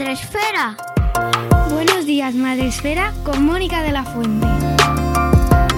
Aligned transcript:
Días, 0.00 0.08
Madre 0.08 0.12
Esfera. 0.12 0.76
Buenos 1.70 2.06
días, 2.06 2.34
Madre 2.34 2.68
Esfera, 2.68 3.12
con 3.22 3.44
Mónica 3.44 3.82
de 3.82 3.92
la 3.92 4.02
Fuente. 4.02 4.46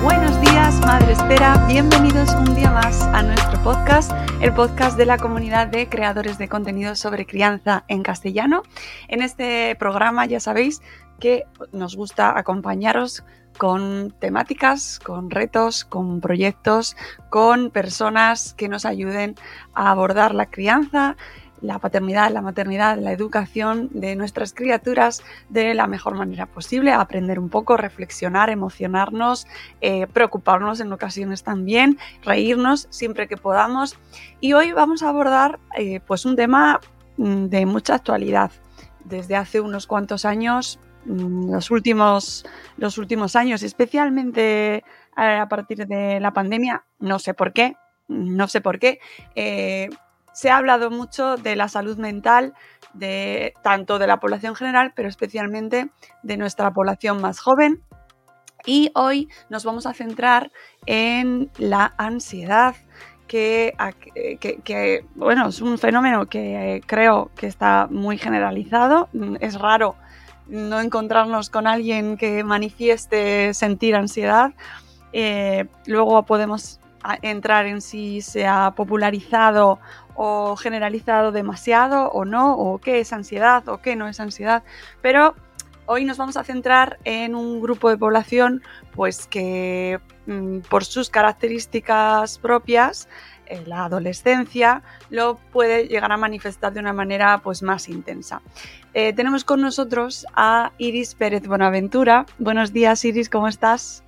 Buenos 0.01 0.41
días, 0.41 0.79
Madre 0.81 1.13
Espera. 1.13 1.67
Bienvenidos 1.67 2.31
un 2.35 2.55
día 2.55 2.71
más 2.71 3.03
a 3.03 3.23
nuestro 3.25 3.61
podcast, 3.65 4.13
el 4.41 4.55
podcast 4.55 4.97
de 4.97 5.07
la 5.07 5.19
comunidad 5.19 5.67
de 5.67 5.89
creadores 5.89 6.39
de 6.39 6.49
contenido 6.49 6.95
sobre 6.95 7.27
crianza 7.27 7.85
en 7.89 8.05
castellano. 8.05 8.63
En 9.09 9.23
este 9.23 9.75
programa 9.75 10.25
ya 10.27 10.39
sabéis 10.39 10.83
que 11.19 11.45
nos 11.73 11.97
gusta 11.97 12.39
acompañaros 12.39 13.25
con 13.59 14.15
temáticas, 14.19 15.01
con 15.01 15.31
retos, 15.31 15.85
con 15.85 16.21
proyectos, 16.21 16.97
con 17.29 17.71
personas 17.71 18.55
que 18.55 18.69
nos 18.69 18.85
ayuden 18.85 19.35
a 19.75 19.91
abordar 19.91 20.35
la 20.35 20.47
crianza, 20.47 21.17
la 21.63 21.79
paternidad, 21.79 22.31
la 22.31 22.43
maternidad, 22.43 22.99
la 22.99 23.13
educación 23.13 23.89
de 23.93 24.17
nuestras 24.17 24.53
criaturas 24.53 25.23
de 25.49 25.75
la 25.75 25.87
mejor 25.87 26.15
manera 26.15 26.47
posible, 26.47 26.93
aprender 26.93 27.39
un 27.39 27.49
poco, 27.49 27.77
reflexionar, 27.77 28.51
emocionarnos, 28.51 29.47
eh, 29.81 30.07
preocuparnos 30.09 30.81
en 30.81 30.93
ocasiones 30.93 31.45
también, 31.45 31.99
reírnos 32.25 32.89
siempre 32.91 33.29
que 33.29 33.37
podamos. 33.37 33.97
Y 34.41 34.53
hoy 34.53 34.73
vamos 34.73 35.03
a 35.03 35.09
abordar 35.09 35.61
eh, 35.79 36.01
pues 36.07 36.25
un 36.27 36.37
tema 36.37 36.81
mm, 37.17 37.47
de 37.47 37.65
mucha 37.65 37.95
actualidad. 37.95 38.51
Desde 39.05 39.37
hace 39.37 39.61
unos 39.61 39.87
cuantos 39.87 40.25
años, 40.25 40.81
mm, 41.07 41.53
los 41.53 41.71
últimos, 41.71 42.45
los 42.77 42.99
últimos 42.99 43.37
años, 43.37 43.63
especialmente 43.63 44.77
eh, 44.77 44.83
a 45.17 45.49
partir 45.49 45.87
de 45.87 46.19
la 46.19 46.33
pandemia, 46.33 46.85
no 46.99 47.21
sé 47.21 47.35
por 47.35 47.53
qué, 47.53 47.77
no 48.09 48.49
sé 48.49 48.61
por 48.61 48.79
qué, 48.81 48.99
se 50.33 50.51
ha 50.51 50.57
hablado 50.57 50.91
mucho 50.91 51.37
de 51.37 51.57
la 51.57 51.69
salud 51.69 51.99
mental 51.99 52.55
de 52.95 53.55
tanto 53.63 53.99
de 53.99 54.07
la 54.07 54.19
población 54.19 54.55
general, 54.55 54.93
pero 54.95 55.09
especialmente 55.09 55.91
de 56.23 56.37
nuestra 56.37 56.71
población 56.73 57.21
más 57.21 57.41
joven. 57.41 57.83
Y 58.65 58.91
hoy 58.95 59.29
nos 59.49 59.65
vamos 59.65 59.87
a 59.87 59.93
centrar 59.93 60.53
en 60.87 61.51
la 61.59 61.95
ansiedad, 61.97 62.77
que, 63.27 63.75
bueno, 65.15 65.49
es 65.49 65.61
un 65.61 65.79
fenómeno 65.79 66.27
que 66.27 66.83
creo 66.87 67.31
que 67.35 67.47
está 67.47 67.89
muy 67.91 68.19
generalizado. 68.19 69.09
Es 69.41 69.59
raro 69.59 69.97
no 70.49 70.81
encontrarnos 70.81 71.49
con 71.49 71.67
alguien 71.67 72.17
que 72.17 72.45
manifieste 72.45 73.55
sentir 73.55 73.97
ansiedad. 73.97 74.53
Eh, 75.13 75.67
luego 75.87 76.23
podemos 76.25 76.79
entrar 77.23 77.67
en 77.67 77.81
si 77.81 78.21
se 78.21 78.47
ha 78.47 78.73
popularizado 78.73 79.81
o 80.15 80.57
generalizado 80.57 81.33
demasiado 81.33 82.11
o 82.11 82.25
no, 82.25 82.55
o 82.55 82.79
qué 82.79 83.01
es 83.01 83.13
ansiedad 83.13 83.69
o 83.69 83.79
qué 83.81 83.97
no 83.97 84.09
es 84.09 84.21
ansiedad, 84.21 84.63
pero 85.01 85.35
hoy 85.87 86.05
nos 86.05 86.17
vamos 86.17 86.37
a 86.37 86.45
centrar 86.45 86.99
en 87.05 87.35
un 87.35 87.61
grupo 87.61 87.91
de 87.91 87.97
población 87.97 88.63
pues 88.95 89.27
que 89.27 90.01
mm, 90.27 90.61
por 90.61 90.85
sus 90.85 91.11
características 91.11 92.39
propias 92.39 93.09
en 93.47 93.69
la 93.69 93.85
adolescencia 93.85 94.83
lo 95.11 95.37
puede 95.53 95.89
llegar 95.89 96.13
a 96.13 96.17
manifestar 96.17 96.73
de 96.73 96.81
una 96.81 96.93
manera 96.93 97.39
pues 97.39 97.63
más 97.63 97.89
intensa. 97.89 98.41
Eh, 98.95 99.13
tenemos 99.13 99.45
con 99.45 99.61
nosotros 99.61 100.27
a 100.35 100.73
Iris 100.79 101.15
Pérez 101.15 101.47
Buenaventura. 101.47 102.27
Buenos 102.39 102.73
días 102.73 103.05
Iris, 103.05 103.29
¿cómo 103.29 103.49
estás? 103.49 104.03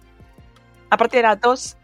Aparte 0.90 1.18
de 1.18 1.24
la 1.24 1.36
tos. 1.36 1.76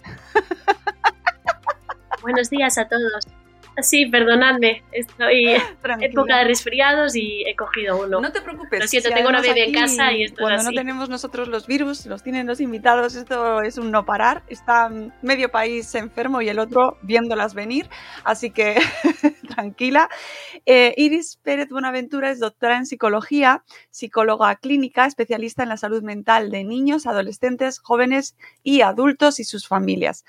Buenos 2.22 2.50
días 2.50 2.78
a 2.78 2.86
todos. 2.86 3.39
Sí, 3.82 4.06
perdonadme, 4.06 4.82
estoy 4.92 5.46
en 5.84 6.02
época 6.02 6.38
de 6.38 6.44
resfriados 6.44 7.16
y 7.16 7.44
he 7.46 7.54
cogido 7.56 8.04
uno. 8.04 8.20
No 8.20 8.32
te 8.32 8.40
preocupes. 8.40 8.80
Lo 8.80 8.86
siento, 8.86 9.10
tengo 9.10 9.28
una 9.28 9.40
bebé 9.40 9.64
en 9.64 9.72
casa 9.72 10.12
y 10.12 10.24
esto 10.24 10.40
Cuando 10.40 10.60
es 10.60 10.66
así. 10.66 10.74
no 10.74 10.80
tenemos 10.80 11.08
nosotros 11.08 11.48
los 11.48 11.66
virus, 11.66 12.06
los 12.06 12.22
tienen 12.22 12.46
los 12.46 12.60
invitados, 12.60 13.14
esto 13.14 13.62
es 13.62 13.78
un 13.78 13.90
no 13.90 14.04
parar. 14.04 14.42
Está 14.48 14.90
medio 15.22 15.50
país 15.50 15.94
enfermo 15.94 16.42
y 16.42 16.48
el 16.48 16.58
otro 16.58 16.98
viéndolas 17.02 17.54
venir, 17.54 17.88
así 18.24 18.50
que 18.50 18.80
tranquila. 19.54 20.08
Eh, 20.66 20.94
Iris 20.96 21.38
Pérez 21.42 21.68
Buenaventura 21.68 22.30
es 22.30 22.40
doctora 22.40 22.76
en 22.76 22.86
psicología, 22.86 23.64
psicóloga 23.90 24.56
clínica, 24.56 25.06
especialista 25.06 25.62
en 25.62 25.68
la 25.70 25.76
salud 25.76 26.02
mental 26.02 26.50
de 26.50 26.64
niños, 26.64 27.06
adolescentes, 27.06 27.78
jóvenes 27.78 28.36
y 28.62 28.82
adultos 28.82 29.40
y 29.40 29.44
sus 29.44 29.66
familias. 29.66 30.24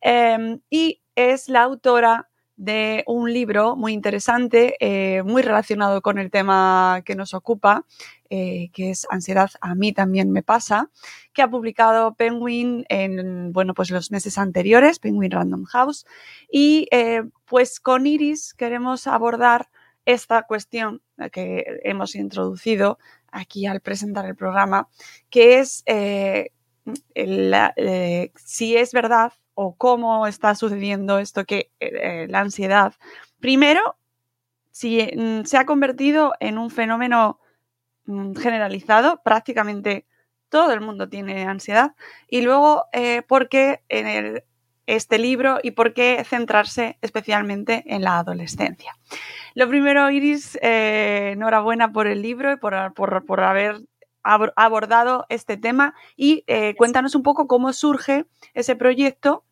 Eh, 0.00 0.58
y 0.70 1.00
es 1.14 1.48
la 1.48 1.62
autora 1.62 2.28
de 2.56 3.04
un 3.06 3.32
libro 3.32 3.76
muy 3.76 3.92
interesante, 3.92 4.76
eh, 4.80 5.22
muy 5.22 5.42
relacionado 5.42 6.00
con 6.00 6.18
el 6.18 6.30
tema 6.30 7.02
que 7.04 7.14
nos 7.14 7.34
ocupa, 7.34 7.84
eh, 8.30 8.70
que 8.72 8.90
es 8.90 9.06
Ansiedad 9.10 9.50
a 9.60 9.74
mí 9.74 9.92
también 9.92 10.32
me 10.32 10.42
pasa, 10.42 10.90
que 11.34 11.42
ha 11.42 11.50
publicado 11.50 12.14
Penguin 12.14 12.86
en 12.88 13.52
bueno, 13.52 13.74
pues 13.74 13.90
los 13.90 14.10
meses 14.10 14.38
anteriores, 14.38 14.98
Penguin 14.98 15.30
Random 15.30 15.64
House. 15.64 16.06
Y 16.50 16.88
eh, 16.90 17.24
pues 17.44 17.78
con 17.78 18.06
Iris 18.06 18.54
queremos 18.54 19.06
abordar 19.06 19.68
esta 20.06 20.42
cuestión 20.42 21.02
que 21.32 21.64
hemos 21.84 22.14
introducido 22.14 22.98
aquí 23.30 23.66
al 23.66 23.80
presentar 23.80 24.24
el 24.24 24.36
programa, 24.36 24.88
que 25.30 25.58
es 25.58 25.84
si 28.44 28.76
es 28.76 28.92
verdad 28.92 29.32
o 29.56 29.74
cómo 29.74 30.26
está 30.26 30.54
sucediendo 30.54 31.18
esto 31.18 31.44
que 31.44 31.72
eh, 31.80 32.26
la 32.28 32.40
ansiedad. 32.40 32.92
Primero, 33.40 33.96
si 34.70 35.00
mm, 35.16 35.44
se 35.44 35.56
ha 35.56 35.64
convertido 35.64 36.34
en 36.38 36.58
un 36.58 36.70
fenómeno 36.70 37.40
mm, 38.04 38.34
generalizado, 38.34 39.22
prácticamente 39.24 40.06
todo 40.50 40.72
el 40.72 40.82
mundo 40.82 41.08
tiene 41.08 41.46
ansiedad. 41.46 41.94
Y 42.28 42.42
luego, 42.42 42.84
eh, 42.92 43.22
¿por 43.22 43.48
qué 43.48 43.82
en 43.88 44.06
el, 44.06 44.44
este 44.84 45.18
libro 45.18 45.58
y 45.62 45.70
por 45.70 45.94
qué 45.94 46.22
centrarse 46.28 46.98
especialmente 47.00 47.82
en 47.86 48.02
la 48.02 48.18
adolescencia? 48.18 48.98
Lo 49.54 49.68
primero, 49.68 50.10
Iris, 50.10 50.58
eh, 50.60 51.30
enhorabuena 51.32 51.92
por 51.92 52.06
el 52.06 52.20
libro 52.20 52.52
y 52.52 52.56
por, 52.56 52.92
por, 52.92 53.24
por 53.24 53.40
haber 53.40 53.80
abordado 54.26 55.24
este 55.28 55.56
tema 55.56 55.94
y 56.16 56.44
eh, 56.46 56.74
cuéntanos 56.76 57.14
un 57.14 57.22
poco 57.22 57.46
cómo 57.46 57.72
surge 57.72 58.26
ese 58.54 58.76
proyecto 58.76 59.44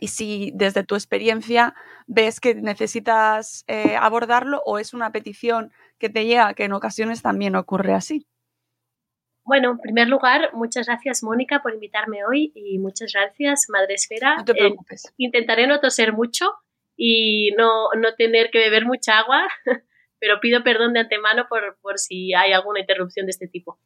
y 0.00 0.08
si 0.08 0.50
desde 0.54 0.84
tu 0.84 0.94
experiencia 0.94 1.74
ves 2.06 2.40
que 2.40 2.54
necesitas 2.54 3.64
eh, 3.68 3.96
abordarlo 3.96 4.62
o 4.64 4.78
es 4.78 4.94
una 4.94 5.12
petición 5.12 5.72
que 5.98 6.08
te 6.08 6.26
llega, 6.26 6.54
que 6.54 6.64
en 6.64 6.72
ocasiones 6.72 7.22
también 7.22 7.56
ocurre 7.56 7.94
así. 7.94 8.26
Bueno, 9.44 9.72
en 9.72 9.78
primer 9.78 10.08
lugar, 10.08 10.50
muchas 10.54 10.86
gracias 10.86 11.22
Mónica 11.22 11.62
por 11.62 11.74
invitarme 11.74 12.24
hoy 12.24 12.50
y 12.54 12.78
muchas 12.78 13.12
gracias 13.12 13.66
Madre 13.68 13.94
Esfera. 13.94 14.36
No 14.36 14.44
te 14.44 14.54
preocupes. 14.54 15.04
Eh, 15.06 15.14
intentaré 15.18 15.66
no 15.66 15.80
toser 15.80 16.12
mucho 16.12 16.46
y 16.96 17.50
no, 17.58 17.90
no, 17.96 18.14
tener 18.14 18.50
que 18.50 18.58
beber 18.58 18.86
mucha 18.86 19.18
agua, 19.18 19.46
pero 20.18 20.40
pido 20.40 20.64
perdón 20.64 20.94
de 20.94 21.00
antemano 21.00 21.46
por, 21.48 21.76
por 21.82 21.98
si 21.98 22.32
hay 22.32 22.52
alguna 22.52 22.80
interrupción 22.80 23.26
de 23.26 23.30
este 23.30 23.46
tipo. 23.46 23.78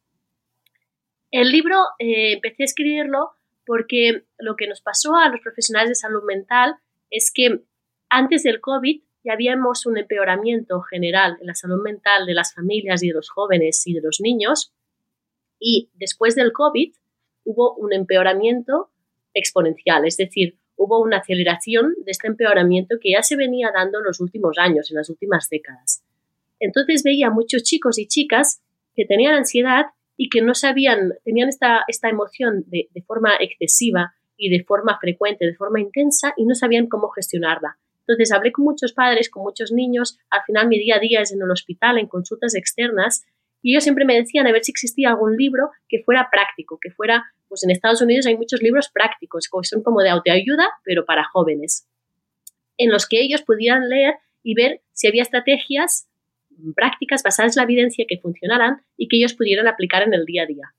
El 1.31 1.51
libro 1.51 1.77
eh, 1.99 2.33
empecé 2.33 2.63
a 2.63 2.65
escribirlo 2.65 3.31
porque 3.69 4.23
lo 4.39 4.55
que 4.55 4.65
nos 4.65 4.81
pasó 4.81 5.15
a 5.15 5.29
los 5.29 5.41
profesionales 5.41 5.89
de 5.89 5.95
salud 5.95 6.23
mental 6.23 6.77
es 7.11 7.31
que 7.31 7.61
antes 8.09 8.41
del 8.41 8.61
COVID 8.61 9.03
ya 9.23 9.33
habíamos 9.33 9.85
un 9.85 9.99
empeoramiento 9.99 10.81
general 10.81 11.37
en 11.39 11.45
la 11.45 11.53
salud 11.53 11.79
mental 11.83 12.25
de 12.25 12.33
las 12.33 12.55
familias 12.55 13.03
y 13.03 13.09
de 13.09 13.13
los 13.13 13.29
jóvenes 13.29 13.85
y 13.85 13.93
de 13.93 14.01
los 14.01 14.21
niños 14.21 14.73
y 15.59 15.91
después 15.93 16.33
del 16.33 16.51
COVID 16.51 16.95
hubo 17.43 17.75
un 17.75 17.93
empeoramiento 17.93 18.89
exponencial, 19.35 20.03
es 20.07 20.17
decir, 20.17 20.57
hubo 20.75 20.99
una 20.99 21.17
aceleración 21.17 21.93
de 22.03 22.09
este 22.09 22.27
empeoramiento 22.27 22.95
que 22.99 23.11
ya 23.11 23.21
se 23.21 23.35
venía 23.35 23.69
dando 23.71 23.99
en 23.99 24.05
los 24.05 24.19
últimos 24.19 24.57
años, 24.57 24.89
en 24.89 24.97
las 24.97 25.11
últimas 25.11 25.47
décadas. 25.47 26.03
Entonces 26.59 27.03
veía 27.03 27.29
muchos 27.29 27.61
chicos 27.61 27.99
y 27.99 28.07
chicas 28.07 28.63
que 28.95 29.05
tenían 29.05 29.35
ansiedad 29.35 29.91
y 30.21 30.27
que 30.27 30.41
no 30.41 30.53
sabían, 30.53 31.13
tenían 31.23 31.47
esta, 31.47 31.85
esta 31.87 32.09
emoción 32.09 32.65
de, 32.67 32.89
de, 32.93 33.01
forma 33.03 33.37
excesiva 33.39 34.15
y 34.35 34.49
de 34.49 34.65
forma 34.65 34.99
frecuente, 34.99 35.45
de 35.45 35.55
forma 35.55 35.79
intensa, 35.79 36.33
y 36.35 36.43
no 36.45 36.55
sabían 36.55 36.87
cómo 36.87 37.07
gestionarla. 37.07 37.77
Entonces 38.01 38.33
hablé 38.33 38.51
con 38.51 38.65
muchos 38.65 38.91
padres, 38.91 39.29
con 39.29 39.43
muchos 39.43 39.71
niños, 39.71 40.19
al 40.29 40.41
final 40.45 40.67
mi 40.67 40.77
día 40.77 40.97
a 40.97 40.99
día 40.99 41.21
es 41.21 41.31
en 41.31 41.41
el 41.41 41.49
hospital, 41.49 41.97
en 41.97 42.07
consultas 42.07 42.53
externas, 42.53 43.23
y 43.61 43.71
ellos 43.71 43.83
siempre 43.83 44.03
me 44.03 44.15
decían 44.15 44.45
a 44.45 44.51
ver 44.51 44.61
si 44.61 44.73
existía 44.73 45.07
algún 45.07 45.37
libro 45.37 45.71
que 45.87 46.03
fuera 46.03 46.27
práctico, 46.29 46.79
que 46.81 46.91
fuera, 46.91 47.23
pues 47.47 47.63
en 47.63 47.71
Estados 47.71 48.01
Unidos 48.01 48.25
hay 48.25 48.35
muchos 48.35 48.61
libros 48.61 48.89
prácticos, 48.89 49.47
que 49.47 49.67
son 49.69 49.83
como 49.83 50.01
de 50.01 50.09
autoayuda, 50.09 50.67
pero 50.83 51.05
para 51.05 51.23
jóvenes, 51.23 51.87
en 52.77 52.91
los 52.91 53.07
que 53.07 53.21
ellos 53.21 53.41
pudieran 53.43 53.87
leer 53.87 54.15
y 54.43 54.53
ver 54.53 54.81
si 54.91 55.07
había 55.07 55.23
estrategias 55.23 56.08
prácticas 56.75 57.23
basadas 57.23 57.55
en 57.55 57.61
la 57.61 57.63
evidencia 57.63 58.05
que 58.07 58.19
funcionaran 58.19 58.81
y 58.97 59.07
que 59.07 59.17
ellos 59.17 59.33
pudieran 59.33 59.67
aplicar 59.67 60.03
en 60.03 60.13
el 60.13 60.25
día 60.25 60.43
a 60.43 60.45
día. 60.45 60.73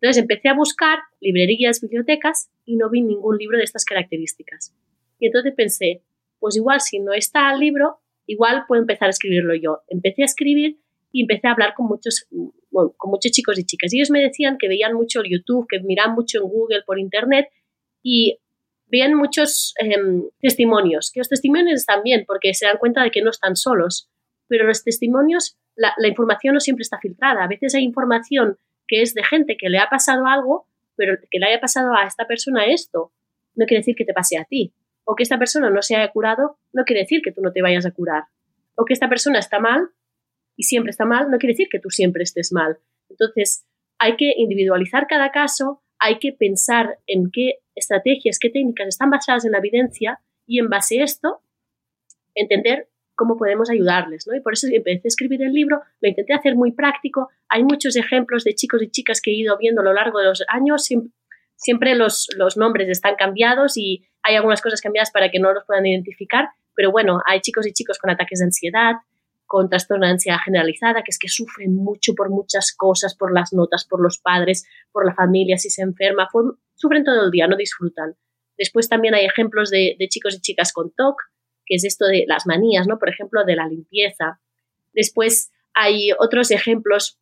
Entonces 0.00 0.22
empecé 0.22 0.48
a 0.48 0.54
buscar 0.54 0.98
librerías, 1.20 1.80
bibliotecas 1.80 2.50
y 2.64 2.76
no 2.76 2.90
vi 2.90 3.02
ningún 3.02 3.38
libro 3.38 3.58
de 3.58 3.64
estas 3.64 3.84
características. 3.84 4.74
Y 5.18 5.26
entonces 5.26 5.54
pensé, 5.56 6.02
pues 6.38 6.56
igual 6.56 6.80
si 6.80 7.00
no 7.00 7.12
está 7.12 7.52
el 7.52 7.60
libro, 7.60 7.98
igual 8.26 8.64
puedo 8.68 8.82
empezar 8.82 9.06
a 9.08 9.10
escribirlo 9.10 9.54
yo. 9.54 9.80
Empecé 9.88 10.22
a 10.22 10.26
escribir 10.26 10.78
y 11.12 11.22
empecé 11.22 11.48
a 11.48 11.52
hablar 11.52 11.72
con 11.74 11.86
muchos, 11.86 12.26
con 12.70 13.10
muchos 13.10 13.32
chicos 13.32 13.58
y 13.58 13.64
chicas. 13.64 13.92
Y 13.92 13.98
ellos 13.98 14.10
me 14.10 14.20
decían 14.20 14.58
que 14.58 14.68
veían 14.68 14.92
mucho 14.92 15.22
YouTube, 15.24 15.66
que 15.68 15.80
miran 15.80 16.14
mucho 16.14 16.38
en 16.42 16.48
Google, 16.48 16.82
por 16.86 16.98
Internet 16.98 17.46
y 18.02 18.38
veían 18.86 19.14
muchos 19.14 19.74
em, 19.78 20.24
testimonios, 20.40 21.10
que 21.12 21.20
los 21.20 21.28
testimonios 21.28 21.80
están 21.80 22.02
bien 22.02 22.24
porque 22.26 22.54
se 22.54 22.66
dan 22.66 22.78
cuenta 22.78 23.02
de 23.02 23.10
que 23.10 23.22
no 23.22 23.30
están 23.30 23.56
solos, 23.56 24.10
pero 24.48 24.66
los 24.66 24.84
testimonios, 24.84 25.56
la, 25.74 25.92
información 26.06 26.54
no 26.54 26.60
siempre 26.60 26.82
está 26.82 26.98
filtrada. 26.98 27.44
A 27.44 27.48
veces 27.48 27.74
hay 27.74 27.82
información 27.82 28.58
que 28.86 29.02
es 29.02 29.14
de 29.14 29.24
gente 29.24 29.56
que 29.56 29.68
le 29.68 29.78
ha 29.78 29.88
pasado 29.88 30.26
algo, 30.26 30.66
pero 30.96 31.16
que 31.30 31.38
le 31.38 31.46
haya 31.46 31.60
pasado 31.60 31.94
a 31.94 32.04
esta 32.04 32.26
persona 32.26 32.66
esto, 32.66 33.12
no 33.54 33.66
quiere 33.66 33.80
decir 33.80 33.96
que 33.96 34.04
te 34.04 34.12
pase 34.12 34.38
a 34.38 34.44
ti. 34.44 34.72
O 35.04 35.14
que 35.14 35.22
esta 35.22 35.38
persona 35.38 35.70
no 35.70 35.82
se 35.82 35.96
haya 35.96 36.10
curado, 36.10 36.58
no 36.72 36.84
quiere 36.84 37.02
decir 37.02 37.20
que 37.22 37.32
tú 37.32 37.40
no 37.40 37.52
te 37.52 37.62
vayas 37.62 37.86
a 37.86 37.90
curar. 37.90 38.24
O 38.74 38.84
que 38.84 38.92
esta 38.92 39.08
persona 39.08 39.38
está 39.38 39.58
mal 39.58 39.90
y 40.56 40.64
siempre 40.64 40.90
está 40.90 41.04
mal, 41.04 41.30
no 41.30 41.38
quiere 41.38 41.52
decir 41.52 41.68
que 41.70 41.78
tú 41.78 41.90
siempre 41.90 42.22
estés 42.22 42.52
mal. 42.52 42.78
Entonces, 43.08 43.64
hay 43.98 44.16
que 44.16 44.34
individualizar 44.36 45.06
cada 45.06 45.30
caso, 45.30 45.82
hay 45.98 46.18
que 46.18 46.32
pensar 46.32 46.98
en 47.06 47.30
qué 47.30 47.60
estrategias, 47.74 48.38
qué 48.38 48.50
técnicas 48.50 48.88
están 48.88 49.10
basadas 49.10 49.44
en 49.44 49.52
la 49.52 49.58
evidencia 49.58 50.20
y 50.46 50.58
en 50.58 50.68
base 50.68 51.00
a 51.00 51.04
esto 51.04 51.40
entender 52.34 52.88
cómo 53.16 53.36
podemos 53.36 53.70
ayudarles, 53.70 54.26
¿no? 54.26 54.36
Y 54.36 54.40
por 54.40 54.52
eso 54.52 54.68
empecé 54.70 55.02
a 55.04 55.08
escribir 55.08 55.42
el 55.42 55.52
libro, 55.52 55.82
lo 56.00 56.08
intenté 56.08 56.34
hacer 56.34 56.54
muy 56.54 56.72
práctico, 56.72 57.30
hay 57.48 57.64
muchos 57.64 57.96
ejemplos 57.96 58.44
de 58.44 58.54
chicos 58.54 58.82
y 58.82 58.90
chicas 58.90 59.20
que 59.20 59.30
he 59.30 59.34
ido 59.34 59.56
viendo 59.58 59.80
a 59.80 59.84
lo 59.84 59.92
largo 59.92 60.20
de 60.20 60.26
los 60.26 60.44
años, 60.48 60.88
siempre, 61.56 61.94
los, 61.94 62.28
los, 62.36 62.56
nombres 62.56 62.88
están 62.88 63.16
cambiados 63.16 63.76
y 63.76 64.06
hay 64.22 64.36
algunas 64.36 64.60
cosas 64.60 64.80
cambiadas 64.80 65.10
para 65.10 65.30
que 65.30 65.40
no 65.40 65.52
los 65.52 65.64
puedan 65.64 65.86
identificar, 65.86 66.50
pero 66.74 66.92
bueno, 66.92 67.20
hay 67.26 67.40
chicos 67.40 67.66
y 67.66 67.72
chicos 67.72 67.98
con 67.98 68.10
ataques 68.10 68.38
de 68.38 68.44
ansiedad, 68.44 68.96
con 69.46 69.70
trastorno 69.70 70.06
de 70.06 70.12
ansiedad 70.12 70.38
generalizada, 70.44 71.02
que 71.02 71.10
es 71.10 71.18
que 71.18 71.28
sufren 71.28 71.74
mucho 71.74 72.14
por 72.14 72.30
muchas 72.30 72.74
cosas, 72.76 73.16
por 73.16 73.32
las 73.32 73.52
notas, 73.52 73.86
por 73.86 74.02
los 74.02 74.18
padres, 74.18 74.66
por 74.92 75.06
la 75.06 75.14
familia, 75.14 75.56
si 75.56 75.70
se 75.70 75.82
enferma, 75.82 76.28
sufren 76.74 77.04
todo 77.04 77.24
el 77.24 77.30
día, 77.30 77.46
no 77.46 77.56
disfrutan. 77.56 78.16
Después 78.58 78.88
también 78.88 79.14
hay 79.14 79.24
ejemplos 79.24 79.70
de, 79.70 79.96
de 79.98 80.08
chicos 80.08 80.34
y 80.34 80.40
chicas 80.40 80.72
con 80.72 80.90
TOC, 80.90 81.16
que 81.66 81.74
es 81.74 81.84
esto 81.84 82.06
de 82.06 82.24
las 82.26 82.46
manías, 82.46 82.86
¿no? 82.86 82.98
Por 82.98 83.08
ejemplo, 83.08 83.44
de 83.44 83.56
la 83.56 83.68
limpieza. 83.68 84.40
Después 84.94 85.50
hay 85.74 86.10
otros 86.18 86.50
ejemplos 86.50 87.18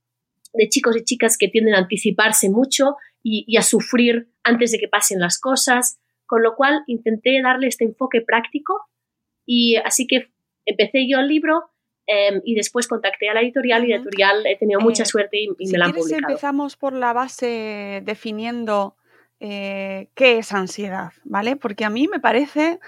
de 0.52 0.68
chicos 0.68 0.96
y 0.96 1.04
chicas 1.04 1.36
que 1.36 1.48
tienden 1.48 1.74
a 1.74 1.78
anticiparse 1.78 2.48
mucho 2.48 2.96
y, 3.22 3.56
a 3.56 3.62
sufrir 3.62 4.28
antes 4.42 4.70
de 4.70 4.78
que 4.78 4.88
pasen 4.88 5.18
las 5.18 5.40
cosas, 5.40 5.98
con 6.26 6.42
lo 6.42 6.54
cual 6.54 6.82
intenté 6.86 7.40
darle 7.42 7.66
este 7.68 7.84
enfoque 7.84 8.20
práctico 8.20 8.80
y 9.46 9.76
así 9.76 10.06
que 10.06 10.30
empecé 10.66 11.08
yo 11.08 11.18
el 11.18 11.28
libro 11.28 11.64
em, 12.06 12.40
y 12.44 12.54
después 12.54 12.86
contacté 12.86 13.28
a 13.28 13.34
la 13.34 13.40
editorial 13.40 13.84
y 13.84 13.88
la 13.88 13.96
editorial 13.96 14.46
he 14.46 14.56
tenido 14.56 14.80
mucha 14.80 15.02
eh, 15.02 15.06
suerte 15.06 15.38
y, 15.38 15.70
me 15.70 15.78
la 15.78 15.86
han 15.86 15.92
publicado. 15.92 16.30
empezamos 16.30 16.76
por 16.76 16.92
la 16.92 17.12
base 17.12 18.02
definiendo 18.04 18.96
eh, 19.40 20.08
qué 20.14 20.38
es 20.38 20.52
ansiedad, 20.52 21.12
¿vale? 21.24 21.56
Porque 21.56 21.84
a 21.84 21.90
mí 21.90 22.08
me 22.08 22.20
parece 22.20 22.78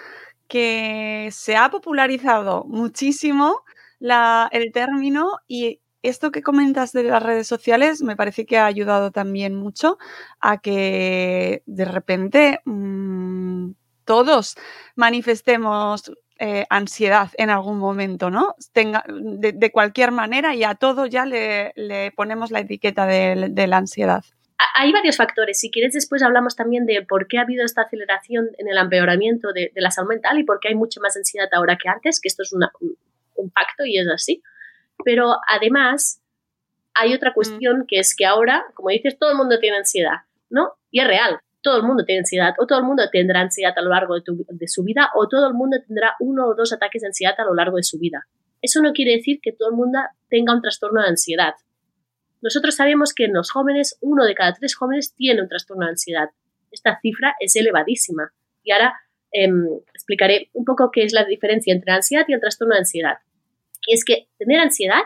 que 0.48 1.28
se 1.32 1.56
ha 1.56 1.70
popularizado 1.70 2.64
muchísimo 2.64 3.62
el 4.00 4.72
término 4.72 5.38
y 5.48 5.80
esto 6.02 6.30
que 6.30 6.42
comentas 6.42 6.92
de 6.92 7.04
las 7.04 7.22
redes 7.22 7.46
sociales 7.48 8.02
me 8.02 8.16
parece 8.16 8.46
que 8.46 8.58
ha 8.58 8.66
ayudado 8.66 9.10
también 9.10 9.54
mucho 9.54 9.98
a 10.40 10.58
que 10.58 11.62
de 11.66 11.84
repente 11.84 12.60
mm, 12.64 13.72
todos 14.04 14.56
manifestemos 14.94 16.12
eh, 16.38 16.66
ansiedad 16.68 17.30
en 17.38 17.50
algún 17.50 17.78
momento, 17.78 18.30
¿no? 18.30 18.54
Tenga, 18.72 19.04
de, 19.08 19.72
cualquier 19.72 20.12
manera 20.12 20.54
y 20.54 20.64
a 20.64 20.74
todo 20.74 21.06
ya 21.06 21.24
le, 21.24 21.72
ponemos 22.14 22.50
la 22.50 22.60
etiqueta 22.60 23.06
de 23.06 23.66
la 23.66 23.76
ansiedad 23.78 24.22
hay 24.58 24.92
varios 24.92 25.16
factores. 25.16 25.58
Si 25.58 25.70
quieres, 25.70 25.92
después 25.92 26.22
hablamos 26.22 26.56
también 26.56 26.86
de 26.86 27.02
por 27.02 27.28
qué 27.28 27.38
ha 27.38 27.42
habido 27.42 27.64
esta 27.64 27.82
aceleración 27.82 28.50
en 28.58 28.68
el 28.68 28.78
empeoramiento 28.78 29.52
de, 29.52 29.72
la 29.74 29.90
salud 29.90 30.08
mental 30.08 30.38
y 30.38 30.44
por 30.44 30.60
qué 30.60 30.68
hay 30.68 30.74
mucha 30.74 31.00
más 31.00 31.16
ansiedad 31.16 31.48
ahora 31.52 31.76
que 31.76 31.88
antes, 31.88 32.20
que 32.20 32.28
esto 32.28 32.42
es 32.42 32.52
un, 32.52 32.64
un, 33.34 33.50
pacto 33.50 33.84
y 33.84 33.98
es 33.98 34.08
así. 34.08 34.42
Pero 35.04 35.36
además, 35.48 36.22
hay 36.94 37.14
otra 37.14 37.34
cuestión 37.34 37.84
que 37.86 37.98
es 37.98 38.14
que 38.16 38.24
ahora, 38.24 38.64
como 38.74 38.90
dices, 38.90 39.18
todo 39.18 39.30
el 39.30 39.36
mundo 39.36 39.58
tiene 39.58 39.78
ansiedad, 39.78 40.20
¿no? 40.48 40.72
Y 40.90 41.00
es 41.00 41.06
real. 41.06 41.40
Todo 41.62 41.78
el 41.78 41.82
mundo 41.82 42.04
tiene 42.04 42.20
ansiedad, 42.20 42.54
o 42.58 42.66
todo 42.66 42.78
el 42.78 42.84
mundo 42.84 43.02
tendrá 43.10 43.40
ansiedad 43.40 43.72
a 43.76 43.82
lo 43.82 43.90
largo 43.90 44.14
de, 44.14 44.22
de 44.48 44.68
su 44.68 44.84
vida, 44.84 45.10
o 45.14 45.26
todo 45.26 45.48
el 45.48 45.54
mundo 45.54 45.78
tendrá 45.84 46.14
uno 46.20 46.46
o 46.46 46.54
dos 46.54 46.72
ataques 46.72 47.02
de 47.02 47.08
ansiedad 47.08 47.34
a 47.38 47.44
lo 47.44 47.54
largo 47.54 47.76
de 47.76 47.82
su 47.82 47.98
vida. 47.98 48.26
Eso 48.62 48.80
no 48.82 48.92
quiere 48.92 49.16
decir 49.16 49.40
que 49.42 49.52
todo 49.52 49.70
el 49.70 49.74
mundo 49.74 49.98
tenga 50.28 50.54
un 50.54 50.62
trastorno 50.62 51.02
de 51.02 51.08
ansiedad 51.08 51.54
nosotros 52.46 52.76
sabemos 52.76 53.12
que 53.12 53.24
en 53.24 53.32
los 53.32 53.50
jóvenes, 53.50 53.98
uno 54.00 54.24
de 54.24 54.36
cada 54.36 54.52
tres 54.52 54.76
jóvenes 54.76 55.12
tiene 55.16 55.42
un 55.42 55.48
trastorno 55.48 55.84
de 55.84 55.90
ansiedad. 55.90 56.30
Esta 56.70 56.96
cifra 57.00 57.34
es 57.40 57.56
elevadísima. 57.56 58.32
Y 58.62 58.70
ahora 58.70 58.94
em, 59.32 59.66
explicaré 59.92 60.50
un 60.52 60.64
poco 60.64 60.92
qué 60.92 61.02
es 61.02 61.12
la 61.12 61.24
diferencia 61.24 61.74
entre 61.74 61.90
la 61.90 61.96
ansiedad 61.96 62.24
y 62.28 62.34
el 62.34 62.40
trastorno 62.40 62.74
de 62.74 62.78
ansiedad. 62.78 63.18
Y 63.84 63.94
es 63.94 64.04
que 64.04 64.28
tener 64.38 64.60
ansiedad 64.60 65.02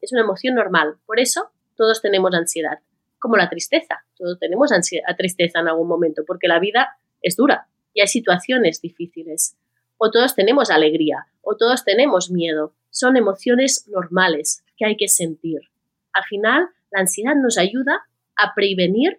es 0.00 0.12
una 0.12 0.20
emoción 0.20 0.54
normal. 0.54 0.94
Por 1.06 1.18
eso 1.18 1.50
todos 1.76 2.00
tenemos 2.02 2.32
ansiedad. 2.34 2.78
Como 3.18 3.36
la 3.36 3.48
tristeza. 3.48 4.04
Todos 4.16 4.38
tenemos 4.38 4.70
tristeza 5.18 5.58
en 5.58 5.66
algún 5.66 5.88
momento, 5.88 6.22
porque 6.24 6.46
la 6.46 6.60
vida 6.60 7.00
es 7.20 7.34
dura 7.34 7.66
y 7.94 8.00
hay 8.00 8.06
situaciones 8.06 8.80
difíciles. 8.80 9.56
O 9.96 10.12
todos 10.12 10.36
tenemos 10.36 10.70
alegría, 10.70 11.26
o 11.42 11.56
todos 11.56 11.84
tenemos 11.84 12.30
miedo. 12.30 12.76
Son 12.90 13.16
emociones 13.16 13.88
normales 13.88 14.62
que 14.76 14.86
hay 14.86 14.96
que 14.96 15.08
sentir 15.08 15.69
al 16.12 16.24
final 16.24 16.68
la 16.90 17.00
ansiedad 17.00 17.34
nos 17.34 17.58
ayuda 17.58 18.02
a 18.36 18.54
prevenir, 18.54 19.18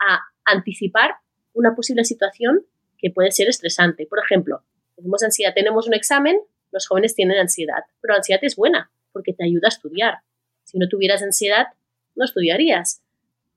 a 0.00 0.20
anticipar 0.44 1.16
una 1.52 1.74
posible 1.74 2.04
situación 2.04 2.64
que 2.98 3.10
puede 3.10 3.30
ser 3.30 3.48
estresante. 3.48 4.06
Por 4.06 4.20
ejemplo, 4.20 4.62
tenemos 4.96 5.22
ansiedad, 5.22 5.52
tenemos 5.54 5.86
un 5.86 5.94
examen, 5.94 6.38
los 6.72 6.86
jóvenes 6.86 7.14
tienen 7.14 7.38
ansiedad, 7.38 7.84
pero 8.00 8.12
la 8.12 8.18
ansiedad 8.18 8.40
es 8.42 8.56
buena 8.56 8.90
porque 9.12 9.32
te 9.32 9.44
ayuda 9.44 9.66
a 9.66 9.68
estudiar. 9.68 10.18
Si 10.64 10.78
no 10.78 10.88
tuvieras 10.88 11.22
ansiedad, 11.22 11.68
no 12.14 12.24
estudiarías. 12.24 13.02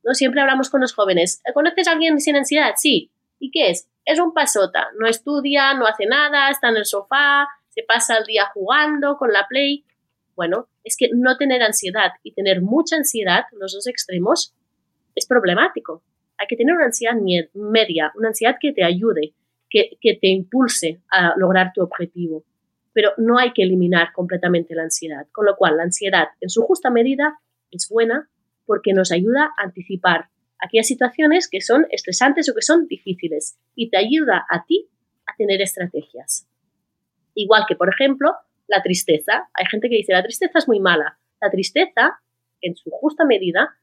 No 0.04 0.14
siempre 0.14 0.42
hablamos 0.42 0.70
con 0.70 0.82
los 0.82 0.94
jóvenes. 0.94 1.42
¿Conoces 1.54 1.88
a 1.88 1.92
alguien 1.92 2.20
sin 2.20 2.36
ansiedad? 2.36 2.74
Sí. 2.78 3.12
¿Y 3.40 3.52
qué 3.52 3.70
es? 3.70 3.90
Es 4.06 4.20
un 4.20 4.34
pasota. 4.34 4.88
No 4.98 5.08
estudia, 5.08 5.74
no 5.74 5.86
hace 5.86 6.06
nada, 6.06 6.50
está 6.50 6.70
en 6.70 6.78
el 6.78 6.86
sofá, 6.86 7.48
se 7.70 7.84
pasa 7.84 8.18
el 8.18 8.26
día 8.26 8.46
jugando 8.54 9.18
con 9.18 9.32
la 9.32 9.48
play. 9.48 9.86
Bueno, 10.36 10.68
es 10.84 10.96
que 10.98 11.10
no 11.14 11.38
tener 11.38 11.62
ansiedad 11.62 12.12
y 12.24 12.34
tener 12.34 12.62
mucha 12.62 12.96
ansiedad, 12.96 13.44
los 13.52 13.74
dos 13.74 13.88
extremos, 13.88 14.56
es 15.16 15.28
problemático. 15.28 16.04
Hay 16.38 16.48
que 16.48 16.56
tener 16.56 16.76
una 16.76 16.86
ansiedad 16.86 17.16
media, 17.54 18.12
una 18.16 18.30
ansiedad 18.30 18.56
que 18.60 18.74
te 18.74 18.84
ayude, 18.84 19.34
que, 19.70 19.98
te 20.02 20.28
impulse 20.28 21.02
a 21.10 21.34
lograr 21.38 21.72
tu 21.74 21.82
objetivo. 21.82 22.44
Pero 22.94 23.12
no 23.18 23.38
hay 23.38 23.54
que 23.54 23.64
eliminar 23.64 24.12
completamente 24.14 24.76
la 24.76 24.84
ansiedad. 24.84 25.28
Con 25.32 25.46
lo 25.46 25.56
cual, 25.56 25.78
la 25.78 25.84
ansiedad 25.84 26.30
en 26.42 26.50
su 26.50 26.62
justa 26.64 26.90
medida 26.90 27.40
es 27.72 27.88
buena 27.90 28.30
porque 28.66 28.94
nos 28.94 29.12
ayuda 29.12 29.52
a 29.58 29.64
anticipar 29.64 30.30
aquellas 30.60 30.88
situaciones 30.88 31.50
que 31.50 31.62
son 31.62 31.88
estresantes 31.90 32.50
o 32.50 32.54
que 32.54 32.62
son 32.62 32.88
difíciles 32.88 33.58
y 33.76 33.90
te 33.90 33.98
ayuda 33.98 34.46
a 34.50 34.66
ti 34.66 34.90
a 35.26 35.36
tener 35.36 35.62
estrategias. 35.62 36.48
Igual 37.34 37.64
que, 37.68 37.76
por 37.76 37.90
ejemplo, 37.90 38.34
la 38.72 38.82
tristeza. 38.82 39.50
Hay 39.54 39.66
gente 39.70 39.90
que 39.90 39.98
dice, 39.98 40.14
la 40.14 40.24
tristeza 40.24 40.58
es 40.58 40.68
muy 40.68 40.80
mala. 40.80 41.20
La 41.42 41.52
tristeza, 41.52 42.22
en 42.62 42.76
su 42.76 42.90
justa 42.90 43.26
medida, 43.26 43.76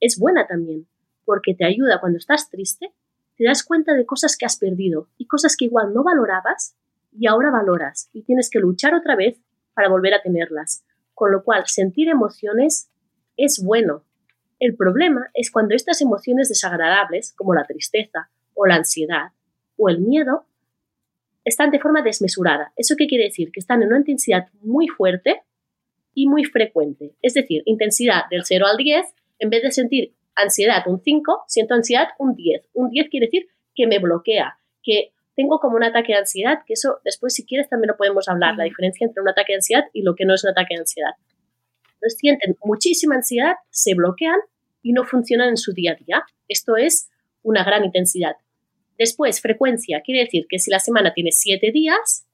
es 0.00 0.18
buena 0.18 0.46
también, 0.46 0.86
porque 1.24 1.54
te 1.54 1.64
ayuda 1.64 2.00
cuando 2.00 2.18
estás 2.18 2.48
triste, 2.48 2.92
te 3.36 3.44
das 3.44 3.64
cuenta 3.64 3.94
de 3.94 4.06
cosas 4.06 4.36
que 4.38 4.46
has 4.46 4.56
perdido 4.56 5.08
y 5.18 5.26
cosas 5.26 5.56
que 5.56 5.66
igual 5.66 5.92
no 5.92 6.04
valorabas 6.04 6.76
y 7.12 7.26
ahora 7.26 7.50
valoras 7.50 8.08
y 8.12 8.22
tienes 8.22 8.48
que 8.48 8.60
luchar 8.60 8.94
otra 8.94 9.16
vez 9.16 9.38
para 9.74 9.88
volver 9.88 10.14
a 10.14 10.22
tenerlas. 10.22 10.84
Con 11.12 11.32
lo 11.32 11.42
cual, 11.42 11.64
sentir 11.66 12.08
emociones 12.08 12.90
es 13.36 13.62
bueno. 13.62 14.04
El 14.60 14.76
problema 14.76 15.28
es 15.34 15.50
cuando 15.50 15.74
estas 15.74 16.00
emociones 16.00 16.48
desagradables, 16.48 17.32
como 17.32 17.52
la 17.52 17.64
tristeza 17.64 18.30
o 18.54 18.66
la 18.66 18.76
ansiedad, 18.76 19.32
o 19.76 19.88
el 19.88 20.00
miedo 20.00 20.46
están 21.46 21.70
de 21.70 21.78
forma 21.78 22.02
desmesurada. 22.02 22.72
¿Eso 22.76 22.96
qué 22.98 23.06
quiere 23.06 23.24
decir? 23.24 23.52
Que 23.52 23.60
están 23.60 23.80
en 23.80 23.88
una 23.88 23.98
intensidad 23.98 24.48
muy 24.60 24.88
fuerte 24.88 25.42
y 26.12 26.28
muy 26.28 26.44
frecuente. 26.44 27.14
Es 27.22 27.34
decir, 27.34 27.62
intensidad 27.66 28.22
del 28.30 28.44
0 28.44 28.66
al 28.66 28.76
10, 28.76 29.06
en 29.38 29.50
vez 29.50 29.62
de 29.62 29.70
sentir 29.70 30.12
ansiedad 30.34 30.82
un 30.86 31.00
5, 31.00 31.44
siento 31.46 31.74
ansiedad 31.74 32.08
un 32.18 32.34
10. 32.34 32.70
Un 32.74 32.90
10 32.90 33.08
quiere 33.10 33.26
decir 33.26 33.46
que 33.76 33.86
me 33.86 34.00
bloquea, 34.00 34.58
que 34.82 35.12
tengo 35.36 35.60
como 35.60 35.76
un 35.76 35.84
ataque 35.84 36.14
de 36.14 36.18
ansiedad, 36.18 36.58
que 36.66 36.72
eso 36.72 36.98
después 37.04 37.32
si 37.32 37.46
quieres 37.46 37.68
también 37.68 37.88
lo 37.88 37.96
podemos 37.96 38.28
hablar, 38.28 38.56
la 38.56 38.64
diferencia 38.64 39.06
entre 39.06 39.22
un 39.22 39.28
ataque 39.28 39.52
de 39.52 39.58
ansiedad 39.58 39.84
y 39.92 40.02
lo 40.02 40.16
que 40.16 40.24
no 40.24 40.34
es 40.34 40.42
un 40.42 40.50
ataque 40.50 40.74
de 40.74 40.80
ansiedad. 40.80 41.12
Entonces 41.94 42.18
sienten 42.18 42.56
muchísima 42.64 43.14
ansiedad, 43.14 43.54
se 43.70 43.94
bloquean 43.94 44.40
y 44.82 44.92
no 44.92 45.04
funcionan 45.04 45.50
en 45.50 45.56
su 45.56 45.72
día 45.72 45.92
a 45.92 46.04
día. 46.04 46.24
Esto 46.48 46.76
es 46.76 47.08
una 47.42 47.62
gran 47.62 47.84
intensidad. 47.84 48.34
Después, 48.98 49.40
frecuencia, 49.40 50.00
quiere 50.02 50.24
decir 50.24 50.46
que 50.48 50.58
si 50.58 50.70
la 50.70 50.78
semana 50.78 51.12
tiene 51.12 51.32
7 51.32 51.70
días, 51.72 52.26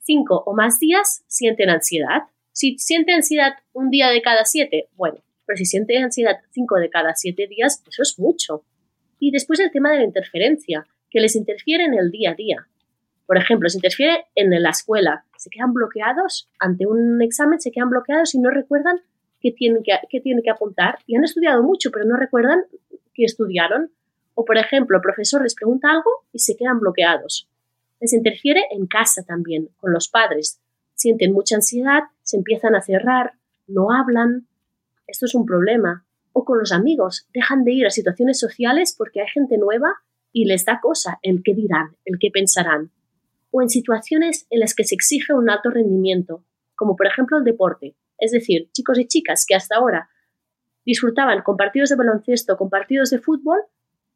5 0.00 0.44
o 0.46 0.54
más 0.54 0.78
días 0.78 1.24
sienten 1.26 1.70
ansiedad. 1.70 2.22
Si 2.52 2.78
siente 2.78 3.12
ansiedad 3.12 3.54
un 3.72 3.90
día 3.90 4.08
de 4.08 4.20
cada 4.20 4.44
7, 4.44 4.88
bueno, 4.94 5.22
pero 5.46 5.56
si 5.56 5.64
siente 5.64 5.96
ansiedad 5.98 6.36
5 6.50 6.76
de 6.76 6.90
cada 6.90 7.14
7 7.14 7.46
días, 7.46 7.82
eso 7.88 8.02
es 8.02 8.18
mucho. 8.18 8.64
Y 9.18 9.30
después 9.30 9.60
el 9.60 9.70
tema 9.70 9.90
de 9.90 9.98
la 9.98 10.04
interferencia, 10.04 10.86
que 11.10 11.20
les 11.20 11.36
interfiere 11.36 11.84
en 11.84 11.94
el 11.94 12.10
día 12.10 12.30
a 12.30 12.34
día. 12.34 12.66
Por 13.26 13.36
ejemplo, 13.36 13.68
se 13.68 13.78
interfiere 13.78 14.26
en 14.34 14.50
la 14.62 14.70
escuela, 14.70 15.24
se 15.36 15.50
quedan 15.50 15.72
bloqueados 15.72 16.50
ante 16.58 16.86
un 16.86 17.22
examen, 17.22 17.60
se 17.60 17.70
quedan 17.70 17.90
bloqueados 17.90 18.34
y 18.34 18.38
no 18.38 18.50
recuerdan 18.50 19.00
qué 19.40 19.52
tienen 19.52 19.82
que, 19.82 19.92
qué 20.08 20.20
tienen 20.20 20.42
que 20.42 20.50
apuntar 20.50 20.98
y 21.06 21.16
han 21.16 21.24
estudiado 21.24 21.62
mucho, 21.62 21.90
pero 21.90 22.04
no 22.04 22.16
recuerdan 22.16 22.64
qué 23.14 23.24
estudiaron. 23.24 23.90
O, 24.34 24.44
por 24.44 24.58
ejemplo, 24.58 24.96
el 24.96 25.02
profesor 25.02 25.42
les 25.42 25.54
pregunta 25.54 25.90
algo 25.90 26.10
y 26.32 26.38
se 26.38 26.56
quedan 26.56 26.80
bloqueados. 26.80 27.48
Les 28.00 28.12
interfiere 28.12 28.62
en 28.70 28.86
casa 28.86 29.22
también, 29.22 29.68
con 29.76 29.92
los 29.92 30.08
padres. 30.08 30.60
Sienten 30.94 31.32
mucha 31.32 31.56
ansiedad, 31.56 32.04
se 32.22 32.36
empiezan 32.36 32.74
a 32.74 32.82
cerrar, 32.82 33.34
no 33.66 33.92
hablan. 33.92 34.46
Esto 35.06 35.26
es 35.26 35.34
un 35.34 35.46
problema. 35.46 36.04
O 36.32 36.44
con 36.44 36.58
los 36.58 36.72
amigos, 36.72 37.28
dejan 37.34 37.64
de 37.64 37.72
ir 37.72 37.86
a 37.86 37.90
situaciones 37.90 38.38
sociales 38.38 38.94
porque 38.96 39.20
hay 39.20 39.28
gente 39.28 39.58
nueva 39.58 40.02
y 40.32 40.46
les 40.46 40.64
da 40.64 40.80
cosa 40.80 41.18
el 41.22 41.42
qué 41.44 41.54
dirán, 41.54 41.96
el 42.04 42.18
qué 42.18 42.30
pensarán. 42.32 42.90
O 43.50 43.60
en 43.60 43.68
situaciones 43.68 44.46
en 44.50 44.60
las 44.60 44.74
que 44.74 44.84
se 44.84 44.94
exige 44.94 45.34
un 45.34 45.50
alto 45.50 45.70
rendimiento, 45.70 46.42
como 46.74 46.96
por 46.96 47.06
ejemplo 47.06 47.38
el 47.38 47.44
deporte. 47.44 47.94
Es 48.18 48.32
decir, 48.32 48.70
chicos 48.72 48.98
y 48.98 49.06
chicas 49.06 49.44
que 49.46 49.54
hasta 49.54 49.76
ahora 49.76 50.08
disfrutaban 50.84 51.42
con 51.42 51.56
partidos 51.56 51.90
de 51.90 51.96
baloncesto, 51.96 52.56
con 52.56 52.70
partidos 52.70 53.10
de 53.10 53.18
fútbol, 53.18 53.60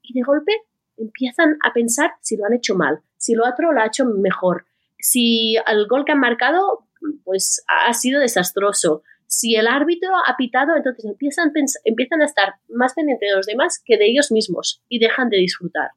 y 0.07 0.13
de 0.13 0.23
golpe 0.23 0.53
empiezan 0.97 1.59
a 1.63 1.73
pensar 1.73 2.13
si 2.21 2.37
lo 2.37 2.47
han 2.47 2.55
hecho 2.55 2.75
mal, 2.75 3.01
si 3.17 3.35
lo 3.35 3.47
otro 3.47 3.73
lo 3.73 3.81
ha 3.81 3.87
hecho 3.87 4.05
mejor, 4.05 4.65
si 4.99 5.57
el 5.67 5.87
gol 5.87 6.05
que 6.05 6.13
han 6.13 6.21
marcado 6.21 6.87
pues 7.25 7.63
ha 7.69 7.93
sido 7.93 8.21
desastroso, 8.21 9.03
si 9.27 9.57
el 9.57 9.67
árbitro 9.67 10.11
ha 10.27 10.37
pitado, 10.37 10.77
entonces 10.77 11.05
empiezan, 11.05 11.53
empiezan 11.85 12.23
a 12.23 12.27
estar 12.27 12.55
más 12.69 12.95
pendientes 12.95 13.29
de 13.29 13.37
los 13.37 13.47
demás 13.47 13.83
que 13.85 13.97
de 13.97 14.07
ellos 14.07 14.31
mismos 14.31 14.83
y 14.89 14.99
dejan 14.99 15.29
de 15.29 15.39
disfrutar. 15.39 15.91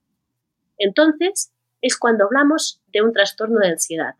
Entonces 0.78 1.54
es 1.82 1.98
cuando 1.98 2.26
hablamos 2.26 2.82
de 2.88 3.02
un 3.02 3.14
trastorno 3.14 3.60
de 3.60 3.70
ansiedad. 3.70 4.16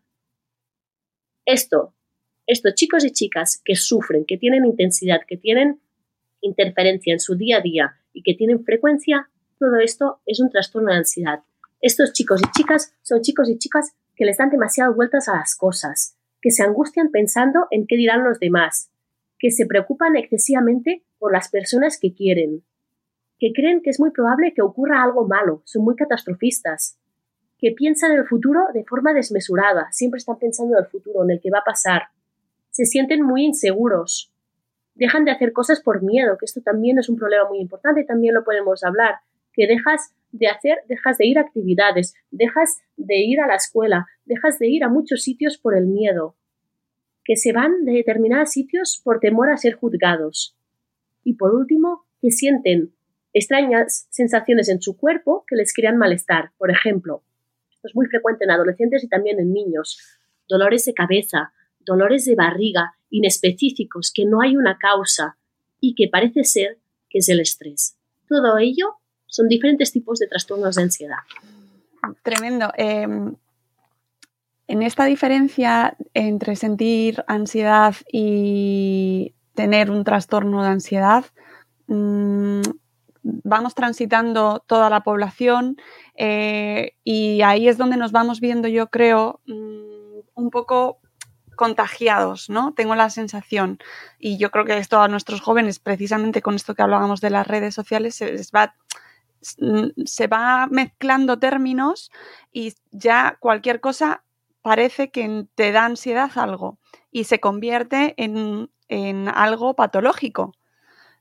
Esto, 1.44 1.94
estos 2.46 2.74
chicos 2.74 3.04
y 3.04 3.10
chicas 3.10 3.60
que 3.64 3.74
sufren, 3.74 4.24
que 4.26 4.38
tienen 4.38 4.64
intensidad, 4.64 5.20
que 5.26 5.36
tienen 5.36 5.80
interferencia 6.40 7.12
en 7.12 7.20
su 7.20 7.34
día 7.36 7.58
a 7.58 7.60
día 7.60 7.96
y 8.12 8.22
que 8.22 8.34
tienen 8.34 8.64
frecuencia, 8.64 9.30
todo 9.60 9.76
esto 9.76 10.20
es 10.24 10.40
un 10.40 10.50
trastorno 10.50 10.90
de 10.90 10.96
ansiedad. 10.96 11.40
Estos 11.82 12.14
chicos 12.14 12.40
y 12.42 12.50
chicas 12.50 12.94
son 13.02 13.20
chicos 13.20 13.48
y 13.50 13.58
chicas 13.58 13.94
que 14.16 14.24
les 14.24 14.38
dan 14.38 14.48
demasiadas 14.48 14.96
vueltas 14.96 15.28
a 15.28 15.36
las 15.36 15.54
cosas, 15.54 16.16
que 16.40 16.50
se 16.50 16.62
angustian 16.62 17.10
pensando 17.10 17.66
en 17.70 17.86
qué 17.86 17.96
dirán 17.96 18.24
los 18.24 18.40
demás, 18.40 18.90
que 19.38 19.50
se 19.50 19.66
preocupan 19.66 20.16
excesivamente 20.16 21.04
por 21.18 21.32
las 21.32 21.50
personas 21.50 21.98
que 22.00 22.14
quieren, 22.14 22.64
que 23.38 23.52
creen 23.54 23.82
que 23.82 23.90
es 23.90 24.00
muy 24.00 24.10
probable 24.10 24.54
que 24.54 24.62
ocurra 24.62 25.02
algo 25.02 25.28
malo, 25.28 25.60
son 25.66 25.84
muy 25.84 25.94
catastrofistas, 25.94 26.98
que 27.58 27.72
piensan 27.72 28.12
en 28.12 28.18
el 28.20 28.26
futuro 28.26 28.60
de 28.72 28.84
forma 28.84 29.12
desmesurada, 29.12 29.88
siempre 29.92 30.18
están 30.18 30.38
pensando 30.38 30.78
en 30.78 30.84
el 30.84 30.90
futuro, 30.90 31.22
en 31.22 31.32
el 31.32 31.40
que 31.40 31.50
va 31.50 31.58
a 31.58 31.64
pasar, 31.64 32.04
se 32.70 32.86
sienten 32.86 33.22
muy 33.22 33.44
inseguros, 33.44 34.32
dejan 34.94 35.26
de 35.26 35.32
hacer 35.32 35.52
cosas 35.52 35.80
por 35.80 36.02
miedo, 36.02 36.38
que 36.38 36.46
esto 36.46 36.62
también 36.62 36.98
es 36.98 37.10
un 37.10 37.16
problema 37.16 37.46
muy 37.46 37.58
importante 37.58 38.04
también 38.04 38.34
lo 38.34 38.44
podemos 38.44 38.82
hablar, 38.84 39.16
que 39.60 39.66
dejas 39.66 40.14
de 40.32 40.46
hacer, 40.46 40.78
dejas 40.88 41.18
de 41.18 41.26
ir 41.26 41.36
a 41.36 41.42
actividades, 41.42 42.14
dejas 42.30 42.80
de 42.96 43.18
ir 43.18 43.40
a 43.40 43.46
la 43.46 43.56
escuela, 43.56 44.06
dejas 44.24 44.58
de 44.58 44.68
ir 44.68 44.84
a 44.84 44.88
muchos 44.88 45.22
sitios 45.22 45.58
por 45.58 45.76
el 45.76 45.86
miedo, 45.86 46.34
que 47.24 47.36
se 47.36 47.52
van 47.52 47.84
de 47.84 47.92
determinados 47.92 48.52
sitios 48.52 49.02
por 49.04 49.20
temor 49.20 49.50
a 49.50 49.58
ser 49.58 49.74
juzgados. 49.74 50.56
Y 51.24 51.34
por 51.34 51.54
último, 51.54 52.06
que 52.22 52.30
sienten 52.30 52.94
extrañas 53.34 54.06
sensaciones 54.08 54.70
en 54.70 54.80
su 54.80 54.96
cuerpo 54.96 55.44
que 55.46 55.56
les 55.56 55.74
crean 55.74 55.98
malestar. 55.98 56.52
Por 56.56 56.70
ejemplo, 56.70 57.22
esto 57.70 57.88
es 57.88 57.94
muy 57.94 58.06
frecuente 58.06 58.44
en 58.44 58.52
adolescentes 58.52 59.04
y 59.04 59.08
también 59.08 59.40
en 59.40 59.52
niños. 59.52 60.18
Dolores 60.48 60.86
de 60.86 60.94
cabeza, 60.94 61.52
dolores 61.80 62.24
de 62.24 62.34
barriga 62.34 62.94
inespecíficos 63.10 64.10
que 64.10 64.24
no 64.24 64.40
hay 64.40 64.56
una 64.56 64.78
causa 64.78 65.36
y 65.80 65.94
que 65.94 66.08
parece 66.08 66.44
ser 66.44 66.78
que 67.10 67.18
es 67.18 67.28
el 67.28 67.40
estrés. 67.40 67.98
Todo 68.26 68.56
ello 68.56 69.00
son 69.30 69.48
diferentes 69.48 69.92
tipos 69.92 70.18
de 70.18 70.26
trastornos 70.26 70.76
de 70.76 70.82
ansiedad. 70.82 71.18
Tremendo. 72.22 72.72
Em, 72.76 73.34
en 74.66 74.82
esta 74.82 75.04
diferencia 75.04 75.96
entre 76.14 76.56
sentir 76.56 77.24
ansiedad 77.26 77.94
y 78.12 79.34
tener 79.54 79.90
un 79.90 80.04
trastorno 80.04 80.62
de 80.62 80.68
ansiedad, 80.68 81.24
mm, 81.86 82.62
vamos 83.22 83.74
transitando 83.74 84.62
toda 84.66 84.90
la 84.90 85.00
población 85.02 85.76
eh, 86.16 86.96
y 87.04 87.42
ahí 87.42 87.68
es 87.68 87.78
donde 87.78 87.96
nos 87.96 88.12
vamos 88.12 88.40
viendo, 88.40 88.68
yo 88.68 88.88
creo, 88.88 89.40
mm, 89.46 90.20
un 90.34 90.50
poco 90.50 91.00
contagiados, 91.56 92.48
¿no? 92.48 92.72
Tengo 92.72 92.94
la 92.94 93.10
sensación. 93.10 93.78
Y 94.18 94.38
yo 94.38 94.50
creo 94.50 94.64
que 94.64 94.78
esto 94.78 95.00
a 95.00 95.08
nuestros 95.08 95.42
jóvenes, 95.42 95.78
precisamente 95.78 96.40
con 96.40 96.54
esto 96.54 96.74
que 96.74 96.82
hablábamos 96.82 97.20
de 97.20 97.28
las 97.28 97.46
redes 97.46 97.74
sociales, 97.74 98.14
se 98.14 98.34
va, 98.54 98.74
se 99.40 100.26
va 100.26 100.66
mezclando 100.70 101.38
términos 101.38 102.10
y 102.52 102.74
ya 102.90 103.38
cualquier 103.40 103.80
cosa 103.80 104.22
parece 104.62 105.10
que 105.10 105.46
te 105.54 105.72
da 105.72 105.86
ansiedad 105.86 106.30
algo 106.36 106.78
y 107.10 107.24
se 107.24 107.40
convierte 107.40 108.14
en, 108.22 108.70
en 108.88 109.28
algo 109.28 109.74
patológico. 109.74 110.52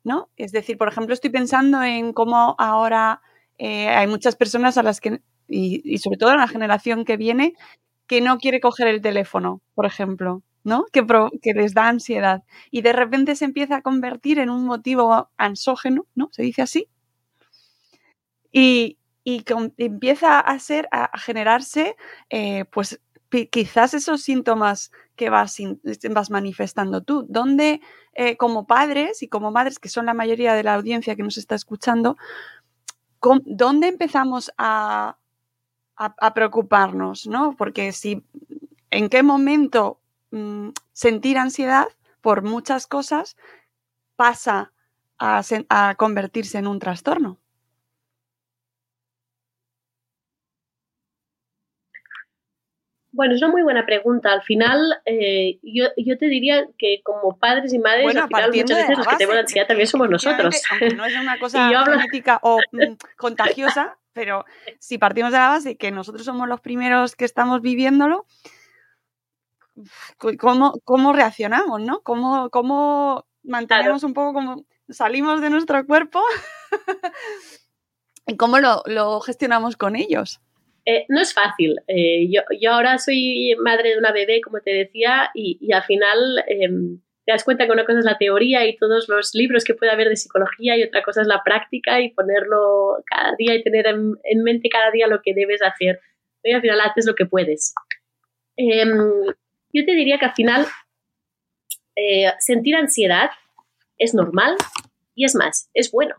¿no? 0.04 0.30
Es 0.38 0.52
decir, 0.52 0.78
por 0.78 0.88
ejemplo, 0.88 1.14
estoy 1.14 1.30
pensando 1.30 1.84
en 1.84 2.14
cómo 2.14 2.56
ahora 2.58 3.22
eh, 3.58 3.90
hay 3.90 4.08
muchas 4.08 4.36
personas 4.36 4.78
a 4.78 4.84
las 4.84 5.02
que, 5.02 5.22
y, 5.48 5.98
sobre 6.00 6.18
todo 6.18 6.32
en 6.32 6.38
la 6.38 6.48
generación 6.48 7.06
que 7.06 7.18
viene, 7.18 7.54
que 8.08 8.22
no 8.22 8.38
quiere 8.38 8.60
coger 8.60 8.88
el 8.88 9.02
teléfono, 9.02 9.62
por 9.76 9.86
ejemplo, 9.86 10.42
¿no? 10.64 10.86
Que, 10.92 11.06
que, 11.42 11.54
les 11.54 11.74
da 11.74 11.90
ansiedad. 11.90 12.44
Y 12.72 12.82
de 12.82 12.94
repente 12.94 13.36
se 13.36 13.46
empieza 13.46 13.78
a 13.78 13.82
convertir 13.82 14.40
en 14.40 14.50
un 14.50 14.66
motivo 14.66 15.30
ansógeno, 15.38 16.08
¿no? 16.16 16.30
Se 16.32 16.42
dice 16.44 16.62
así. 16.62 16.88
Y, 18.52 18.98
empieza 19.78 20.40
a 20.40 20.58
ser, 20.58 20.88
a 20.92 21.16
generarse, 21.20 21.96
eh, 22.32 22.66
pues 22.72 23.00
quizás 23.52 23.94
esos 23.94 24.22
síntomas 24.22 24.92
que 25.16 25.30
vas, 25.30 25.58
vas 26.10 26.30
manifestando 26.30 27.02
tú, 27.02 27.26
¿dónde 27.30 27.82
eh, 28.14 28.38
como 28.38 28.66
padres 28.66 29.22
y 29.22 29.28
como 29.28 29.52
madres, 29.52 29.80
que 29.80 29.90
son 29.90 30.06
la 30.06 30.14
mayoría 30.14 30.54
de 30.54 30.64
la 30.64 30.76
audiencia 30.76 31.16
que 31.16 31.24
nos 31.24 31.38
está 31.38 31.56
escuchando, 31.56 32.18
¿dónde 33.46 33.88
empezamos 33.88 34.52
a, 34.58 35.18
a, 35.96 36.34
preocuparnos? 36.34 37.28
¿no? 37.28 37.56
Porque 37.56 37.92
si, 37.92 38.26
¿en 38.90 39.10
qué 39.10 39.22
momento 39.22 40.00
mm, 40.32 40.70
sentir 40.94 41.38
ansiedad 41.38 41.88
por 42.22 42.42
muchas 42.42 42.88
cosas 42.88 43.38
pasa 44.16 44.72
a 45.20 45.96
convertirse 45.98 46.58
en 46.58 46.68
un 46.68 46.80
trastorno? 46.80 47.40
Bueno, 53.20 53.36
es 53.36 53.42
una 53.42 53.52
muy 53.52 53.64
buena 53.64 53.86
pregunta. 53.86 54.32
Al 54.32 54.44
final, 54.44 55.02
eh, 55.04 55.60
yo, 55.62 55.88
yo, 55.98 56.18
te 56.18 56.28
diría 56.28 56.66
que 56.78 57.02
como 57.04 57.38
padres 57.38 57.74
y 57.74 57.78
madres, 57.78 58.16
al 58.16 58.30
final 58.30 58.50
muchas 58.50 58.78
veces 58.78 58.98
los 58.98 59.08
que 59.08 59.16
tenemos 59.18 59.38
ansiedad 59.40 59.68
también 59.68 59.88
somos 59.90 60.10
nosotros. 60.10 60.56
no 60.96 61.06
es 61.06 61.20
una 61.20 61.38
cosa 61.42 61.70
política 61.84 62.40
o 62.44 62.60
mm, 62.72 62.94
contagiosa, 63.18 63.98
pero 64.14 64.46
si 64.80 64.98
partimos 64.98 65.34
de 65.34 65.38
la 65.38 65.50
base 65.50 65.76
que 65.76 65.92
nosotros 65.92 66.24
somos 66.24 66.48
los 66.48 66.62
primeros 66.62 67.18
que 67.18 67.26
estamos 67.26 67.62
viviéndolo, 67.62 68.26
¿cómo, 70.40 70.80
cómo 70.86 71.12
reaccionamos, 71.12 71.82
no? 71.82 72.00
¿Cómo, 72.04 72.50
cómo 72.50 73.26
mantenemos 73.44 74.04
un 74.04 74.14
poco 74.14 74.32
como 74.32 74.64
salimos 74.88 75.42
de 75.42 75.50
nuestro 75.50 75.86
cuerpo 75.86 76.24
y 78.28 78.38
cómo 78.38 78.60
lo, 78.60 78.82
lo 78.86 79.20
gestionamos 79.20 79.76
con 79.76 79.98
ellos? 79.98 80.40
Eh, 80.90 81.06
no 81.08 81.22
es 81.22 81.36
fácil. 81.36 81.76
Eh, 81.88 82.28
yo, 82.32 82.72
ahora 82.72 82.98
soy 82.98 83.56
madre 83.60 83.92
de 83.92 84.00
una 84.00 84.12
bebé, 84.12 84.42
como 84.42 84.60
te 84.60 84.72
decía, 84.72 85.30
y, 85.36 85.60
y 85.62 85.72
al 85.72 85.84
final 85.84 86.44
em, 86.48 87.00
te 87.26 87.32
das 87.32 87.44
cuenta 87.44 87.68
que 87.68 87.72
una 87.72 87.86
cosa 87.86 88.00
es 88.00 88.06
la 88.06 88.18
teoría 88.18 88.66
y 88.66 88.76
todos 88.76 89.08
los 89.08 89.36
libros 89.36 89.64
que 89.64 89.76
puede 89.76 89.92
haber 89.92 90.10
de 90.10 90.16
psicología 90.16 90.76
y 90.78 90.84
otra 90.84 91.04
cosa 91.04 91.22
es 91.22 91.28
la 91.28 91.44
práctica 91.44 92.02
y 92.02 92.10
ponerlo 92.10 93.04
cada 93.06 93.36
día 93.38 93.54
y 93.54 93.62
tener 93.62 93.86
en, 93.86 94.14
en 94.24 94.42
mente 94.42 94.68
cada 94.68 94.90
día 94.90 95.06
lo 95.06 95.22
que 95.22 95.36
debes 95.36 95.62
hacer. 95.62 96.00
Y 96.44 96.54
al 96.54 96.62
final 96.62 96.82
haces 96.82 97.06
lo 97.06 97.14
que 97.14 97.28
puedes. 97.28 97.76
Em, 98.58 99.26
yo 99.72 99.86
te 99.86 99.92
diría 99.92 100.18
que 100.18 100.26
al 100.26 100.34
final 100.34 100.66
eh, 101.96 102.34
sentir 102.40 102.76
ansiedad 102.76 103.30
es 104.00 104.16
normal 104.16 104.56
y 105.14 105.26
es 105.26 105.36
más, 105.36 105.70
es 105.76 105.92
bueno, 105.92 106.16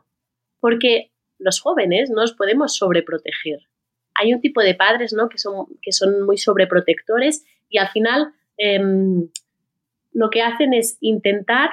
porque 0.61 1.11
los 1.39 1.61
jóvenes 1.61 2.09
nos 2.11 2.35
podemos 2.35 2.77
sobreproteger. 2.77 3.70
Hay 4.15 4.33
un 4.35 4.41
tipo 4.41 4.61
de 4.61 4.75
padres 4.75 5.13
¿no? 5.13 5.29
que, 5.29 5.39
son, 5.39 5.67
que 5.83 5.93
son 5.93 6.23
muy 6.25 6.39
sobreprotectores 6.39 7.45
y 7.69 7.79
al 7.79 7.89
final 7.89 8.33
em, 8.57 9.29
lo 10.13 10.31
que 10.31 10.43
hacen 10.43 10.75
es 10.75 10.99
intentar 11.01 11.71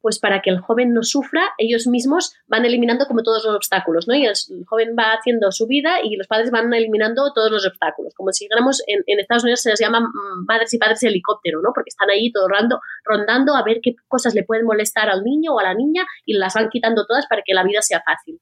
pues 0.00 0.18
para 0.18 0.42
que 0.42 0.50
el 0.50 0.60
joven 0.60 0.94
no 0.94 1.02
sufra, 1.02 1.42
ellos 1.58 1.86
mismos 1.86 2.32
van 2.46 2.64
eliminando 2.64 3.06
como 3.06 3.22
todos 3.22 3.44
los 3.44 3.54
obstáculos, 3.54 4.06
¿no? 4.06 4.14
Y 4.14 4.26
el, 4.26 4.34
joven 4.66 4.94
va 4.98 5.12
haciendo 5.12 5.50
su 5.50 5.66
vida 5.66 5.96
y 6.02 6.16
los 6.16 6.26
padres 6.26 6.50
van 6.50 6.72
eliminando 6.72 7.32
todos 7.34 7.50
los 7.50 7.66
obstáculos. 7.66 8.14
Como 8.14 8.32
si 8.32 8.44
dijéramos, 8.44 8.82
en, 8.86 9.02
Estados 9.18 9.42
Unidos 9.42 9.60
se 9.60 9.70
les 9.70 9.80
llama 9.80 10.08
madres 10.46 10.72
y 10.72 10.78
padres 10.78 11.02
helicóptero, 11.02 11.60
¿no? 11.62 11.72
Porque 11.74 11.88
están 11.88 12.10
ahí 12.10 12.30
todo 12.32 12.48
rondando, 12.48 12.80
rondando 13.04 13.56
a 13.56 13.64
ver 13.64 13.80
qué 13.82 13.96
cosas 14.06 14.34
le 14.34 14.44
pueden 14.44 14.64
molestar 14.64 15.08
al 15.08 15.24
niño 15.24 15.54
o 15.54 15.58
a 15.58 15.64
la 15.64 15.74
niña 15.74 16.06
y 16.24 16.34
las 16.34 16.54
van 16.54 16.68
quitando 16.70 17.04
todas 17.04 17.26
para 17.26 17.42
que 17.44 17.54
la 17.54 17.64
vida 17.64 17.82
sea 17.82 18.02
fácil. 18.02 18.40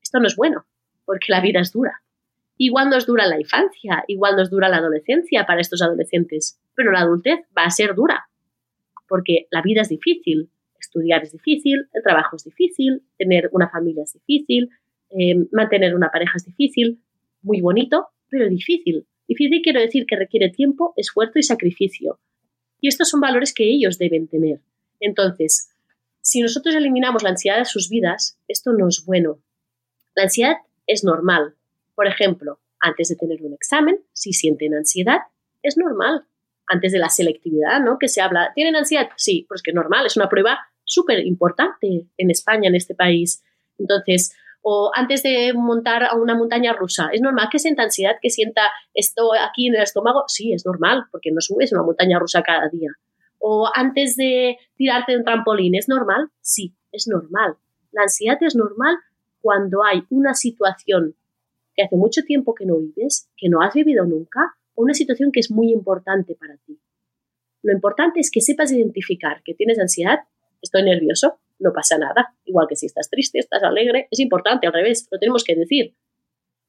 Esto 0.00 0.20
no 0.20 0.28
es 0.28 0.36
bueno, 0.36 0.64
porque 1.04 1.26
la 1.28 1.40
vida 1.40 1.60
es 1.60 1.72
dura. 1.72 2.02
Igual 2.64 2.90
nos 2.90 3.06
dura 3.06 3.26
la 3.26 3.40
infancia, 3.40 4.04
igual 4.06 4.36
nos 4.36 4.48
dura 4.48 4.68
la 4.68 4.76
adolescencia 4.76 5.44
para 5.46 5.60
estos 5.60 5.82
adolescentes, 5.82 6.60
pero 6.76 6.92
la 6.92 7.00
adultez 7.00 7.40
va 7.58 7.64
a 7.64 7.70
ser 7.70 7.96
dura, 7.96 8.28
porque 9.08 9.48
la 9.50 9.62
vida 9.62 9.80
es 9.80 9.88
difícil, 9.88 10.48
estudiar 10.78 11.24
es 11.24 11.32
difícil, 11.32 11.88
el 11.92 12.02
trabajo 12.04 12.36
es 12.36 12.44
difícil, 12.44 13.02
tener 13.18 13.48
una 13.50 13.68
familia 13.68 14.04
es 14.04 14.12
difícil, 14.12 14.70
eh, 15.10 15.44
mantener 15.50 15.96
una 15.96 16.10
pareja 16.12 16.34
es 16.36 16.44
difícil, 16.44 17.00
muy 17.42 17.60
bonito, 17.60 18.10
pero 18.30 18.48
difícil. 18.48 19.08
Difícil 19.26 19.60
quiero 19.64 19.80
decir 19.80 20.06
que 20.06 20.14
requiere 20.14 20.48
tiempo, 20.50 20.94
esfuerzo 20.96 21.40
y 21.40 21.42
sacrificio. 21.42 22.20
Y 22.80 22.86
estos 22.86 23.08
son 23.08 23.20
valores 23.20 23.52
que 23.52 23.64
ellos 23.64 23.98
deben 23.98 24.28
tener. 24.28 24.60
Entonces, 25.00 25.68
si 26.20 26.40
nosotros 26.40 26.76
eliminamos 26.76 27.24
la 27.24 27.30
ansiedad 27.30 27.58
de 27.58 27.64
sus 27.64 27.88
vidas, 27.88 28.38
esto 28.46 28.72
no 28.72 28.86
es 28.86 29.04
bueno. 29.04 29.40
La 30.14 30.22
ansiedad 30.22 30.58
es 30.86 31.02
normal. 31.02 31.56
Por 31.94 32.06
ejemplo, 32.06 32.60
antes 32.80 33.08
de 33.08 33.16
tener 33.16 33.42
un 33.42 33.54
examen, 33.54 34.04
si 34.12 34.32
sienten 34.32 34.74
ansiedad, 34.74 35.18
es 35.62 35.76
normal. 35.76 36.24
Antes 36.66 36.92
de 36.92 36.98
la 36.98 37.08
selectividad, 37.08 37.80
¿no? 37.80 37.98
Que 37.98 38.08
se 38.08 38.20
habla, 38.20 38.52
¿tienen 38.54 38.76
ansiedad? 38.76 39.10
Sí, 39.16 39.46
pues 39.48 39.62
que 39.62 39.70
es 39.70 39.74
normal, 39.74 40.06
es 40.06 40.16
una 40.16 40.28
prueba 40.28 40.58
súper 40.84 41.24
importante 41.26 42.08
en 42.16 42.30
España, 42.30 42.68
en 42.68 42.74
este 42.74 42.94
país. 42.94 43.42
Entonces, 43.78 44.34
o 44.62 44.90
antes 44.94 45.22
de 45.22 45.52
montar 45.54 46.04
a 46.04 46.14
una 46.14 46.36
montaña 46.36 46.72
rusa, 46.72 47.08
¿es 47.12 47.20
normal 47.20 47.48
que 47.50 47.58
sienta 47.58 47.82
ansiedad, 47.82 48.16
que 48.22 48.30
sienta 48.30 48.62
esto 48.94 49.30
aquí 49.34 49.66
en 49.66 49.74
el 49.74 49.82
estómago? 49.82 50.24
Sí, 50.28 50.52
es 50.52 50.64
normal, 50.64 51.04
porque 51.10 51.32
no 51.32 51.40
subes 51.40 51.72
una 51.72 51.82
montaña 51.82 52.18
rusa 52.18 52.42
cada 52.42 52.68
día. 52.68 52.90
O 53.38 53.68
antes 53.74 54.16
de 54.16 54.56
tirarte 54.76 55.12
de 55.12 55.18
un 55.18 55.24
trampolín, 55.24 55.74
¿es 55.74 55.88
normal? 55.88 56.30
Sí, 56.40 56.76
es 56.92 57.08
normal. 57.08 57.56
La 57.90 58.02
ansiedad 58.02 58.38
es 58.40 58.54
normal 58.54 58.96
cuando 59.40 59.84
hay 59.84 60.04
una 60.10 60.34
situación 60.34 61.16
hace 61.82 61.96
mucho 61.96 62.22
tiempo 62.22 62.54
que 62.54 62.66
no 62.66 62.78
vives, 62.78 63.30
que 63.36 63.48
no 63.48 63.62
has 63.62 63.74
vivido 63.74 64.04
nunca, 64.04 64.54
o 64.74 64.82
una 64.82 64.94
situación 64.94 65.32
que 65.32 65.40
es 65.40 65.50
muy 65.50 65.72
importante 65.72 66.34
para 66.34 66.56
ti. 66.58 66.78
Lo 67.62 67.72
importante 67.72 68.20
es 68.20 68.30
que 68.30 68.40
sepas 68.40 68.72
identificar 68.72 69.42
que 69.44 69.54
tienes 69.54 69.78
ansiedad 69.78 70.20
estoy 70.62 70.84
nervioso, 70.84 71.40
no 71.58 71.72
pasa 71.72 71.98
nada. 71.98 72.34
Igual 72.44 72.66
que 72.68 72.76
si 72.76 72.86
estás 72.86 73.10
triste, 73.10 73.38
estás 73.38 73.62
alegre, 73.62 74.08
es 74.10 74.20
importante, 74.20 74.66
al 74.66 74.72
revés, 74.72 75.08
lo 75.10 75.18
tenemos 75.18 75.44
que 75.44 75.56
decir. 75.56 75.96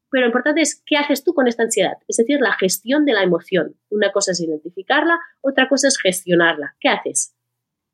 Pero 0.09 0.21
lo 0.21 0.27
importante 0.27 0.61
es 0.61 0.83
qué 0.85 0.97
haces 0.97 1.23
tú 1.23 1.33
con 1.33 1.47
esta 1.47 1.63
ansiedad, 1.63 1.97
es 2.07 2.17
decir, 2.17 2.39
la 2.39 2.53
gestión 2.53 3.05
de 3.05 3.13
la 3.13 3.23
emoción. 3.23 3.79
Una 3.89 4.11
cosa 4.11 4.31
es 4.31 4.41
identificarla, 4.41 5.19
otra 5.41 5.69
cosa 5.69 5.87
es 5.87 5.97
gestionarla. 5.97 6.75
¿Qué 6.79 6.89
haces? 6.89 7.35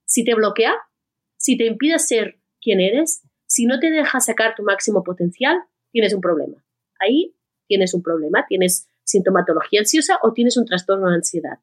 Si 0.05 0.25
te 0.25 0.33
bloquea, 0.35 0.73
si 1.37 1.57
te 1.57 1.65
impide 1.65 1.99
ser 1.99 2.39
quien 2.61 2.81
eres, 2.81 3.23
si 3.45 3.65
no 3.65 3.79
te 3.79 3.89
deja 3.89 4.19
sacar 4.19 4.55
tu 4.55 4.63
máximo 4.63 5.03
potencial, 5.03 5.61
tienes 5.91 6.13
un 6.13 6.21
problema. 6.21 6.63
Ahí 6.99 7.35
tienes 7.67 7.93
un 7.93 8.03
problema, 8.03 8.45
tienes 8.47 8.87
sintomatología 9.03 9.81
ansiosa 9.81 10.19
o 10.21 10.33
tienes 10.33 10.57
un 10.57 10.65
trastorno 10.65 11.09
de 11.09 11.15
ansiedad. 11.15 11.59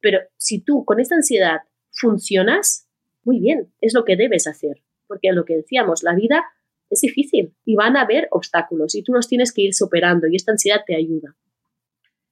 Pero 0.00 0.20
si 0.36 0.60
tú 0.60 0.84
con 0.84 1.00
esta 1.00 1.14
ansiedad 1.14 1.62
funcionas, 1.92 2.88
muy 3.22 3.40
bien, 3.40 3.72
es 3.80 3.94
lo 3.94 4.04
que 4.04 4.16
debes 4.16 4.46
hacer, 4.46 4.82
porque 5.06 5.32
lo 5.32 5.44
que 5.44 5.56
decíamos, 5.56 6.02
la 6.02 6.14
vida 6.14 6.44
es 6.88 7.00
difícil 7.00 7.54
y 7.64 7.76
van 7.76 7.96
a 7.96 8.02
haber 8.02 8.28
obstáculos 8.30 8.94
y 8.94 9.02
tú 9.02 9.12
los 9.12 9.28
tienes 9.28 9.52
que 9.52 9.62
ir 9.62 9.74
superando 9.74 10.26
y 10.26 10.36
esta 10.36 10.52
ansiedad 10.52 10.82
te 10.86 10.96
ayuda. 10.96 11.36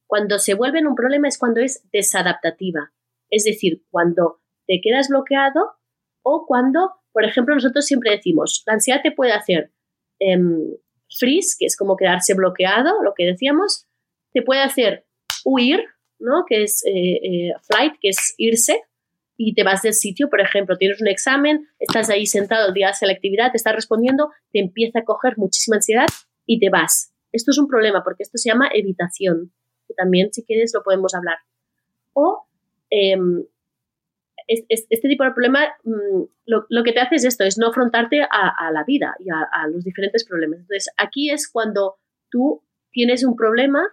Cuando 0.06 0.38
se 0.38 0.54
vuelve 0.54 0.86
un 0.86 0.94
problema 0.94 1.28
es 1.28 1.38
cuando 1.38 1.60
es 1.60 1.84
desadaptativa, 1.92 2.92
es 3.30 3.44
decir, 3.44 3.84
cuando 3.90 4.40
te 4.66 4.80
quedas 4.82 5.08
bloqueado 5.08 5.72
o 6.22 6.46
cuando, 6.46 6.94
por 7.12 7.24
ejemplo, 7.24 7.54
nosotros 7.54 7.84
siempre 7.84 8.10
decimos, 8.10 8.62
la 8.66 8.74
ansiedad 8.74 9.00
te 9.02 9.12
puede 9.12 9.32
hacer 9.32 9.72
em, 10.18 10.74
freeze, 11.16 11.56
que 11.58 11.66
es 11.66 11.76
como 11.76 11.96
quedarse 11.96 12.34
bloqueado, 12.34 13.02
lo 13.02 13.14
que 13.16 13.26
decíamos, 13.26 13.86
te 14.32 14.42
puede 14.42 14.62
hacer 14.62 15.06
huir, 15.44 15.80
¿no? 16.18 16.44
que 16.46 16.64
es 16.64 16.84
eh, 16.86 17.20
eh, 17.22 17.52
flight, 17.70 17.94
que 18.00 18.10
es 18.10 18.34
irse, 18.36 18.82
y 19.36 19.54
te 19.54 19.62
vas 19.62 19.82
del 19.82 19.94
sitio, 19.94 20.28
por 20.28 20.40
ejemplo, 20.40 20.76
tienes 20.76 21.00
un 21.00 21.06
examen, 21.06 21.68
estás 21.78 22.10
ahí 22.10 22.26
sentado 22.26 22.72
día 22.72 22.86
de 22.86 22.90
la 22.90 22.94
selectividad, 22.94 23.52
te 23.52 23.56
estás 23.56 23.74
respondiendo, 23.74 24.30
te 24.52 24.58
empieza 24.58 24.98
a 24.98 25.04
coger 25.04 25.38
muchísima 25.38 25.76
ansiedad 25.76 26.06
y 26.44 26.58
te 26.58 26.70
vas. 26.70 27.12
Esto 27.30 27.52
es 27.52 27.58
un 27.58 27.68
problema 27.68 28.02
porque 28.02 28.24
esto 28.24 28.36
se 28.36 28.50
llama 28.50 28.68
evitación, 28.74 29.52
que 29.86 29.94
también 29.94 30.32
si 30.32 30.42
quieres 30.44 30.72
lo 30.74 30.82
podemos 30.82 31.14
hablar. 31.14 31.38
O 32.14 32.46
em, 32.90 33.44
este 34.48 35.08
tipo 35.08 35.24
de 35.24 35.32
problema 35.32 35.68
mm, 35.84 36.22
lo, 36.46 36.82
que 36.82 36.92
te 36.92 37.00
hace 37.00 37.16
es 37.16 37.24
esto, 37.24 37.44
es 37.44 37.58
no 37.58 37.68
afrontarte 37.68 38.22
a, 38.22 38.70
la 38.72 38.84
vida 38.84 39.14
y 39.18 39.28
a, 39.30 39.66
los 39.68 39.84
diferentes 39.84 40.24
problemas. 40.26 40.60
Entonces, 40.60 40.88
aquí 40.96 41.30
es 41.30 41.48
cuando 41.48 41.96
tú 42.30 42.62
tienes 42.90 43.24
un 43.24 43.36
problema 43.36 43.86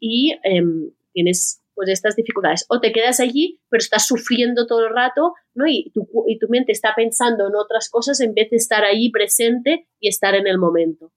y 0.00 0.38
em, 0.42 0.90
tienes 1.12 1.62
pues 1.74 1.90
estas 1.90 2.16
dificultades. 2.16 2.66
O 2.68 2.80
te 2.80 2.92
quedas 2.92 3.20
allí, 3.20 3.60
pero 3.68 3.78
estás 3.78 4.06
sufriendo 4.06 4.66
todo 4.66 4.88
el 4.88 4.94
rato, 4.94 5.34
¿no? 5.54 5.66
Y 5.68 5.92
tu, 5.94 6.08
y 6.26 6.38
tu 6.38 6.48
mente 6.48 6.72
está 6.72 6.92
pensando 6.96 7.46
en 7.46 7.54
otras 7.54 7.88
cosas 7.88 8.20
en 8.20 8.34
vez 8.34 8.50
de 8.50 8.56
estar 8.56 8.82
ahí 8.82 9.10
presente 9.10 9.86
y 10.00 10.08
estar 10.08 10.34
en 10.34 10.48
el 10.48 10.58
momento. 10.58 11.12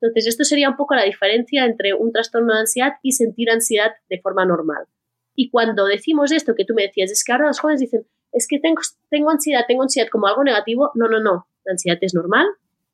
Entonces, 0.00 0.26
esto 0.26 0.44
sería 0.44 0.70
un 0.70 0.76
poco 0.76 0.94
la 0.94 1.04
diferencia 1.04 1.64
entre 1.64 1.94
un 1.94 2.10
trastorno 2.10 2.54
de 2.54 2.60
ansiedad 2.60 2.94
y 3.02 3.12
sentir 3.12 3.50
ansiedad 3.50 3.92
de 4.08 4.20
forma 4.20 4.44
normal. 4.46 4.86
Y 5.36 5.50
cuando 5.50 5.86
decimos 5.86 6.32
esto 6.32 6.54
que 6.54 6.64
tú 6.64 6.74
me 6.74 6.82
decías, 6.82 7.10
es 7.10 7.22
que 7.22 7.32
ahora 7.32 7.46
los 7.46 7.60
jóvenes 7.60 7.80
dicen, 7.80 8.06
es 8.32 8.46
que 8.48 8.58
tengo, 8.58 8.80
tengo 9.10 9.30
ansiedad, 9.30 9.64
tengo 9.66 9.82
ansiedad 9.82 10.08
como 10.10 10.26
algo 10.26 10.44
negativo. 10.44 10.90
No, 10.94 11.08
no, 11.08 11.20
no. 11.20 11.46
La 11.64 11.72
ansiedad 11.72 11.98
es 12.00 12.14
normal 12.14 12.46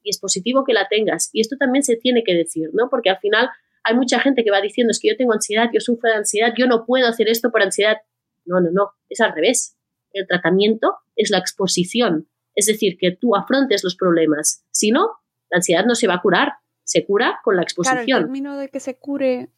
y 0.02 0.10
es 0.10 0.18
positivo 0.18 0.64
que 0.64 0.72
la 0.72 0.88
tengas. 0.88 1.30
Y 1.32 1.40
esto 1.40 1.56
también 1.56 1.82
se 1.82 1.96
tiene 1.96 2.24
que 2.24 2.34
decir, 2.34 2.70
¿no? 2.72 2.88
Porque 2.88 3.10
al 3.10 3.18
final 3.18 3.50
hay 3.84 3.94
mucha 3.94 4.20
gente 4.20 4.44
que 4.44 4.50
va 4.50 4.60
diciendo 4.60 4.90
es 4.90 5.00
que 5.00 5.08
yo 5.08 5.16
tengo 5.16 5.32
ansiedad, 5.32 5.68
yo 5.72 5.80
sufro 5.80 6.10
de 6.10 6.16
ansiedad, 6.16 6.52
yo 6.56 6.66
no 6.66 6.84
puedo 6.86 7.06
hacer 7.06 7.28
esto 7.28 7.50
por 7.50 7.62
ansiedad. 7.62 7.98
No, 8.44 8.60
no, 8.60 8.70
no, 8.72 8.90
es 9.08 9.20
al 9.20 9.32
revés. 9.32 9.76
El 10.12 10.26
tratamiento 10.26 10.96
es 11.14 11.30
la 11.30 11.38
exposición, 11.38 12.28
es 12.54 12.66
decir, 12.66 12.96
que 12.98 13.12
tú 13.12 13.36
afrontes 13.36 13.84
los 13.84 13.96
problemas. 13.96 14.64
Si 14.70 14.90
no, 14.90 15.10
la 15.50 15.58
ansiedad 15.58 15.84
no 15.84 15.94
se 15.94 16.06
va 16.06 16.14
a 16.14 16.22
curar, 16.22 16.54
se 16.84 17.04
cura 17.04 17.40
con 17.44 17.56
la 17.56 17.62
exposición. 17.62 18.04
Claro, 18.04 18.20
el 18.20 18.24
término 18.24 18.56
de 18.56 18.68
que 18.68 18.80
se 18.80 18.96
cure 18.96 19.50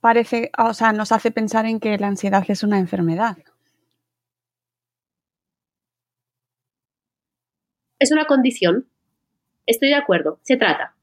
parece, 0.00 0.50
o 0.58 0.74
sea, 0.74 0.92
nos 0.92 1.12
hace 1.12 1.30
pensar 1.30 1.66
en 1.66 1.80
que 1.80 1.96
la 1.98 2.08
ansiedad 2.08 2.44
es 2.48 2.62
una 2.62 2.78
enfermedad. 2.78 3.38
Es 7.98 8.12
una 8.12 8.26
condición. 8.26 8.88
Estoy 9.66 9.88
de 9.88 9.96
acuerdo, 9.96 10.38
se 10.42 10.56
trata 10.56 10.96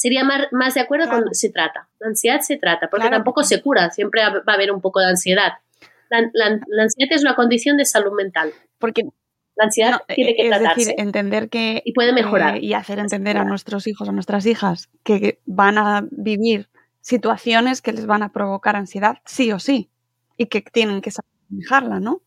sería 0.00 0.24
más, 0.24 0.74
de 0.74 0.80
acuerdo 0.80 1.10
con 1.10 1.34
se 1.34 1.50
trata. 1.50 1.90
La 1.98 2.08
ansiedad 2.08 2.40
se 2.40 2.56
trata, 2.56 2.88
porque 2.88 3.10
tampoco 3.10 3.42
se 3.42 3.60
cura, 3.60 3.90
siempre 3.90 4.22
va 4.22 4.42
a 4.46 4.54
haber 4.54 4.72
un 4.72 4.80
poco 4.80 4.98
de 4.98 5.08
ansiedad. 5.10 5.52
La, 6.08 6.18
ansiedad 6.82 7.12
es 7.12 7.20
una 7.20 7.34
condición 7.34 7.76
de 7.76 7.84
salud 7.84 8.12
mental. 8.16 8.50
Porque 8.78 9.02
la 9.56 9.64
ansiedad 9.64 10.00
tiene 10.08 10.34
que 10.34 10.48
es 10.48 10.58
decir, 10.58 10.94
entender 10.96 11.50
que 11.50 11.82
y 11.84 11.92
puede 11.92 12.14
mejorar 12.14 12.56
eh, 12.56 12.60
y 12.62 12.72
hacer 12.72 12.98
entender 12.98 13.36
a 13.36 13.44
nuestros 13.44 13.86
hijos, 13.86 14.08
a 14.08 14.12
nuestras 14.12 14.46
hijas 14.46 14.88
que 15.04 15.40
van 15.44 15.76
a 15.76 16.08
vivir 16.10 16.70
situaciones 17.02 17.82
que 17.82 17.92
les 17.92 18.06
van 18.06 18.22
a 18.22 18.32
provocar 18.32 18.76
ansiedad, 18.76 19.18
sí 19.26 19.52
o 19.52 19.58
sí, 19.58 19.90
y 20.38 20.46
que 20.46 20.62
tienen 20.62 21.02
que 21.02 21.10
saber 21.10 21.30
manejarla, 21.50 22.00
¿no? 22.00 22.22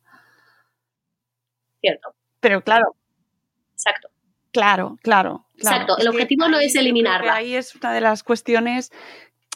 Cierto. 1.82 2.14
Pero 2.40 2.64
claro. 2.64 2.96
Exacto. 3.86 4.10
Claro, 4.52 4.98
claro. 5.02 5.48
Exacto, 5.58 5.98
el 5.98 6.08
objetivo 6.08 6.48
no 6.48 6.60
es 6.60 6.76
eliminarla. 6.76 7.36
Ahí 7.36 7.56
es 7.56 7.76
una 7.76 7.92
de 7.92 8.02
las 8.02 8.24
cuestiones 8.24 8.92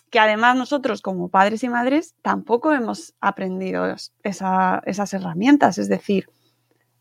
que 0.09 0.19
además 0.19 0.55
nosotros 0.55 1.01
como 1.01 1.29
padres 1.29 1.63
y 1.63 1.69
madres 1.69 2.15
tampoco 2.21 2.73
hemos 2.73 3.13
aprendido 3.21 3.93
esas 4.23 5.13
herramientas. 5.13 5.77
Es 5.77 5.87
decir, 5.87 6.27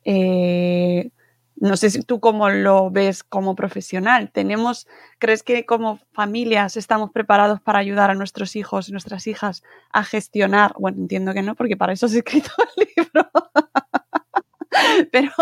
eh, 0.04 1.10
no 1.56 1.76
sé 1.78 1.88
si 1.88 2.02
tú 2.02 2.20
cómo 2.20 2.50
lo 2.50 2.90
ves 2.90 3.24
como 3.24 3.54
profesional. 3.54 4.30
¿Tenemos, 4.30 4.86
crees 5.18 5.42
que 5.42 5.64
como 5.64 5.98
familias 6.12 6.76
estamos 6.76 7.10
preparados 7.12 7.62
para 7.62 7.78
ayudar 7.78 8.10
a 8.10 8.14
nuestros 8.14 8.56
hijos 8.56 8.88
y 8.88 8.92
nuestras 8.92 9.26
hijas 9.26 9.62
a 9.90 10.04
gestionar? 10.04 10.74
Bueno, 10.78 10.98
entiendo 10.98 11.32
que 11.32 11.42
no, 11.42 11.54
porque 11.54 11.78
para 11.78 11.94
eso 11.94 12.06
has 12.06 12.12
escrito 12.12 12.50
el 12.76 12.88
libro. 12.94 13.30
Pero 15.12 15.32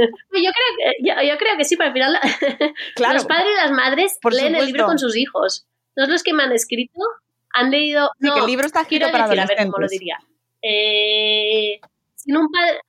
yo 0.00 0.50
creo, 0.52 0.76
que, 0.76 1.28
yo, 1.28 1.38
creo 1.38 1.56
que 1.56 1.64
sí, 1.64 1.76
pero 1.76 1.88
al 1.88 1.92
final 1.92 2.12
los 3.14 3.24
padres 3.26 3.48
y 3.52 3.56
las 3.56 3.70
madres 3.72 4.18
leen 4.30 4.54
el 4.54 4.66
libro 4.66 4.86
con 4.86 4.98
sus 4.98 5.16
hijos. 5.16 5.66
Todos 5.94 6.08
los 6.08 6.22
que 6.22 6.32
me 6.32 6.42
han 6.42 6.52
escrito 6.52 7.00
han 7.52 7.70
leído. 7.70 8.10
no, 8.18 8.34
que 8.34 8.40
el 8.40 8.46
libro 8.46 8.66
está 8.66 8.82
escrito 8.82 9.10
para 9.10 9.24
decir, 9.24 9.40
A 9.40 9.46
ver 9.46 9.58
cómo 9.66 9.78
lo 9.78 9.88
diría. 9.88 10.18
Eh, 10.62 11.80
sin 12.14 12.36
un 12.36 12.48
padre. 12.50 12.80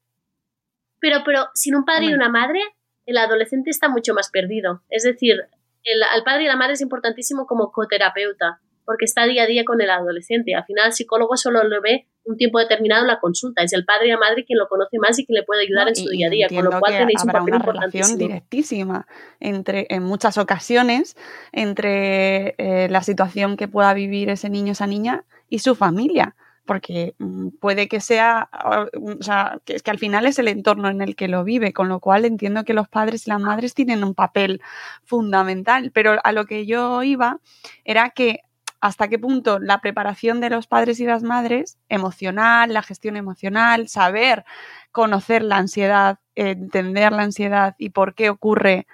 Pero, 0.99 1.23
pero 1.25 1.47
sin 1.55 1.75
un 1.75 1.83
padre 1.83 2.05
y 2.05 2.13
una 2.13 2.29
madre, 2.29 2.61
el 3.05 3.17
adolescente 3.17 3.71
está 3.71 3.89
mucho 3.89 4.13
más 4.13 4.29
perdido. 4.29 4.83
Es 4.89 5.03
decir, 5.03 5.41
el, 5.83 6.03
al 6.03 6.23
padre 6.23 6.43
y 6.43 6.47
la 6.47 6.55
madre 6.55 6.73
es 6.73 6.81
importantísimo 6.81 7.47
como 7.47 7.71
coterapeuta 7.71 8.61
porque 8.85 9.05
está 9.05 9.25
día 9.25 9.43
a 9.43 9.47
día 9.47 9.63
con 9.65 9.81
el 9.81 9.89
adolescente. 9.89 10.53
Al 10.53 10.65
final, 10.65 10.87
el 10.87 10.93
psicólogo 10.93 11.37
solo 11.37 11.63
lo 11.63 11.81
ve 11.81 12.07
un 12.23 12.37
tiempo 12.37 12.59
determinado 12.59 13.01
en 13.01 13.07
la 13.07 13.19
consulta. 13.19 13.63
Es 13.63 13.73
el 13.73 13.85
padre 13.85 14.07
y 14.07 14.09
la 14.11 14.17
madre 14.17 14.45
quien 14.45 14.59
lo 14.59 14.67
conoce 14.67 14.97
más 14.99 15.17
y 15.19 15.25
quien 15.25 15.35
le 15.35 15.43
puede 15.43 15.63
ayudar 15.63 15.87
en 15.87 15.95
su 15.95 16.09
día 16.09 16.27
a 16.27 16.29
día. 16.29 16.47
Con 16.49 16.63
lo 16.63 16.79
cual 16.79 16.97
tenéis 16.97 17.23
un 17.23 17.31
papel 17.31 17.55
una 17.55 17.65
relación 17.65 18.17
directísima 18.17 19.07
entre, 19.39 19.87
en 19.89 20.03
muchas 20.03 20.37
ocasiones, 20.37 21.15
entre 21.51 22.55
eh, 22.57 22.87
la 22.89 23.01
situación 23.03 23.57
que 23.57 23.67
pueda 23.67 23.93
vivir 23.93 24.29
ese 24.29 24.49
niño, 24.49 24.73
esa 24.73 24.87
niña 24.87 25.25
y 25.49 25.59
su 25.59 25.75
familia 25.75 26.35
porque 26.65 27.15
mm, 27.17 27.49
puede 27.59 27.87
que 27.87 27.99
sea, 27.99 28.49
o 28.63 29.21
sea, 29.23 29.59
que, 29.65 29.75
que 29.77 29.91
al 29.91 29.99
final 29.99 30.25
es 30.25 30.39
el 30.39 30.47
entorno 30.47 30.89
en 30.89 31.01
el 31.01 31.15
que 31.15 31.27
lo 31.27 31.43
vive, 31.43 31.73
con 31.73 31.89
lo 31.89 31.99
cual 31.99 32.23
entiendo 32.23 32.63
que 32.63 32.73
los 32.73 32.87
padres 32.87 33.27
y 33.27 33.29
las 33.29 33.41
madres 33.41 33.73
tienen 33.73 34.03
un 34.03 34.13
papel 34.13 34.61
fundamental, 35.03 35.91
pero 35.93 36.19
a 36.23 36.31
lo 36.31 36.45
que 36.45 36.65
yo 36.65 37.03
iba 37.03 37.39
era 37.83 38.11
que 38.11 38.41
hasta 38.81 39.07
qué 39.07 39.19
punto 39.19 39.59
la 39.59 39.79
preparación 39.79 40.41
de 40.41 40.49
los 40.49 40.65
padres 40.65 40.99
y 40.99 41.05
las 41.05 41.21
madres, 41.21 41.77
emocional, 41.87 42.73
la 42.73 42.81
gestión 42.81 43.15
emocional, 43.15 43.87
saber 43.87 44.43
conocer 44.91 45.43
la 45.43 45.57
ansiedad, 45.57 46.19
entender 46.35 47.11
la 47.11 47.21
ansiedad 47.21 47.75
y 47.77 47.91
por 47.91 48.15
qué 48.15 48.31
ocurre, 48.31 48.87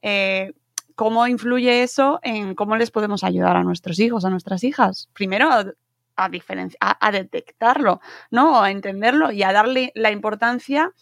eh, 0.00 0.52
cómo 0.94 1.26
influye 1.26 1.82
eso 1.82 2.20
en 2.22 2.54
cómo 2.54 2.76
les 2.76 2.92
podemos 2.92 3.24
ayudar 3.24 3.56
a 3.56 3.64
nuestros 3.64 3.98
hijos, 3.98 4.24
a 4.24 4.30
nuestras 4.30 4.62
hijas. 4.62 5.08
Primero, 5.12 5.50
a, 5.50 5.72
a, 6.16 7.10
detectarlo, 7.10 8.00
¿no? 8.30 8.62
A 8.62 8.70
entenderlo 8.70 9.32
y 9.32 9.42
a 9.42 9.52
darle 9.52 9.90
la 9.96 10.12
importancia 10.12 10.92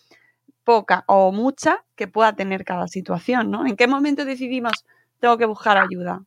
poca 0.65 1.05
o 1.09 1.31
mucha 1.33 1.85
que 1.95 2.09
pueda 2.09 2.35
tener 2.35 2.65
cada 2.65 2.89
situación, 2.89 3.51
¿no? 3.51 3.67
¿En 3.67 3.77
qué 3.77 3.87
momento 3.87 4.25
decidimos 4.25 4.87
tengo 5.19 5.37
que 5.37 5.45
buscar 5.45 5.77
ayuda? 5.77 6.23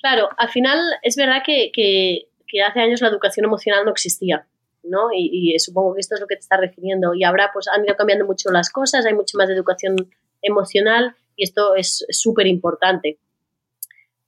Claro, 0.00 0.28
al 0.36 0.48
final 0.48 0.78
es 1.02 1.16
verdad 1.16 1.42
que, 1.44 2.28
hace 2.66 2.80
años 2.80 3.00
la 3.00 3.08
educación 3.08 3.44
emocional 3.44 3.84
no 3.84 3.90
existía, 3.90 4.46
¿no? 4.82 5.08
Y, 5.12 5.58
supongo 5.58 5.94
que 5.94 6.00
esto 6.00 6.14
es 6.14 6.20
lo 6.20 6.26
que 6.26 6.36
te 6.36 6.40
estás 6.40 6.60
refiriendo. 6.60 7.14
Y 7.14 7.24
ahora 7.24 7.50
pues 7.52 7.68
han 7.68 7.84
ido 7.84 7.96
cambiando 7.96 8.24
mucho 8.24 8.50
las 8.50 8.70
cosas, 8.70 9.04
hay 9.06 9.14
mucho 9.14 9.36
más 9.36 9.50
educación 9.50 9.96
emocional 10.42 11.14
y 11.36 11.44
esto 11.44 11.74
es 11.74 12.06
súper 12.10 12.46
importante. 12.46 13.18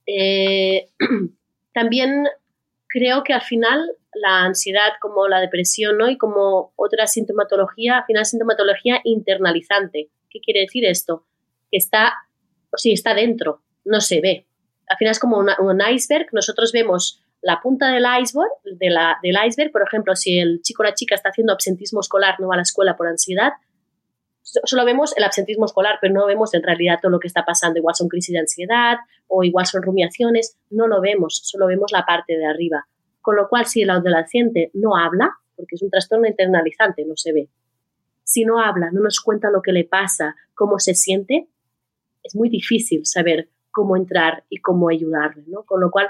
Eh, 0.05 0.89
también 1.73 2.25
creo 2.87 3.23
que 3.23 3.33
al 3.33 3.41
final 3.41 3.95
la 4.13 4.43
ansiedad 4.43 4.89
como 4.99 5.27
la 5.27 5.39
depresión 5.39 5.97
¿no? 5.97 6.09
y 6.09 6.17
como 6.17 6.73
otra 6.75 7.07
sintomatología, 7.07 7.99
al 7.99 8.05
final 8.05 8.25
sintomatología 8.25 8.99
internalizante. 9.03 10.09
¿Qué 10.29 10.39
quiere 10.39 10.61
decir 10.61 10.85
esto? 10.85 11.25
Que 11.71 11.77
está, 11.77 12.13
o 12.71 12.77
sí, 12.77 12.91
está 12.91 13.13
dentro, 13.13 13.61
no 13.85 14.01
se 14.01 14.19
ve, 14.21 14.47
al 14.91 14.97
final 14.97 15.11
es 15.11 15.19
como 15.19 15.37
un 15.37 15.81
iceberg. 15.89 16.27
Nosotros 16.33 16.73
vemos 16.73 17.23
la 17.41 17.61
punta 17.61 17.87
del 17.87 18.03
iceberg, 18.21 18.51
del 18.63 19.37
iceberg, 19.47 19.71
por 19.71 19.83
ejemplo, 19.83 20.15
si 20.15 20.37
el 20.37 20.61
chico 20.61 20.83
o 20.83 20.85
la 20.85 20.93
chica 20.93 21.15
está 21.15 21.29
haciendo 21.29 21.53
absentismo 21.53 22.01
escolar, 22.01 22.39
no 22.39 22.49
va 22.49 22.55
a 22.55 22.57
la 22.57 22.63
escuela 22.63 22.97
por 22.97 23.07
ansiedad, 23.07 23.53
solo 24.43 24.83
vemos 24.85 25.15
el 25.17 25.23
absentismo 25.23 25.65
escolar, 25.65 25.97
pero 26.01 26.13
no 26.13 26.25
vemos 26.25 26.53
en 26.53 26.61
realidad 26.61 26.99
todo 27.01 27.11
lo 27.11 27.19
que 27.19 27.27
está 27.27 27.45
pasando. 27.45 27.79
Igual 27.79 27.95
son 27.95 28.09
crisis 28.09 28.33
de 28.33 28.39
ansiedad 28.39 28.97
o 29.27 29.43
igual 29.43 29.65
son 29.65 29.81
rumiaciones, 29.81 30.57
no 30.69 30.87
lo 30.87 30.99
vemos, 30.99 31.41
solo 31.43 31.67
vemos 31.67 31.91
la 31.93 32.05
parte 32.05 32.37
de 32.37 32.45
arriba. 32.45 32.85
Con 33.21 33.37
lo 33.37 33.47
cual, 33.47 33.65
si 33.65 33.83
el 33.83 33.91
adolescente 33.91 34.71
no 34.73 34.97
habla, 34.97 35.31
porque 35.55 35.75
es 35.75 35.81
un 35.81 35.89
trastorno 35.89 36.27
internalizante, 36.27 37.05
no 37.05 37.15
se 37.15 37.31
ve, 37.31 37.49
si 38.23 38.45
no 38.45 38.59
habla, 38.59 38.89
no 38.91 39.01
nos 39.01 39.19
cuenta 39.21 39.49
lo 39.49 39.61
que 39.61 39.71
le 39.71 39.85
pasa, 39.85 40.35
cómo 40.53 40.79
se 40.79 40.95
siente, 40.95 41.47
es 42.23 42.35
muy 42.35 42.49
difícil 42.49 43.05
saber 43.05 43.49
cómo 43.71 43.95
entrar 43.95 44.43
y 44.49 44.57
cómo 44.57 44.89
ayudarle, 44.89 45.43
¿no? 45.47 45.63
Con 45.63 45.81
lo 45.81 45.89
cual 45.91 46.09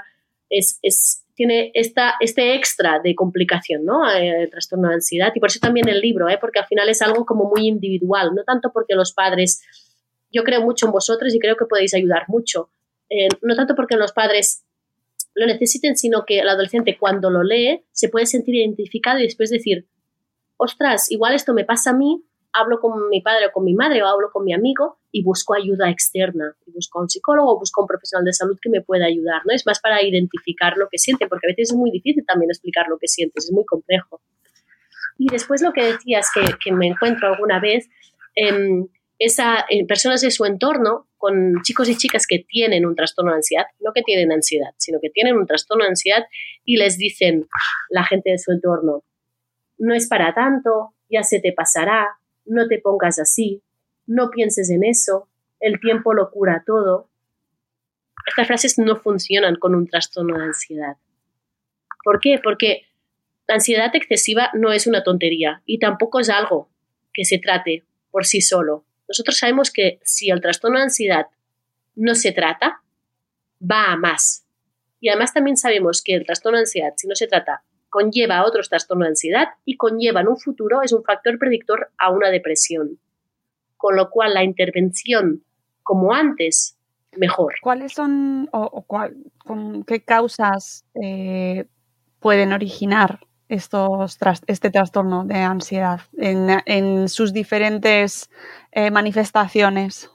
es, 0.50 0.78
es 0.82 1.24
tiene 1.34 1.70
esta, 1.74 2.14
este 2.20 2.54
extra 2.54 3.00
de 3.02 3.14
complicación, 3.14 3.84
¿no? 3.84 4.08
Eh, 4.10 4.42
el 4.42 4.50
trastorno 4.50 4.88
de 4.88 4.94
ansiedad 4.94 5.32
y 5.34 5.40
por 5.40 5.48
eso 5.48 5.60
también 5.60 5.88
el 5.88 6.00
libro, 6.00 6.28
¿eh? 6.28 6.38
Porque 6.40 6.58
al 6.58 6.66
final 6.66 6.88
es 6.88 7.00
algo 7.02 7.24
como 7.24 7.48
muy 7.48 7.66
individual, 7.66 8.34
no 8.34 8.44
tanto 8.44 8.70
porque 8.72 8.94
los 8.94 9.12
padres, 9.12 9.62
yo 10.30 10.44
creo 10.44 10.62
mucho 10.62 10.86
en 10.86 10.92
vosotros 10.92 11.34
y 11.34 11.38
creo 11.38 11.56
que 11.56 11.64
podéis 11.64 11.94
ayudar 11.94 12.24
mucho, 12.28 12.68
eh, 13.08 13.28
no 13.40 13.56
tanto 13.56 13.74
porque 13.74 13.96
los 13.96 14.12
padres 14.12 14.64
lo 15.34 15.46
necesiten, 15.46 15.96
sino 15.96 16.24
que 16.26 16.40
el 16.40 16.48
adolescente 16.48 16.98
cuando 16.98 17.30
lo 17.30 17.42
lee 17.42 17.84
se 17.92 18.08
puede 18.08 18.26
sentir 18.26 18.54
identificado 18.56 19.18
y 19.18 19.22
después 19.22 19.50
decir, 19.50 19.86
ostras, 20.58 21.10
igual 21.10 21.34
esto 21.34 21.54
me 21.54 21.64
pasa 21.64 21.90
a 21.90 21.94
mí, 21.94 22.22
hablo 22.52 22.80
con 22.80 23.08
mi 23.08 23.20
padre 23.20 23.46
o 23.46 23.52
con 23.52 23.64
mi 23.64 23.74
madre 23.74 24.02
o 24.02 24.06
hablo 24.06 24.30
con 24.30 24.44
mi 24.44 24.52
amigo 24.52 24.98
y 25.10 25.22
busco 25.22 25.54
ayuda 25.54 25.90
externa. 25.90 26.54
Y 26.66 26.72
busco 26.72 26.98
a 26.98 27.02
un 27.02 27.08
psicólogo 27.08 27.52
o 27.52 27.58
busco 27.58 27.80
a 27.80 27.84
un 27.84 27.88
profesional 27.88 28.24
de 28.24 28.32
salud 28.32 28.58
que 28.60 28.70
me 28.70 28.82
pueda 28.82 29.06
ayudar. 29.06 29.42
¿no? 29.44 29.54
Es 29.54 29.66
más 29.66 29.80
para 29.80 30.02
identificar 30.02 30.76
lo 30.76 30.88
que 30.90 30.98
sienten, 30.98 31.28
porque 31.28 31.46
a 31.46 31.52
veces 31.52 31.70
es 31.70 31.76
muy 31.76 31.90
difícil 31.90 32.24
también 32.26 32.50
explicar 32.50 32.86
lo 32.88 32.98
que 32.98 33.08
sientes, 33.08 33.46
es 33.46 33.52
muy 33.52 33.64
complejo. 33.64 34.20
Y 35.18 35.28
después 35.28 35.62
lo 35.62 35.72
que 35.72 35.84
decías 35.84 36.28
que, 36.34 36.42
que 36.62 36.72
me 36.72 36.88
encuentro 36.88 37.28
alguna 37.28 37.60
vez, 37.60 37.88
eh, 38.34 38.84
es 39.24 39.38
a 39.38 39.64
personas 39.86 40.20
de 40.20 40.32
su 40.32 40.44
entorno 40.44 41.06
con 41.16 41.62
chicos 41.62 41.88
y 41.88 41.96
chicas 41.96 42.26
que 42.26 42.40
tienen 42.40 42.84
un 42.84 42.96
trastorno 42.96 43.30
de 43.30 43.36
ansiedad, 43.36 43.66
no 43.78 43.92
que 43.92 44.02
tienen 44.02 44.32
ansiedad, 44.32 44.70
sino 44.78 44.98
que 45.00 45.10
tienen 45.10 45.36
un 45.36 45.46
trastorno 45.46 45.84
de 45.84 45.90
ansiedad 45.90 46.24
y 46.64 46.76
les 46.76 46.98
dicen 46.98 47.46
la 47.90 48.02
gente 48.02 48.30
de 48.30 48.38
su 48.38 48.50
entorno, 48.50 49.04
no 49.78 49.94
es 49.94 50.08
para 50.08 50.34
tanto, 50.34 50.94
ya 51.08 51.22
se 51.22 51.38
te 51.38 51.52
pasará, 51.52 52.08
no 52.44 52.68
te 52.68 52.78
pongas 52.78 53.18
así, 53.18 53.62
no 54.06 54.30
pienses 54.30 54.70
en 54.70 54.84
eso, 54.84 55.28
el 55.60 55.80
tiempo 55.80 56.12
lo 56.12 56.30
cura 56.30 56.64
todo. 56.66 57.08
Estas 58.26 58.46
frases 58.46 58.78
no 58.78 58.96
funcionan 58.96 59.56
con 59.56 59.74
un 59.74 59.86
trastorno 59.86 60.36
de 60.38 60.44
ansiedad. 60.44 60.96
¿Por 62.04 62.20
qué? 62.20 62.40
Porque 62.42 62.82
la 63.46 63.54
ansiedad 63.54 63.94
excesiva 63.94 64.50
no 64.54 64.72
es 64.72 64.86
una 64.86 65.02
tontería 65.02 65.62
y 65.66 65.78
tampoco 65.78 66.20
es 66.20 66.30
algo 66.30 66.68
que 67.12 67.24
se 67.24 67.38
trate 67.38 67.84
por 68.10 68.26
sí 68.26 68.40
solo. 68.40 68.84
Nosotros 69.08 69.36
sabemos 69.36 69.70
que 69.70 70.00
si 70.02 70.30
el 70.30 70.40
trastorno 70.40 70.78
de 70.78 70.84
ansiedad 70.84 71.26
no 71.94 72.14
se 72.14 72.32
trata, 72.32 72.82
va 73.60 73.92
a 73.92 73.96
más. 73.96 74.46
Y 75.00 75.08
además 75.08 75.34
también 75.34 75.56
sabemos 75.56 76.02
que 76.02 76.14
el 76.14 76.24
trastorno 76.24 76.58
de 76.58 76.62
ansiedad, 76.62 76.94
si 76.96 77.06
no 77.06 77.14
se 77.14 77.26
trata, 77.26 77.64
conlleva 77.92 78.44
otros 78.46 78.70
trastornos 78.70 79.04
de 79.04 79.10
ansiedad 79.10 79.48
y 79.66 79.76
conlleva 79.76 80.22
en 80.22 80.28
un 80.28 80.38
futuro, 80.38 80.80
es 80.82 80.94
un 80.94 81.04
factor 81.04 81.38
predictor 81.38 81.90
a 81.98 82.10
una 82.10 82.30
depresión. 82.30 82.98
Con 83.76 83.96
lo 83.96 84.08
cual, 84.08 84.32
la 84.32 84.42
intervención, 84.42 85.44
como 85.82 86.14
antes, 86.14 86.78
mejor. 87.18 87.52
¿Cuáles 87.60 87.92
son 87.92 88.48
o, 88.50 88.82
con 88.82 89.84
qué 89.84 90.00
causas 90.00 90.86
eh, 90.94 91.66
pueden 92.18 92.54
originar 92.54 93.20
estos 93.48 94.18
este 94.46 94.70
trastorno 94.70 95.26
de 95.26 95.36
ansiedad 95.36 96.00
en, 96.16 97.08
sus 97.10 97.34
diferentes 97.34 98.30
eh, 98.70 98.90
manifestaciones? 98.90 100.10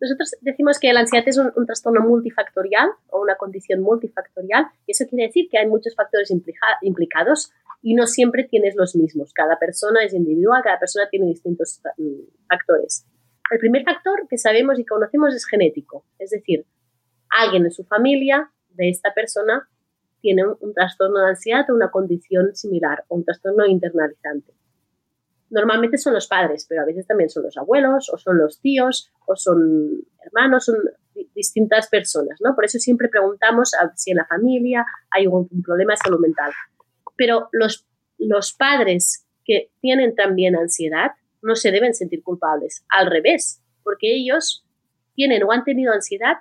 Nosotros 0.00 0.34
decimos 0.40 0.78
que 0.78 0.92
la 0.92 1.00
ansiedad 1.00 1.28
es 1.28 1.36
un, 1.36 1.66
trastorno 1.66 2.00
multifactorial 2.00 2.88
o 3.10 3.20
una 3.20 3.36
condición 3.36 3.82
multifactorial 3.82 4.66
y 4.86 4.92
eso 4.92 5.06
quiere 5.06 5.26
decir 5.26 5.48
que 5.50 5.58
hay 5.58 5.66
muchos 5.66 5.94
factores 5.94 6.32
implicados 6.82 7.52
y 7.82 7.94
no 7.94 8.06
siempre 8.06 8.44
tienes 8.44 8.74
los 8.76 8.96
mismos. 8.96 9.32
Cada 9.34 9.58
persona 9.58 10.02
es 10.02 10.14
individual, 10.14 10.62
cada 10.62 10.78
persona 10.78 11.06
tiene 11.10 11.26
distintos 11.26 11.82
mm, 11.98 12.46
factores. 12.48 13.06
El 13.50 13.58
primer 13.58 13.84
factor 13.84 14.26
que 14.28 14.38
sabemos 14.38 14.78
y 14.78 14.86
conocemos 14.86 15.34
es 15.34 15.44
genético, 15.44 16.04
es 16.18 16.30
decir, 16.30 16.64
alguien 17.30 17.64
en 17.64 17.70
su 17.70 17.84
familia 17.84 18.50
de 18.70 18.88
esta 18.88 19.12
persona 19.12 19.68
tiene 20.22 20.46
un, 20.46 20.56
un 20.60 20.72
trastorno 20.72 21.18
de 21.20 21.30
ansiedad 21.30 21.68
o 21.68 21.74
una 21.74 21.90
condición 21.90 22.54
similar 22.54 23.04
o 23.08 23.16
un 23.16 23.24
trastorno 23.24 23.66
internalizante. 23.66 24.54
Normalmente 25.50 25.98
son 25.98 26.14
los 26.14 26.26
padres, 26.26 26.66
pero 26.68 26.82
a 26.82 26.84
veces 26.84 27.06
también 27.06 27.28
son 27.28 27.42
los 27.42 27.56
abuelos, 27.56 28.10
o 28.12 28.18
son 28.18 28.38
los 28.38 28.60
tíos, 28.60 29.12
o 29.26 29.36
son 29.36 30.02
hermanos, 30.24 30.64
son 30.64 30.76
distintas 31.34 31.88
personas, 31.88 32.38
¿no? 32.40 32.54
Por 32.54 32.64
eso 32.64 32.78
siempre 32.78 33.08
preguntamos 33.08 33.72
si 33.96 34.12
en 34.12 34.18
la 34.18 34.26
familia 34.26 34.86
hay 35.10 35.24
algún 35.24 35.48
problema 35.62 35.94
de 35.94 35.98
salud 35.98 36.20
mental. 36.20 36.52
Pero 37.16 37.48
los, 37.52 37.86
los 38.18 38.52
padres 38.52 39.26
que 39.44 39.70
tienen 39.80 40.14
también 40.14 40.56
ansiedad 40.56 41.12
no 41.42 41.56
se 41.56 41.70
deben 41.70 41.94
sentir 41.94 42.22
culpables, 42.22 42.84
al 42.88 43.10
revés, 43.10 43.62
porque 43.82 44.14
ellos 44.14 44.64
tienen 45.14 45.42
o 45.42 45.52
han 45.52 45.64
tenido 45.64 45.92
ansiedad 45.92 46.36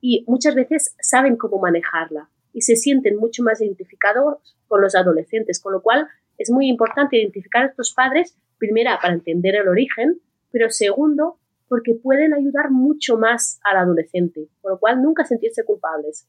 y 0.00 0.24
muchas 0.26 0.54
veces 0.54 0.94
saben 1.00 1.36
cómo 1.36 1.58
manejarla 1.58 2.28
y 2.52 2.62
se 2.62 2.76
sienten 2.76 3.16
mucho 3.16 3.42
más 3.42 3.60
identificados 3.60 4.56
con 4.68 4.80
los 4.80 4.94
adolescentes, 4.94 5.60
con 5.60 5.72
lo 5.72 5.82
cual 5.82 6.08
es 6.38 6.50
muy 6.50 6.68
importante 6.68 7.16
identificar 7.16 7.64
a 7.64 7.68
estos 7.68 7.92
padres, 7.92 8.36
primera, 8.58 8.98
para 9.00 9.14
entender 9.14 9.56
el 9.56 9.68
origen, 9.68 10.20
pero 10.50 10.70
segundo, 10.70 11.38
porque 11.68 11.94
pueden 11.94 12.34
ayudar 12.34 12.70
mucho 12.70 13.16
más 13.16 13.60
al 13.64 13.78
adolescente, 13.78 14.48
con 14.60 14.72
lo 14.72 14.78
cual 14.78 15.02
nunca 15.02 15.24
sentirse 15.24 15.64
culpables. 15.64 16.26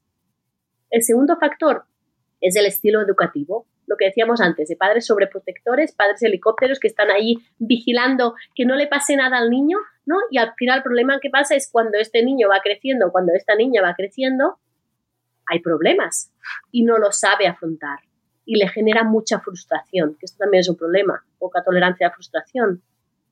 El 0.89 1.03
segundo 1.03 1.37
factor 1.37 1.85
es 2.41 2.55
el 2.55 2.65
estilo 2.65 3.01
educativo, 3.01 3.65
lo 3.87 3.97
que 3.97 4.05
decíamos 4.05 4.41
antes, 4.41 4.67
de 4.67 4.75
padres 4.75 5.05
sobreprotectores, 5.05 5.93
padres 5.93 6.23
helicópteros 6.23 6.79
que 6.79 6.87
están 6.87 7.11
ahí 7.11 7.35
vigilando 7.59 8.35
que 8.55 8.65
no 8.65 8.75
le 8.75 8.87
pase 8.87 9.15
nada 9.15 9.37
al 9.37 9.49
niño, 9.49 9.77
¿no? 10.05 10.17
Y 10.31 10.37
al 10.37 10.53
final 10.55 10.77
el 10.77 10.83
problema 10.83 11.19
que 11.21 11.29
pasa 11.29 11.55
es 11.55 11.69
cuando 11.71 11.97
este 11.97 12.23
niño 12.23 12.47
va 12.49 12.61
creciendo, 12.63 13.11
cuando 13.11 13.33
esta 13.33 13.55
niña 13.55 13.81
va 13.81 13.93
creciendo, 13.95 14.57
hay 15.47 15.59
problemas 15.59 16.33
y 16.71 16.83
no 16.83 16.97
lo 16.97 17.11
sabe 17.11 17.47
afrontar 17.47 17.99
y 18.45 18.57
le 18.57 18.67
genera 18.67 19.03
mucha 19.03 19.39
frustración, 19.39 20.15
que 20.19 20.25
esto 20.25 20.37
también 20.37 20.61
es 20.61 20.69
un 20.69 20.77
problema, 20.77 21.25
poca 21.39 21.63
tolerancia 21.63 22.07
a 22.07 22.09
la 22.09 22.15
frustración. 22.15 22.83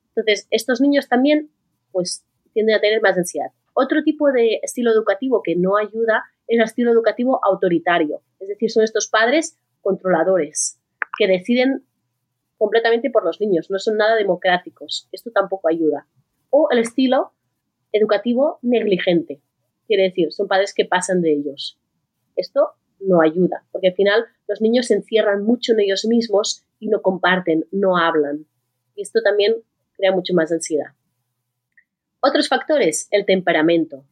Entonces, 0.08 0.46
estos 0.50 0.80
niños 0.80 1.08
también 1.08 1.50
pues 1.92 2.24
tienden 2.52 2.76
a 2.76 2.80
tener 2.80 3.00
más 3.00 3.16
ansiedad. 3.16 3.50
Otro 3.72 4.02
tipo 4.02 4.30
de 4.32 4.60
estilo 4.62 4.92
educativo 4.92 5.42
que 5.42 5.56
no 5.56 5.76
ayuda 5.76 6.24
es 6.46 6.58
el 6.58 6.64
estilo 6.64 6.92
educativo 6.92 7.40
autoritario, 7.44 8.22
es 8.38 8.48
decir, 8.48 8.70
son 8.70 8.84
estos 8.84 9.08
padres 9.08 9.58
controladores 9.80 10.80
que 11.18 11.26
deciden 11.26 11.84
completamente 12.58 13.10
por 13.10 13.24
los 13.24 13.40
niños, 13.40 13.70
no 13.70 13.78
son 13.78 13.96
nada 13.96 14.16
democráticos, 14.16 15.08
esto 15.12 15.30
tampoco 15.30 15.68
ayuda. 15.68 16.06
O 16.50 16.68
el 16.70 16.78
estilo 16.78 17.32
educativo 17.92 18.58
negligente, 18.62 19.40
quiere 19.86 20.04
decir, 20.04 20.32
son 20.32 20.48
padres 20.48 20.74
que 20.74 20.84
pasan 20.84 21.20
de 21.20 21.32
ellos. 21.32 21.78
Esto 22.36 22.74
no 23.00 23.20
ayuda, 23.20 23.64
porque 23.72 23.88
al 23.88 23.94
final 23.94 24.24
los 24.48 24.60
niños 24.60 24.86
se 24.86 24.94
encierran 24.94 25.44
mucho 25.44 25.72
en 25.72 25.80
ellos 25.80 26.04
mismos 26.06 26.64
y 26.78 26.88
no 26.88 27.02
comparten, 27.02 27.66
no 27.70 27.96
hablan. 27.96 28.46
Y 28.94 29.02
esto 29.02 29.20
también 29.22 29.56
crea 29.96 30.12
mucho 30.12 30.34
más 30.34 30.52
ansiedad. 30.52 30.92
Otros 32.20 32.48
factores, 32.48 33.08
el 33.10 33.26
temperamento. 33.26 34.04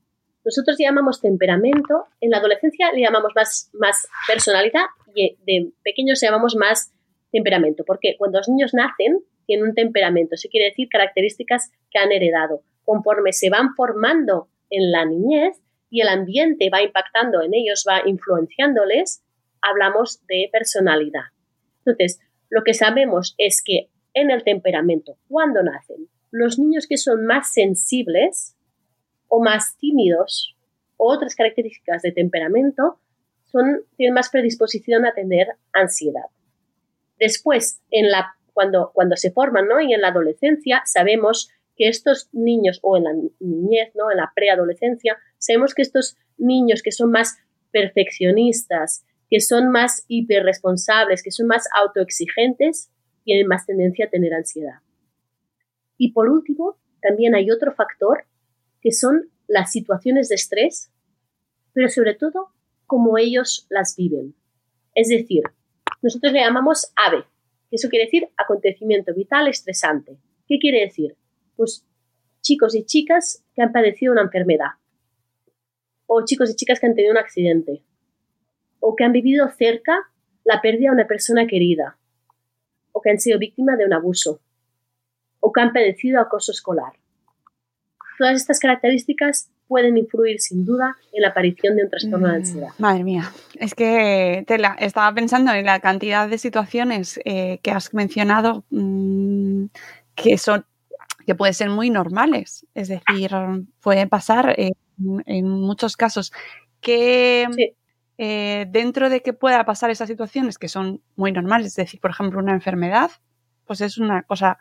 Nosotros 0.44 0.76
llamamos 0.78 1.20
temperamento, 1.20 2.06
en 2.20 2.30
la 2.30 2.38
adolescencia 2.38 2.92
le 2.92 3.00
llamamos 3.00 3.32
más, 3.34 3.70
más 3.72 4.08
personalidad 4.26 4.86
y 5.14 5.36
de 5.46 5.70
pequeños 5.84 6.20
llamamos 6.20 6.56
más 6.56 6.92
temperamento, 7.30 7.84
porque 7.86 8.16
cuando 8.18 8.38
los 8.38 8.48
niños 8.48 8.74
nacen 8.74 9.22
tienen 9.46 9.68
un 9.68 9.74
temperamento, 9.74 10.34
eso 10.34 10.48
quiere 10.50 10.66
decir 10.66 10.88
características 10.88 11.70
que 11.90 11.98
han 11.98 12.12
heredado. 12.12 12.62
Conforme 12.84 13.32
se 13.32 13.50
van 13.50 13.74
formando 13.74 14.48
en 14.68 14.90
la 14.90 15.04
niñez 15.04 15.60
y 15.92 16.00
el 16.00 16.08
ambiente 16.08 16.70
va 16.70 16.82
impactando 16.82 17.42
en 17.42 17.52
ellos, 17.52 17.84
va 17.86 18.00
influenciándoles, 18.06 19.22
hablamos 19.60 20.24
de 20.26 20.48
personalidad. 20.50 21.24
Entonces, 21.84 22.18
lo 22.48 22.64
que 22.64 22.72
sabemos 22.72 23.34
es 23.36 23.62
que 23.62 23.90
en 24.14 24.30
el 24.30 24.42
temperamento, 24.42 25.18
cuando 25.28 25.62
nacen, 25.62 26.08
los 26.30 26.58
niños 26.58 26.86
que 26.88 26.96
son 26.96 27.26
más 27.26 27.52
sensibles 27.52 28.56
o 29.28 29.44
más 29.44 29.76
tímidos 29.76 30.56
o 30.96 31.12
otras 31.12 31.34
características 31.34 32.00
de 32.00 32.12
temperamento 32.12 32.98
son, 33.44 33.82
tienen 33.98 34.14
más 34.14 34.30
predisposición 34.30 35.04
a 35.04 35.12
tener 35.12 35.48
ansiedad. 35.74 36.24
Después, 37.18 37.82
en 37.90 38.10
la, 38.10 38.34
cuando, 38.54 38.92
cuando 38.94 39.16
se 39.16 39.30
forman 39.30 39.68
¿no? 39.68 39.78
y 39.78 39.92
en 39.92 40.00
la 40.00 40.08
adolescencia, 40.08 40.80
sabemos 40.86 41.50
que 41.76 41.88
estos 41.88 42.30
niños, 42.32 42.78
o 42.80 42.96
en 42.96 43.04
la 43.04 43.12
niñez, 43.40 43.94
¿no? 43.94 44.10
en 44.10 44.16
la 44.16 44.32
preadolescencia, 44.34 45.18
sabemos 45.42 45.74
que 45.74 45.82
estos 45.82 46.16
niños 46.38 46.82
que 46.82 46.92
son 46.92 47.10
más 47.10 47.36
perfeccionistas, 47.70 49.04
que 49.28 49.40
son 49.40 49.70
más 49.70 50.04
hiperresponsables, 50.08 51.22
que 51.22 51.30
son 51.30 51.46
más 51.46 51.66
autoexigentes, 51.74 52.90
tienen 53.24 53.46
más 53.46 53.66
tendencia 53.66 54.06
a 54.06 54.10
tener 54.10 54.34
ansiedad. 54.34 54.80
Y 55.96 56.12
por 56.12 56.28
último, 56.28 56.76
también 57.00 57.34
hay 57.34 57.50
otro 57.50 57.72
factor 57.72 58.24
que 58.80 58.92
son 58.92 59.30
las 59.46 59.70
situaciones 59.72 60.28
de 60.28 60.34
estrés, 60.34 60.90
pero 61.72 61.88
sobre 61.88 62.14
todo 62.14 62.48
cómo 62.86 63.18
ellos 63.18 63.66
las 63.70 63.96
viven. 63.96 64.34
Es 64.94 65.08
decir, 65.08 65.42
nosotros 66.02 66.32
le 66.32 66.40
llamamos 66.40 66.92
AVE, 66.96 67.24
que 67.70 67.76
eso 67.76 67.88
quiere 67.88 68.04
decir 68.04 68.28
acontecimiento 68.36 69.14
vital 69.14 69.48
estresante. 69.48 70.18
¿Qué 70.46 70.58
quiere 70.58 70.80
decir? 70.80 71.16
Pues 71.56 71.86
chicos 72.42 72.74
y 72.74 72.84
chicas 72.84 73.44
que 73.54 73.62
han 73.62 73.72
padecido 73.72 74.12
una 74.12 74.22
enfermedad, 74.22 74.72
o 76.14 76.24
chicos 76.26 76.50
y 76.50 76.54
chicas 76.54 76.78
que 76.78 76.86
han 76.86 76.94
tenido 76.94 77.12
un 77.12 77.18
accidente, 77.18 77.82
o 78.80 78.94
que 78.94 79.04
han 79.04 79.12
vivido 79.12 79.48
cerca 79.48 79.96
la 80.44 80.60
pérdida 80.60 80.90
de 80.90 80.96
una 80.96 81.06
persona 81.06 81.46
querida, 81.46 81.96
o 82.92 83.00
que 83.00 83.10
han 83.10 83.18
sido 83.18 83.38
víctimas 83.38 83.78
de 83.78 83.86
un 83.86 83.94
abuso, 83.94 84.40
o 85.40 85.52
que 85.52 85.60
han 85.62 85.72
padecido 85.72 86.20
acoso 86.20 86.52
escolar. 86.52 86.92
Todas 88.18 88.36
estas 88.36 88.60
características 88.60 89.50
pueden 89.68 89.96
influir 89.96 90.38
sin 90.38 90.66
duda 90.66 90.96
en 91.12 91.22
la 91.22 91.28
aparición 91.28 91.76
de 91.76 91.84
un 91.84 91.90
trastorno 91.90 92.28
de 92.28 92.34
mm, 92.34 92.36
ansiedad. 92.36 92.68
Madre 92.76 93.04
mía, 93.04 93.32
es 93.58 93.74
que 93.74 94.44
estaba 94.80 95.14
pensando 95.14 95.50
en 95.52 95.64
la 95.64 95.80
cantidad 95.80 96.28
de 96.28 96.36
situaciones 96.36 97.18
eh, 97.24 97.58
que 97.62 97.70
has 97.70 97.94
mencionado 97.94 98.64
mm, 98.68 99.66
que 100.14 100.36
son 100.36 100.66
que 101.26 101.36
pueden 101.36 101.54
ser 101.54 101.70
muy 101.70 101.88
normales, 101.88 102.66
es 102.74 102.88
decir, 102.88 103.30
puede 103.80 104.08
pasar 104.08 104.54
en 105.26 105.48
muchos 105.48 105.96
casos 105.96 106.32
que 106.80 107.46
eh, 108.18 108.66
dentro 108.70 109.08
de 109.10 109.22
que 109.22 109.32
pueda 109.32 109.64
pasar 109.64 109.90
esas 109.90 110.08
situaciones 110.08 110.58
que 110.58 110.68
son 110.68 111.02
muy 111.16 111.32
normales, 111.32 111.68
es 111.68 111.76
decir, 111.76 112.00
por 112.00 112.10
ejemplo, 112.10 112.40
una 112.40 112.52
enfermedad, 112.52 113.10
pues 113.66 113.80
es 113.80 113.98
una 113.98 114.22
cosa 114.22 114.58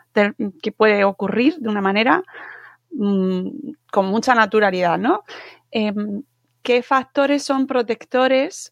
que 0.61 0.71
puede 0.71 1.03
ocurrir 1.03 1.57
de 1.57 1.69
una 1.69 1.81
manera 1.81 2.23
mm, 2.91 3.49
con 3.91 4.05
mucha 4.07 4.35
naturalidad, 4.35 4.97
¿no? 4.97 5.23
Em, 5.71 6.23
¿Qué 6.63 6.83
factores 6.83 7.43
son 7.43 7.65
protectores, 7.67 8.71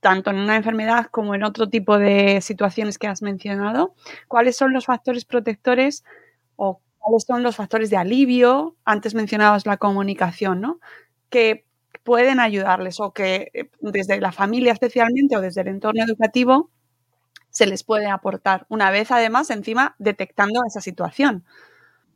tanto 0.00 0.30
en 0.30 0.38
una 0.38 0.56
enfermedad 0.56 1.06
como 1.10 1.34
en 1.34 1.44
otro 1.44 1.68
tipo 1.68 1.98
de 1.98 2.40
situaciones 2.40 2.98
que 2.98 3.08
has 3.08 3.22
mencionado? 3.22 3.94
¿Cuáles 4.26 4.56
son 4.56 4.72
los 4.72 4.86
factores 4.86 5.24
protectores 5.26 6.02
o 6.56 6.80
cuáles 7.06 7.24
son 7.24 7.42
los 7.44 7.54
factores 7.54 7.88
de 7.88 7.96
alivio? 7.96 8.74
Antes 8.84 9.14
mencionabas 9.14 9.64
la 9.64 9.76
comunicación, 9.76 10.60
¿no? 10.60 10.80
Que 11.30 11.64
pueden 12.02 12.40
ayudarles 12.40 12.98
o 13.00 13.12
que 13.12 13.50
eh, 13.54 13.70
desde 13.80 14.20
la 14.20 14.32
familia 14.32 14.72
especialmente 14.72 15.36
o 15.36 15.40
desde 15.40 15.60
el 15.60 15.68
entorno 15.68 16.02
educativo 16.02 16.70
se 17.50 17.66
les 17.66 17.84
puede 17.84 18.06
aportar, 18.06 18.66
una 18.68 18.90
vez 18.90 19.10
además 19.10 19.50
encima 19.50 19.94
detectando 19.98 20.60
esa 20.66 20.80
situación? 20.80 21.44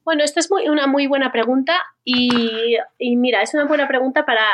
Bueno, 0.05 0.25
esta 0.25 0.41
es 0.41 0.51
muy, 0.51 0.69
una 0.69 0.87
muy 0.87 1.07
buena 1.07 1.31
pregunta 1.31 1.75
y, 2.05 2.77
mira, 3.17 3.43
es 3.43 3.55
una 3.55 3.67
buena 3.67 3.87
pregunta 3.87 4.25
para, 4.25 4.47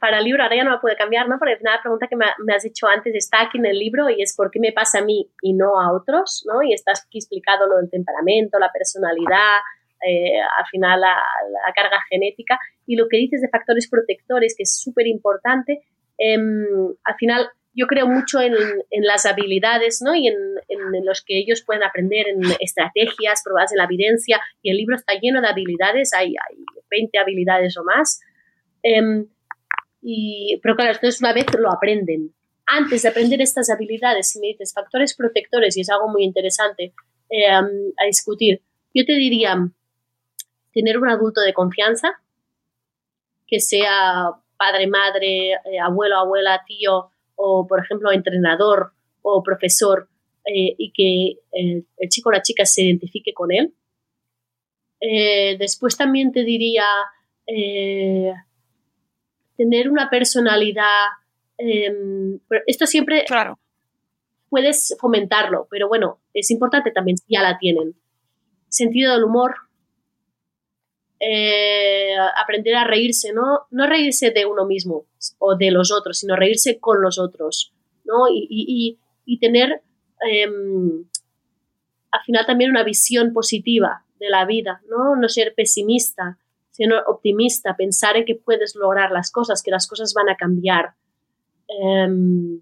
para, 0.00 0.18
el 0.18 0.24
libro, 0.24 0.42
ahora 0.42 0.56
ya 0.56 0.64
no 0.64 0.72
la 0.72 0.80
puede 0.80 0.96
cambiar, 0.96 1.28
¿no? 1.28 1.38
Porque 1.38 1.56
la 1.60 1.80
pregunta 1.80 2.08
que 2.08 2.16
me, 2.16 2.26
has 2.54 2.64
hecho 2.64 2.88
antes 2.88 3.14
está 3.14 3.42
aquí 3.42 3.58
en 3.58 3.66
el 3.66 3.78
libro 3.78 4.08
y 4.10 4.22
es 4.22 4.34
por 4.34 4.50
qué 4.50 4.60
me 4.60 4.72
pasa 4.72 4.98
a 4.98 5.04
mí 5.04 5.30
y 5.40 5.52
no 5.52 5.80
a 5.80 5.92
otros, 5.92 6.44
¿no? 6.46 6.62
Y 6.62 6.72
estás 6.72 7.04
aquí 7.06 7.18
explicado 7.18 7.68
lo 7.68 7.76
del 7.76 7.90
temperamento, 7.90 8.58
la 8.58 8.72
personalidad, 8.72 9.60
eh, 10.06 10.40
al 10.40 10.66
final 10.70 11.00
la, 11.00 11.16
carga 11.74 11.98
genética 12.10 12.58
y 12.86 12.96
lo 12.96 13.08
que 13.08 13.16
dices 13.16 13.40
de 13.40 13.48
factores 13.48 13.88
protectores, 13.88 14.54
que 14.56 14.64
es 14.64 14.80
súper 14.80 15.06
importante, 15.06 15.82
em, 16.18 16.66
al 17.04 17.14
final 17.18 17.48
yo 17.74 17.86
creo 17.86 18.06
mucho 18.06 18.40
en, 18.40 18.54
las 19.02 19.26
habilidades 19.26 20.00
¿no? 20.00 20.14
y 20.14 20.28
en, 20.28 20.36
los 21.04 21.22
que 21.24 21.38
ellos 21.38 21.62
pueden 21.66 21.82
aprender 21.82 22.28
en 22.28 22.40
estrategias 22.60 23.42
probadas 23.44 23.72
en 23.72 23.78
la 23.78 23.84
evidencia 23.84 24.40
y 24.62 24.70
el 24.70 24.76
libro 24.76 24.94
está 24.94 25.14
lleno 25.20 25.40
de 25.40 25.48
habilidades, 25.48 26.14
hay, 26.14 26.28
hay 26.28 26.64
20 26.90 27.18
habilidades 27.18 27.76
o 27.76 27.84
más. 27.84 28.20
Em, 28.82 29.26
y, 30.00 30.60
pero 30.62 30.76
claro, 30.76 30.92
entonces 30.92 31.20
una 31.20 31.32
vez 31.32 31.46
lo 31.58 31.72
aprenden. 31.72 32.32
Antes 32.66 33.02
de 33.02 33.08
aprender 33.08 33.40
estas 33.40 33.70
habilidades, 33.70 34.30
si 34.30 34.38
me 34.38 34.48
dices 34.48 34.72
factores 34.72 35.14
protectores, 35.16 35.76
y 35.76 35.80
es 35.80 35.90
algo 35.90 36.08
muy 36.08 36.24
interesante 36.24 36.94
em, 37.28 37.92
a 37.98 38.04
discutir, 38.06 38.62
yo 38.94 39.04
te 39.04 39.14
diría 39.14 39.56
tener 40.74 40.98
un 40.98 41.08
adulto 41.08 41.40
de 41.40 41.54
confianza, 41.54 42.20
que 43.46 43.60
sea 43.60 44.30
padre, 44.56 44.86
madre, 44.86 45.52
eh, 45.52 45.80
abuelo, 45.82 46.16
abuela, 46.18 46.62
tío, 46.66 47.10
o 47.36 47.66
por 47.66 47.82
ejemplo 47.82 48.12
entrenador 48.12 48.92
o 49.22 49.42
profesor 49.42 50.08
eh, 50.46 50.74
y 50.76 50.92
que 50.92 51.40
el, 51.52 51.86
chico 52.08 52.28
o 52.28 52.32
la 52.32 52.42
chica 52.42 52.64
se 52.66 52.82
identifique 52.82 53.32
con 53.32 53.52
él. 53.52 53.74
Eh, 55.00 55.56
después 55.58 55.96
también 55.96 56.32
te 56.32 56.44
diría 56.44 56.84
tener 59.56 59.90
una 59.90 60.08
personalidad. 60.08 61.08
Em, 61.58 62.40
esto 62.66 62.86
siempre 62.86 63.24
claro. 63.26 63.58
puedes 64.48 64.96
fomentarlo, 64.98 65.68
pero 65.70 65.88
bueno, 65.88 66.20
es 66.32 66.50
importante 66.50 66.90
también 66.90 67.18
si 67.18 67.24
ya 67.28 67.42
la 67.42 67.58
tienen. 67.58 67.94
Sentido 68.68 69.12
del 69.12 69.24
humor, 69.24 69.54
eh, 71.26 72.14
aprender 72.36 72.74
a 72.74 72.84
reírse, 72.84 73.32
¿no? 73.32 73.60
No 73.70 73.86
reírse 73.86 74.30
de 74.30 74.44
uno 74.44 74.66
mismo 74.66 75.06
o 75.38 75.56
de 75.56 75.70
los 75.70 75.90
otros, 75.90 76.18
sino 76.18 76.36
reírse 76.36 76.78
con 76.78 77.00
los 77.00 77.18
otros, 77.18 77.72
¿no? 78.04 78.24
Y, 78.28 78.98
tener 79.40 79.82
em, 80.28 81.04
al 82.10 82.20
final 82.26 82.44
también 82.46 82.70
una 82.70 82.82
visión 82.82 83.32
positiva 83.32 84.04
de 84.18 84.28
la 84.28 84.44
vida, 84.44 84.82
¿no? 84.88 85.16
No 85.16 85.28
ser 85.28 85.54
pesimista, 85.54 86.38
sino 86.70 86.96
optimista, 87.06 87.74
pensar 87.76 88.16
en 88.16 88.26
que 88.26 88.34
puedes 88.34 88.74
lograr 88.74 89.10
las 89.10 89.30
cosas, 89.30 89.62
que 89.62 89.70
las 89.70 89.86
cosas 89.86 90.12
van 90.12 90.28
a 90.28 90.36
cambiar. 90.36 90.94
Em, 91.68 92.60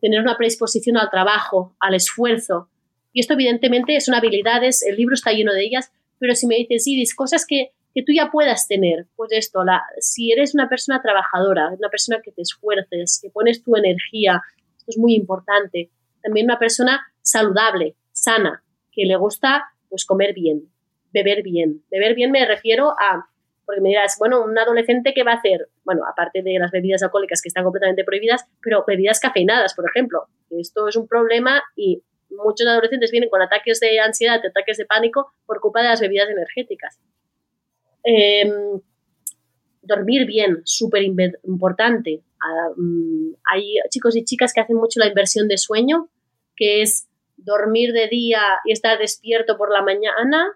tener 0.00 0.20
una 0.20 0.36
predisposición 0.36 0.96
al 0.96 1.10
trabajo, 1.10 1.74
al 1.78 1.94
esfuerzo. 1.94 2.70
Y 3.12 3.20
esto 3.20 3.34
evidentemente 3.34 4.00
son 4.00 4.14
habilidades, 4.14 4.82
el 4.82 4.96
libro 4.96 5.14
está 5.14 5.32
lleno 5.32 5.52
de 5.52 5.64
ellas, 5.64 5.92
pero 6.18 6.34
si 6.34 6.46
me 6.46 6.56
dices, 6.56 6.86
Iris, 6.86 7.14
cosas 7.14 7.44
que 7.46 7.72
que 7.94 8.02
tú 8.02 8.12
ya 8.14 8.30
puedas 8.30 8.68
tener. 8.68 9.06
Pues 9.16 9.30
esto, 9.32 9.64
la, 9.64 9.82
si 9.98 10.32
eres 10.32 10.54
una 10.54 10.68
persona 10.68 11.00
trabajadora, 11.02 11.70
una 11.76 11.88
persona 11.88 12.20
que 12.22 12.32
te 12.32 12.42
esfuerces, 12.42 13.20
que 13.22 13.30
pones 13.30 13.62
tu 13.62 13.76
energía, 13.76 14.40
esto 14.76 14.90
es 14.90 14.98
muy 14.98 15.14
importante. 15.14 15.90
También 16.22 16.46
una 16.46 16.58
persona 16.58 17.00
saludable, 17.22 17.96
sana, 18.12 18.62
que 18.92 19.04
le 19.04 19.16
gusta 19.16 19.64
pues 19.88 20.04
comer 20.04 20.34
bien, 20.34 20.70
beber 21.12 21.42
bien. 21.42 21.82
Beber 21.90 22.14
bien 22.14 22.30
me 22.30 22.44
refiero 22.46 22.90
a, 22.90 23.28
porque 23.64 23.80
me 23.80 23.90
dirás, 23.90 24.16
bueno, 24.18 24.42
un 24.42 24.58
adolescente 24.58 25.12
¿qué 25.14 25.24
va 25.24 25.32
a 25.32 25.36
hacer? 25.36 25.68
Bueno, 25.84 26.02
aparte 26.10 26.42
de 26.42 26.58
las 26.58 26.70
bebidas 26.70 27.02
alcohólicas 27.02 27.42
que 27.42 27.48
están 27.48 27.64
completamente 27.64 28.04
prohibidas, 28.04 28.46
pero 28.62 28.84
bebidas 28.86 29.20
cafeinadas, 29.20 29.74
por 29.74 29.84
ejemplo. 29.88 30.26
Esto 30.50 30.88
es 30.88 30.96
un 30.96 31.06
problema 31.06 31.62
y 31.76 32.02
muchos 32.30 32.66
adolescentes 32.66 33.10
vienen 33.10 33.30
con 33.30 33.42
ataques 33.42 33.80
de 33.80 34.00
ansiedad, 34.00 34.40
ataques 34.44 34.76
de 34.76 34.86
pánico 34.86 35.32
por 35.46 35.60
culpa 35.60 35.82
de 35.82 35.88
las 35.88 36.00
bebidas 36.00 36.28
energéticas. 36.28 36.98
Em, 38.10 38.80
dormir 39.82 40.26
bien, 40.26 40.62
súper 40.64 41.02
importante. 41.02 42.22
Ah, 42.42 42.70
mm, 42.74 43.34
hay 43.52 43.74
chicos 43.90 44.16
y 44.16 44.24
chicas 44.24 44.54
que 44.54 44.62
hacen 44.62 44.76
mucho 44.76 44.98
la 44.98 45.08
inversión 45.08 45.46
de 45.46 45.58
sueño, 45.58 46.08
que 46.56 46.80
es 46.80 47.06
dormir 47.36 47.92
de 47.92 48.08
día 48.08 48.40
y 48.64 48.72
estar 48.72 48.98
despierto 48.98 49.58
por 49.58 49.70
la 49.70 49.82
mañana. 49.82 50.48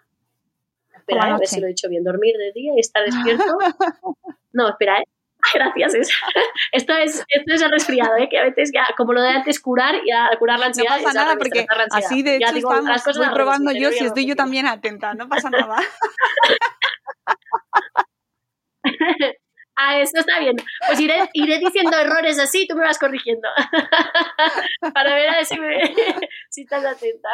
Espera, 0.96 1.34
a 1.34 1.38
ver 1.38 1.46
si 1.46 1.60
lo 1.60 1.66
he 1.66 1.70
dicho 1.70 1.90
bien. 1.90 2.04
Dormir 2.04 2.36
de 2.38 2.52
día 2.52 2.72
y 2.74 2.80
estar 2.80 3.04
despierto. 3.04 3.44
No, 4.54 4.68
espera, 4.68 4.98
¿eh? 4.98 5.04
gracias. 5.54 5.94
Esto 6.72 6.94
es, 6.94 7.24
esto 7.28 7.54
es 7.54 7.62
el 7.62 7.70
resfriado, 7.70 8.16
¿eh? 8.16 8.28
que 8.30 8.38
a 8.38 8.44
veces 8.44 8.70
ya, 8.72 8.86
como 8.98 9.14
lo 9.14 9.22
de 9.22 9.30
antes 9.30 9.60
curar, 9.60 9.94
ya 10.06 10.28
curar 10.38 10.58
la 10.58 10.66
ansiedad. 10.66 10.98
No 10.98 11.04
pasa 11.04 11.24
nada, 11.24 11.36
porque 11.36 11.66
así 11.90 12.22
de 12.22 12.36
hecho 12.36 12.54
estamos, 12.54 13.02
voy 13.16 13.28
probando 13.32 13.72
yo 13.72 13.90
si 13.90 14.04
estoy 14.04 14.26
yo 14.26 14.36
también 14.36 14.66
atenta, 14.66 15.14
no 15.14 15.26
pasa 15.28 15.48
nada. 15.48 15.76
ah, 19.76 20.00
eso 20.00 20.18
está 20.18 20.40
bien. 20.40 20.56
Pues 20.86 21.00
iré, 21.00 21.28
diciendo 21.34 21.96
errores 21.96 22.38
así, 22.38 22.66
tú 22.66 22.76
me 22.76 22.84
vas 22.84 22.98
corrigiendo. 22.98 23.48
Para 24.94 25.14
ver 25.14 25.28
a 25.28 25.36
ver 25.36 25.46
si, 25.46 25.56
si 26.50 26.62
estás 26.62 26.84
atenta. 26.84 27.30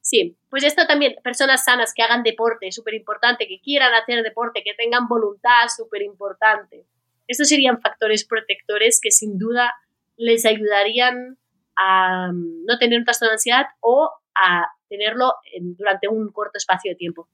Sí, 0.00 0.38
pues 0.48 0.64
esto 0.64 0.86
también, 0.86 1.16
personas 1.22 1.64
sanas 1.64 1.92
que 1.94 2.02
hagan 2.02 2.22
deporte, 2.22 2.72
súper 2.72 2.94
importante, 2.94 3.46
que 3.46 3.60
quieran 3.60 3.92
hacer 3.92 4.22
deporte, 4.22 4.62
que 4.64 4.72
tengan 4.72 5.06
voluntad, 5.06 5.68
súper 5.68 6.00
importante. 6.00 6.86
Estos 7.26 7.46
serían 7.46 7.78
factores 7.82 8.26
protectores 8.26 9.00
que 9.02 9.10
sin 9.10 9.38
duda 9.38 9.74
les 10.16 10.46
ayudarían 10.46 11.36
a 11.76 12.32
mm, 12.32 12.64
no 12.64 12.78
tener 12.78 12.98
un 12.98 13.04
trastorno 13.04 13.32
de 13.32 13.34
ansiedad 13.34 13.66
o 13.80 14.10
a 14.34 14.66
tenerlo 14.88 15.34
durante 15.60 16.08
un 16.08 16.32
corto 16.32 16.56
espacio 16.56 16.92
de 16.92 16.96
tiempo. 16.96 17.28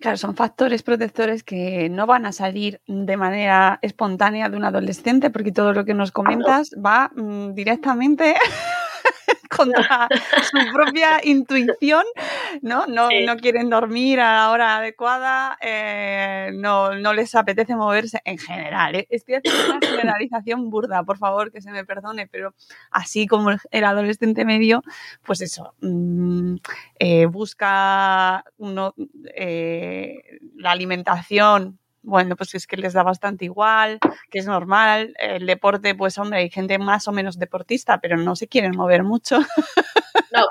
Claro, 0.00 0.16
son 0.16 0.36
factores 0.36 0.84
protectores 0.84 1.42
que 1.42 1.88
no 1.90 2.06
van 2.06 2.24
a 2.24 2.32
salir 2.32 2.80
de 2.86 3.16
manera 3.16 3.80
espontánea 3.82 4.48
de 4.48 4.56
un 4.56 4.64
adolescente, 4.64 5.30
porque 5.30 5.50
todo 5.50 5.72
lo 5.72 5.84
que 5.84 5.92
nos 5.92 6.12
comentas 6.12 6.70
va 6.74 7.10
mm, 7.16 7.54
directamente 7.54 8.36
contra 9.56 10.08
su 10.42 10.72
propia 10.72 11.20
intuición, 11.22 12.04
¿no? 12.62 12.86
No, 12.86 13.08
no, 13.26 13.36
quieren 13.36 13.70
dormir 13.70 14.20
a 14.20 14.34
la 14.34 14.50
hora 14.50 14.76
adecuada, 14.78 15.58
eh, 15.60 16.50
no, 16.54 16.94
no, 16.94 17.14
les 17.14 17.34
apetece 17.34 17.74
moverse 17.76 18.20
en 18.24 18.38
general. 18.38 18.94
¿eh? 18.94 19.06
Estoy 19.10 19.36
haciendo 19.36 19.76
una 19.76 19.80
generalización 19.88 20.70
burda, 20.70 21.02
por 21.04 21.18
favor, 21.18 21.50
que 21.52 21.60
se 21.60 21.70
me 21.70 21.84
perdone, 21.84 22.26
pero 22.26 22.54
así 22.90 23.26
como 23.26 23.50
el, 23.70 23.84
adolescente 23.84 24.44
medio, 24.44 24.82
pues 25.24 25.40
eso, 25.40 25.74
mm, 25.80 26.56
eh, 26.98 27.26
busca 27.26 28.44
uno, 28.58 28.94
la 30.56 30.70
alimentación 30.70 31.78
bueno, 32.02 32.36
pues 32.36 32.54
es 32.54 32.66
que 32.66 32.76
les 32.76 32.92
da 32.92 33.02
bastante 33.02 33.44
igual, 33.44 33.98
que 34.30 34.38
es 34.38 34.46
normal. 34.46 35.14
El 35.18 35.46
deporte, 35.46 35.94
pues 35.94 36.18
hombre, 36.18 36.40
hay 36.40 36.50
gente 36.50 36.78
más 36.78 37.08
o 37.08 37.12
menos 37.12 37.38
deportista, 37.38 37.98
pero 37.98 38.16
no 38.16 38.36
se 38.36 38.48
quieren 38.48 38.72
mover 38.76 39.02
mucho. 39.02 39.38
No, 40.30 40.44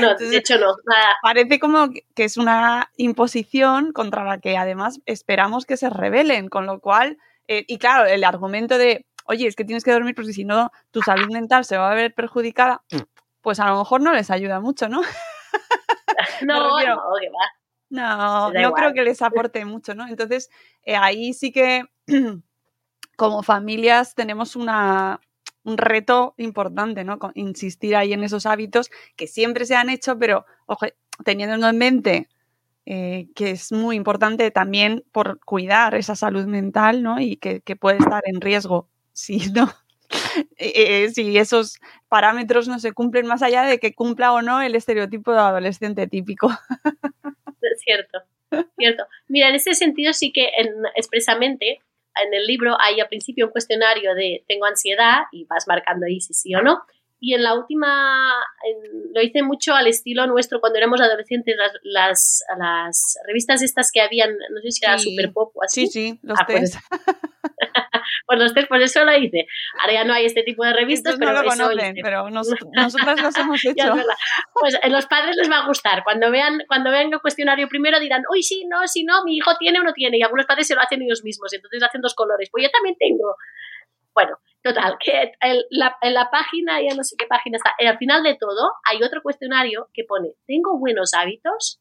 no, 0.00 0.14
de 0.14 0.36
hecho 0.36 0.58
no, 0.58 0.74
nada. 0.86 1.16
Parece 1.22 1.58
como 1.58 1.90
que 2.14 2.24
es 2.24 2.36
una 2.36 2.90
imposición 2.96 3.92
contra 3.92 4.24
la 4.24 4.38
que 4.38 4.56
además 4.56 5.00
esperamos 5.06 5.66
que 5.66 5.76
se 5.76 5.90
rebelen, 5.90 6.48
con 6.48 6.66
lo 6.66 6.80
cual, 6.80 7.18
eh, 7.48 7.64
y 7.66 7.78
claro, 7.78 8.06
el 8.06 8.24
argumento 8.24 8.78
de, 8.78 9.06
oye, 9.26 9.46
es 9.46 9.56
que 9.56 9.64
tienes 9.64 9.84
que 9.84 9.92
dormir 9.92 10.14
porque 10.14 10.32
si 10.32 10.44
no 10.44 10.70
tu 10.90 11.02
salud 11.02 11.30
mental 11.30 11.64
se 11.64 11.76
va 11.76 11.90
a 11.90 11.94
ver 11.94 12.14
perjudicada, 12.14 12.82
pues 13.40 13.60
a 13.60 13.68
lo 13.68 13.78
mejor 13.78 14.00
no 14.00 14.12
les 14.12 14.30
ayuda 14.30 14.60
mucho, 14.60 14.88
¿no? 14.88 15.02
No, 16.42 16.54
no, 16.54 16.78
que 16.78 16.86
va. 16.86 17.61
No, 17.92 18.50
no 18.50 18.72
creo 18.72 18.94
que 18.94 19.02
les 19.02 19.20
aporte 19.22 19.64
mucho, 19.66 19.94
¿no? 19.94 20.08
Entonces, 20.08 20.50
eh, 20.82 20.96
ahí 20.96 21.34
sí 21.34 21.52
que 21.52 21.84
como 23.16 23.42
familias 23.42 24.14
tenemos 24.14 24.56
una, 24.56 25.20
un 25.62 25.76
reto 25.76 26.34
importante, 26.38 27.04
¿no? 27.04 27.18
insistir 27.34 27.94
ahí 27.94 28.14
en 28.14 28.24
esos 28.24 28.46
hábitos 28.46 28.90
que 29.14 29.26
siempre 29.26 29.66
se 29.66 29.76
han 29.76 29.90
hecho, 29.90 30.18
pero 30.18 30.46
ojo, 30.64 30.86
teniendo 31.22 31.68
en 31.68 31.78
mente 31.78 32.28
eh, 32.86 33.28
que 33.34 33.50
es 33.50 33.72
muy 33.72 33.94
importante 33.96 34.50
también 34.50 35.04
por 35.12 35.38
cuidar 35.40 35.94
esa 35.94 36.16
salud 36.16 36.46
mental, 36.46 37.02
¿no? 37.02 37.20
Y 37.20 37.36
que, 37.36 37.60
puede 37.76 37.98
estar 37.98 38.22
en 38.26 38.40
riesgo 38.40 38.88
si 39.12 39.50
no. 39.52 39.70
Eh, 40.56 41.10
si 41.10 41.36
esos 41.38 41.80
parámetros 42.08 42.68
no 42.68 42.78
se 42.78 42.92
cumplen 42.92 43.26
más 43.26 43.42
allá 43.42 43.64
de 43.64 43.78
que 43.78 43.94
cumpla 43.94 44.32
o 44.32 44.42
no 44.42 44.62
el 44.62 44.74
estereotipo 44.74 45.32
de 45.32 45.38
adolescente 45.38 46.06
típico. 46.06 46.50
cierto, 47.84 48.18
cierto. 48.78 49.04
Mira, 49.28 49.48
en 49.48 49.56
ese 49.56 49.74
sentido 49.74 50.12
sí 50.12 50.32
que 50.32 50.50
expresamente 50.94 51.80
en 52.22 52.34
el 52.34 52.46
libro 52.46 52.76
hay 52.78 53.00
al 53.00 53.08
principio 53.08 53.46
un 53.46 53.52
cuestionario 53.52 54.14
de 54.14 54.44
tengo 54.46 54.66
ansiedad 54.66 55.22
y 55.32 55.44
vas 55.44 55.66
marcando 55.66 56.06
ahí 56.06 56.20
si 56.20 56.34
sí 56.34 56.54
o 56.54 56.62
no. 56.62 56.82
Y 57.24 57.34
en 57.34 57.44
la 57.44 57.54
última, 57.54 58.32
lo 59.14 59.22
hice 59.22 59.42
mucho 59.42 59.74
al 59.74 59.86
estilo 59.86 60.26
nuestro 60.26 60.60
cuando 60.60 60.78
éramos 60.78 61.00
adolescentes, 61.00 61.54
las, 61.56 61.72
las, 61.84 62.44
las 62.58 63.18
revistas 63.28 63.62
estas 63.62 63.92
que 63.92 64.00
habían, 64.00 64.30
no 64.50 64.60
sé 64.60 64.72
si 64.72 64.84
era 64.84 64.98
Super 64.98 65.32
Pop 65.32 65.52
o 65.54 65.62
así. 65.62 65.86
Sí, 65.86 65.92
sí, 65.92 66.18
los 66.22 66.36
ah, 66.40 66.46
pues, 66.48 66.76
pues 68.32 68.44
los 68.44 68.54
test, 68.54 68.68
pues 68.68 68.82
eso 68.82 69.04
lo 69.04 69.14
hice. 69.14 69.46
Ahora 69.78 69.92
ya 69.92 70.04
no 70.04 70.14
hay 70.14 70.24
este 70.24 70.42
tipo 70.42 70.64
de 70.64 70.72
revistas, 70.72 71.16
pero 71.18 71.32
no 71.32 71.42
lo 71.42 71.48
conocen, 71.50 71.94
pero 72.02 72.30
nosotras 72.30 73.22
los 73.22 73.36
hemos 73.36 73.62
hecho. 73.64 73.94
pues 74.58 74.78
a 74.82 74.88
los 74.88 75.06
padres 75.06 75.36
les 75.36 75.50
va 75.50 75.58
a 75.58 75.66
gustar. 75.66 76.02
Cuando 76.02 76.30
vean, 76.30 76.62
cuando 76.66 76.90
vean 76.90 77.12
el 77.12 77.20
cuestionario 77.20 77.68
primero 77.68 78.00
dirán, 78.00 78.22
uy, 78.32 78.42
sí, 78.42 78.64
no, 78.66 78.86
sí, 78.86 79.04
no, 79.04 79.22
mi 79.24 79.36
hijo 79.36 79.54
tiene 79.58 79.80
o 79.80 79.82
no 79.82 79.92
tiene. 79.92 80.16
Y 80.16 80.22
algunos 80.22 80.46
padres 80.46 80.66
se 80.66 80.74
lo 80.74 80.80
hacen 80.80 81.02
ellos 81.02 81.22
mismos, 81.22 81.52
y 81.52 81.56
entonces 81.56 81.82
hacen 81.82 82.00
dos 82.00 82.14
colores. 82.14 82.48
Pues 82.50 82.64
yo 82.64 82.70
también 82.70 82.96
tengo. 82.98 83.36
Bueno, 84.14 84.38
total, 84.62 84.96
que 84.98 85.32
en 85.40 85.62
la, 85.70 85.96
la, 86.02 86.30
página, 86.30 86.80
ya 86.80 86.94
no 86.94 87.04
sé 87.04 87.16
qué 87.18 87.26
página 87.26 87.58
está, 87.58 87.74
al 87.78 87.98
final 87.98 88.22
de 88.22 88.36
todo 88.38 88.72
hay 88.84 89.02
otro 89.02 89.22
cuestionario 89.22 89.88
que 89.92 90.04
pone, 90.04 90.34
¿tengo 90.46 90.78
buenos 90.78 91.12
hábitos? 91.14 91.80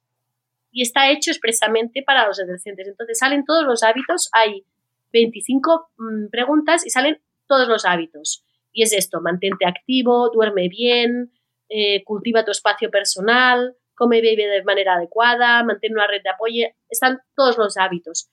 Y 0.71 0.81
está 0.81 1.11
hecho 1.11 1.31
expresamente 1.31 2.01
para 2.05 2.25
los 2.25 2.39
adolescentes. 2.39 2.87
Entonces 2.87 3.19
salen 3.19 3.43
todos 3.43 3.65
los 3.65 3.83
hábitos, 3.83 4.29
hay 4.31 4.65
25 5.11 5.91
mm, 5.97 6.27
preguntas 6.29 6.85
y 6.85 6.89
salen 6.89 7.21
todos 7.47 7.67
los 7.67 7.85
hábitos. 7.85 8.45
Y 8.71 8.83
es 8.83 8.93
esto, 8.93 9.21
mantente 9.21 9.65
activo, 9.65 10.29
duerme 10.29 10.69
bien, 10.69 11.31
eh, 11.69 12.03
cultiva 12.03 12.45
tu 12.45 12.51
espacio 12.51 12.89
personal, 12.89 13.75
come 13.95 14.21
bebe 14.21 14.47
de 14.47 14.63
manera 14.63 14.95
adecuada, 14.95 15.63
mantén 15.63 15.93
una 15.93 16.07
red 16.07 16.21
de 16.23 16.29
apoyo, 16.29 16.67
están 16.89 17.19
todos 17.35 17.57
los 17.57 17.77
hábitos. 17.77 18.29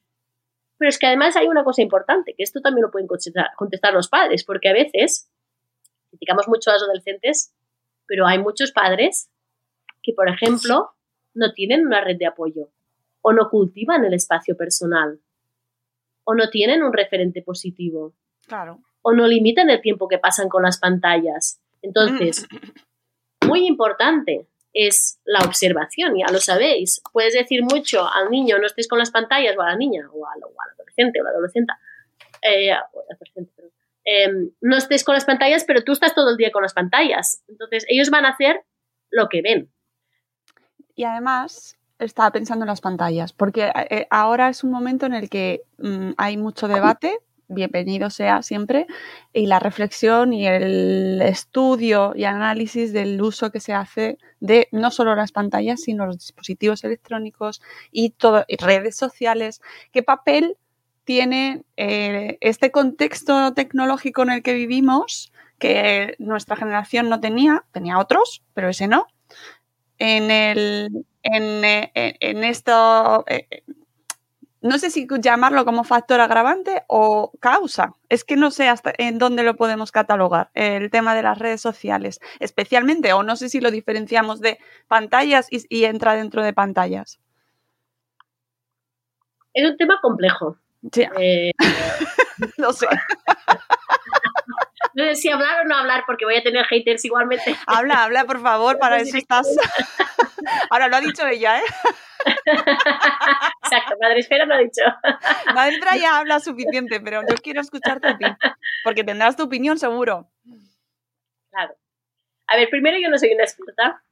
Pero 0.78 0.88
es 0.88 0.98
que 0.98 1.06
además 1.06 1.36
hay 1.36 1.48
una 1.48 1.64
cosa 1.64 1.82
importante, 1.82 2.34
que 2.36 2.44
esto 2.44 2.60
también 2.60 2.84
lo 2.84 2.90
pueden 2.90 3.08
contestar, 3.08 3.48
contestar 3.56 3.92
los 3.92 4.08
padres, 4.08 4.44
porque 4.44 4.68
a 4.68 4.72
veces 4.72 5.30
criticamos 6.10 6.48
mucho 6.48 6.70
a 6.70 6.74
los 6.74 6.84
adolescentes, 6.84 7.54
pero 8.06 8.26
hay 8.26 8.38
muchos 8.38 8.72
padres 8.72 9.30
que, 10.02 10.12
por 10.12 10.28
ejemplo, 10.28 10.92
no 11.34 11.52
tienen 11.52 11.86
una 11.86 12.00
red 12.00 12.16
de 12.16 12.26
apoyo 12.26 12.70
o 13.20 13.32
no 13.32 13.50
cultivan 13.50 14.04
el 14.04 14.14
espacio 14.14 14.56
personal 14.56 15.20
o 16.28 16.34
no 16.34 16.50
tienen 16.50 16.82
un 16.82 16.92
referente 16.92 17.40
positivo. 17.40 18.12
Claro. 18.46 18.82
O 19.00 19.14
no 19.14 19.26
limitan 19.26 19.70
el 19.70 19.80
tiempo 19.80 20.08
que 20.08 20.18
pasan 20.18 20.50
con 20.50 20.62
las 20.62 20.78
pantallas. 20.78 21.62
Entonces, 21.80 22.46
muy 23.46 23.66
importante 23.66 24.46
es 24.74 25.22
la 25.24 25.38
observación, 25.46 26.18
ya 26.18 26.30
lo 26.30 26.38
sabéis. 26.38 27.00
Puedes 27.14 27.32
decir 27.32 27.62
mucho 27.62 28.06
al 28.06 28.28
niño, 28.30 28.58
no 28.58 28.66
estés 28.66 28.88
con 28.88 28.98
las 28.98 29.10
pantallas, 29.10 29.56
o 29.56 29.62
a 29.62 29.70
la 29.70 29.76
niña, 29.76 30.06
o 30.12 30.26
al, 30.26 30.42
adolescente 30.74 31.18
o 31.18 31.24
la 31.24 31.30
adolescente, 31.30 31.72
eh, 32.42 32.74
em, 34.04 34.50
no 34.60 34.76
estés 34.76 35.04
con 35.04 35.14
las 35.14 35.24
pantallas, 35.24 35.64
pero 35.64 35.82
tú 35.82 35.92
estás 35.92 36.14
todo 36.14 36.32
el 36.32 36.36
día 36.36 36.52
con 36.52 36.62
las 36.62 36.74
pantallas. 36.74 37.42
Entonces, 37.48 37.86
ellos 37.88 38.10
van 38.10 38.26
a 38.26 38.32
hacer 38.32 38.66
lo 39.10 39.30
que 39.30 39.40
ven. 39.40 39.72
Y 40.94 41.04
además, 41.04 41.78
estaba 41.98 42.30
pensando 42.30 42.64
en 42.64 42.68
las 42.68 42.80
pantallas, 42.80 43.32
porque 43.32 43.72
eh, 43.90 44.06
ahora 44.10 44.48
es 44.48 44.64
un 44.64 44.70
momento 44.70 45.06
en 45.06 45.14
el 45.14 45.28
que 45.28 45.62
mm, 45.78 46.10
hay 46.16 46.36
mucho 46.36 46.68
debate, 46.68 47.18
bienvenido 47.48 48.10
sea 48.10 48.42
siempre, 48.42 48.86
y 49.32 49.46
la 49.46 49.58
reflexión 49.58 50.32
y 50.32 50.46
el 50.46 51.20
estudio 51.22 52.12
y 52.14 52.24
análisis 52.24 52.92
del 52.92 53.20
uso 53.20 53.50
que 53.50 53.60
se 53.60 53.72
hace 53.72 54.18
de 54.40 54.68
no 54.70 54.90
solo 54.90 55.14
las 55.14 55.32
pantallas, 55.32 55.80
sino 55.80 56.06
los 56.06 56.18
dispositivos 56.18 56.84
electrónicos 56.84 57.60
y, 57.90 58.10
todo, 58.10 58.44
redes 58.58 58.96
sociales. 58.96 59.60
¿Qué 59.92 60.02
papel 60.02 60.56
tiene 61.04 61.62
eh, 61.76 62.36
este 62.40 62.70
contexto 62.70 63.54
tecnológico 63.54 64.22
en 64.22 64.30
el 64.30 64.42
que 64.42 64.52
vivimos, 64.52 65.32
que 65.58 66.14
nuestra 66.18 66.54
generación 66.54 67.08
no 67.08 67.18
tenía, 67.18 67.64
tenía 67.72 67.98
otros, 67.98 68.42
pero 68.52 68.68
ese 68.68 68.86
no? 68.86 69.06
En 69.98 70.30
el, 70.30 71.04
eh, 71.22 72.16
en, 72.20 72.44
esto, 72.44 73.24
eh, 73.26 73.64
no 74.60 74.78
sé 74.78 74.90
si 74.90 75.06
llamarlo 75.20 75.64
como 75.64 75.84
factor 75.84 76.20
agravante 76.20 76.84
o 76.88 77.32
causa. 77.40 77.94
Es 78.08 78.24
que 78.24 78.36
no 78.36 78.50
sé 78.50 78.68
hasta 78.68 78.92
en 78.98 79.18
dónde 79.18 79.42
lo 79.42 79.56
podemos 79.56 79.92
catalogar, 79.92 80.50
el 80.54 80.90
tema 80.90 81.14
de 81.14 81.22
las 81.22 81.38
redes 81.38 81.60
sociales, 81.60 82.20
especialmente, 82.40 83.12
o 83.12 83.22
no 83.22 83.36
sé 83.36 83.48
si 83.48 83.60
lo 83.60 83.70
diferenciamos 83.70 84.40
de 84.40 84.58
pantallas 84.86 85.48
y, 85.50 85.84
entra 85.84 86.14
dentro 86.14 86.42
de 86.42 86.52
pantallas. 86.52 87.20
Es 89.54 89.70
un 89.70 89.76
tema 89.76 89.98
complejo. 90.00 90.56
Sí. 90.92 91.04
Eh, 91.18 91.50
no 92.58 92.72
sé. 92.72 92.86
Sé 95.08 95.16
si 95.16 95.30
hablar 95.30 95.64
o 95.64 95.64
no 95.66 95.74
hablar, 95.74 96.04
porque 96.06 96.26
voy 96.26 96.36
a 96.36 96.42
tener 96.42 96.66
haters 96.66 97.02
igualmente. 97.02 97.56
Habla, 97.66 98.04
habla, 98.04 98.24
por 98.26 98.42
favor, 98.42 98.78
para 98.78 98.98
eso 98.98 99.16
estás. 99.16 99.48
Ahora 100.70 100.88
lo 100.88 100.96
ha 100.96 101.00
dicho 101.00 101.26
ella, 101.26 101.60
¿eh? 101.60 101.64
Exacto, 103.64 103.96
Madre 103.98 104.18
Esfera 104.18 104.44
lo 104.44 104.54
ha 104.54 104.58
dicho. 104.58 104.82
Madre 105.54 105.76
Esfera 105.76 105.96
ya 105.96 106.18
habla 106.18 106.40
suficiente, 106.40 107.00
pero 107.00 107.22
yo 107.22 107.36
quiero 107.42 107.62
escucharte 107.62 108.08
a 108.08 108.18
ti, 108.18 108.26
porque 108.84 109.02
tendrás 109.02 109.34
tu 109.34 109.44
opinión 109.44 109.78
seguro. 109.78 110.28
Claro. 111.50 111.74
A 112.48 112.56
ver, 112.56 112.68
primero 112.68 112.98
yo 113.00 113.08
no 113.08 113.16
soy 113.16 113.32
una 113.32 113.44
experta 113.44 114.02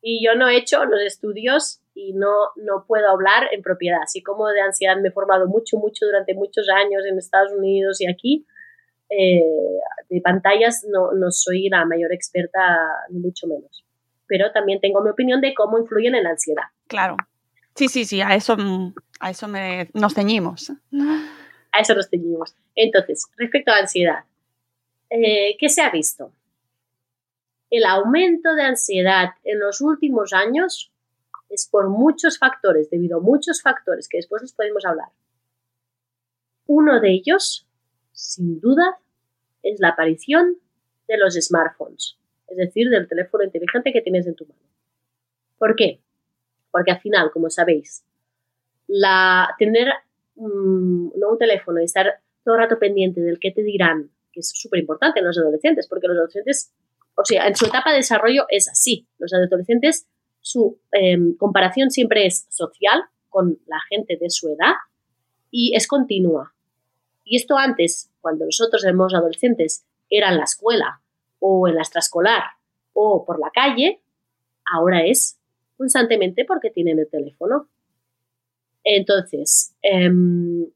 y 0.00 0.24
yo 0.24 0.34
no 0.36 0.48
he 0.48 0.56
hecho 0.56 0.86
los 0.86 1.02
estudios 1.02 1.82
y 1.94 2.14
no, 2.14 2.48
no 2.56 2.86
puedo 2.86 3.10
hablar 3.10 3.48
en 3.52 3.60
propiedad. 3.60 4.00
Así 4.02 4.22
como 4.22 4.48
de 4.48 4.62
ansiedad 4.62 4.96
me 4.96 5.08
he 5.08 5.12
formado 5.12 5.46
mucho, 5.48 5.76
mucho 5.76 6.06
durante 6.06 6.32
muchos 6.32 6.66
años 6.70 7.04
en 7.04 7.18
Estados 7.18 7.52
Unidos 7.52 8.00
y 8.00 8.08
aquí, 8.08 8.46
eh, 9.16 9.42
de 10.08 10.20
pantallas 10.20 10.84
no, 10.90 11.12
no 11.12 11.30
soy 11.30 11.68
la 11.68 11.84
mayor 11.84 12.12
experta, 12.12 12.60
ni 13.10 13.20
mucho 13.20 13.46
menos. 13.46 13.84
Pero 14.26 14.52
también 14.52 14.80
tengo 14.80 15.02
mi 15.02 15.10
opinión 15.10 15.40
de 15.40 15.54
cómo 15.54 15.78
influyen 15.78 16.14
en 16.14 16.24
la 16.24 16.30
ansiedad. 16.30 16.64
Claro. 16.86 17.16
Sí, 17.74 17.88
sí, 17.88 18.04
sí, 18.04 18.20
a 18.20 18.34
eso, 18.34 18.56
a 19.20 19.30
eso 19.30 19.48
me, 19.48 19.90
nos 19.94 20.14
ceñimos. 20.14 20.70
A 21.72 21.80
eso 21.80 21.94
nos 21.94 22.08
ceñimos. 22.08 22.54
Entonces, 22.74 23.26
respecto 23.36 23.72
a 23.72 23.74
la 23.74 23.80
ansiedad, 23.82 24.24
eh, 25.10 25.56
¿qué 25.58 25.68
se 25.68 25.82
ha 25.82 25.90
visto? 25.90 26.32
El 27.70 27.84
aumento 27.84 28.54
de 28.54 28.62
ansiedad 28.62 29.30
en 29.42 29.58
los 29.58 29.80
últimos 29.80 30.32
años 30.32 30.92
es 31.48 31.68
por 31.70 31.88
muchos 31.88 32.38
factores, 32.38 32.90
debido 32.90 33.18
a 33.18 33.20
muchos 33.20 33.62
factores 33.62 34.08
que 34.08 34.18
después 34.18 34.42
les 34.42 34.52
podemos 34.52 34.84
hablar. 34.84 35.08
Uno 36.66 37.00
de 37.00 37.10
ellos, 37.10 37.68
sin 38.12 38.60
duda, 38.60 38.98
es 39.64 39.80
la 39.80 39.88
aparición 39.88 40.58
de 41.08 41.18
los 41.18 41.34
smartphones, 41.34 42.18
es 42.48 42.56
decir, 42.56 42.88
del 42.90 43.08
teléfono 43.08 43.44
inteligente 43.44 43.92
que 43.92 44.00
tienes 44.00 44.26
en 44.26 44.36
tu 44.36 44.46
mano. 44.46 44.60
¿Por 45.58 45.74
qué? 45.76 46.00
Porque 46.70 46.92
al 46.92 47.00
final, 47.00 47.30
como 47.32 47.50
sabéis, 47.50 48.04
la, 48.86 49.54
tener 49.58 49.88
mm, 50.36 51.10
un 51.14 51.38
teléfono 51.38 51.80
y 51.80 51.84
estar 51.84 52.20
todo 52.44 52.54
el 52.54 52.60
rato 52.60 52.78
pendiente 52.78 53.20
del 53.20 53.38
que 53.38 53.50
te 53.50 53.62
dirán, 53.62 54.10
que 54.32 54.40
es 54.40 54.50
súper 54.54 54.80
importante 54.80 55.20
en 55.20 55.26
los 55.26 55.38
adolescentes, 55.38 55.88
porque 55.88 56.08
los 56.08 56.16
adolescentes, 56.16 56.72
o 57.16 57.24
sea, 57.24 57.46
en 57.48 57.56
su 57.56 57.66
etapa 57.66 57.90
de 57.90 57.98
desarrollo 57.98 58.44
es 58.48 58.68
así. 58.68 59.06
Los 59.18 59.32
adolescentes, 59.32 60.06
su 60.40 60.78
em, 60.92 61.36
comparación 61.36 61.90
siempre 61.90 62.26
es 62.26 62.46
social 62.50 63.04
con 63.28 63.58
la 63.66 63.78
gente 63.88 64.18
de 64.20 64.30
su 64.30 64.48
edad 64.48 64.74
y 65.50 65.74
es 65.74 65.86
continua. 65.86 66.53
Y 67.24 67.36
esto 67.36 67.56
antes, 67.56 68.10
cuando 68.20 68.44
nosotros 68.44 68.84
éramos 68.84 69.14
adolescentes, 69.14 69.86
era 70.10 70.30
en 70.30 70.38
la 70.38 70.44
escuela 70.44 71.00
o 71.38 71.66
en 71.68 71.74
la 71.74 71.82
extraescolar 71.82 72.42
o 72.92 73.24
por 73.24 73.40
la 73.40 73.50
calle, 73.50 74.02
ahora 74.70 75.04
es 75.04 75.38
constantemente 75.76 76.44
porque 76.44 76.70
tienen 76.70 76.98
el 76.98 77.08
teléfono. 77.08 77.68
Entonces, 78.84 79.74
em, 79.82 80.66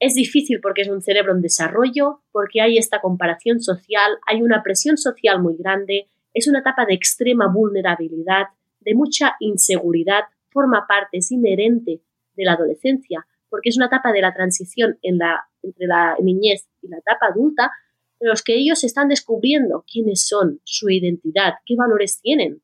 es 0.00 0.14
difícil 0.14 0.60
porque 0.60 0.82
es 0.82 0.88
un 0.88 1.02
cerebro 1.02 1.32
en 1.32 1.42
desarrollo, 1.42 2.22
porque 2.32 2.60
hay 2.60 2.78
esta 2.78 3.00
comparación 3.00 3.60
social, 3.60 4.18
hay 4.26 4.42
una 4.42 4.62
presión 4.62 4.96
social 4.96 5.40
muy 5.40 5.56
grande, 5.56 6.08
es 6.32 6.48
una 6.48 6.60
etapa 6.60 6.84
de 6.84 6.94
extrema 6.94 7.46
vulnerabilidad, 7.46 8.46
de 8.80 8.94
mucha 8.94 9.36
inseguridad, 9.40 10.24
forma 10.50 10.86
parte, 10.86 11.18
es 11.18 11.30
inherente 11.30 12.02
de 12.34 12.44
la 12.44 12.52
adolescencia, 12.52 13.26
porque 13.54 13.68
es 13.68 13.76
una 13.76 13.86
etapa 13.86 14.10
de 14.10 14.20
la 14.20 14.34
transición 14.34 14.98
entre 15.00 15.86
la 15.86 16.16
niñez 16.20 16.66
y 16.82 16.88
la 16.88 16.98
etapa 16.98 17.26
adulta, 17.26 17.70
en 18.18 18.28
los 18.28 18.42
que 18.42 18.56
ellos 18.56 18.82
están 18.82 19.06
descubriendo 19.06 19.84
quiénes 19.86 20.26
son, 20.26 20.60
su 20.64 20.90
identidad, 20.90 21.52
qué 21.64 21.76
valores 21.76 22.20
tienen. 22.20 22.60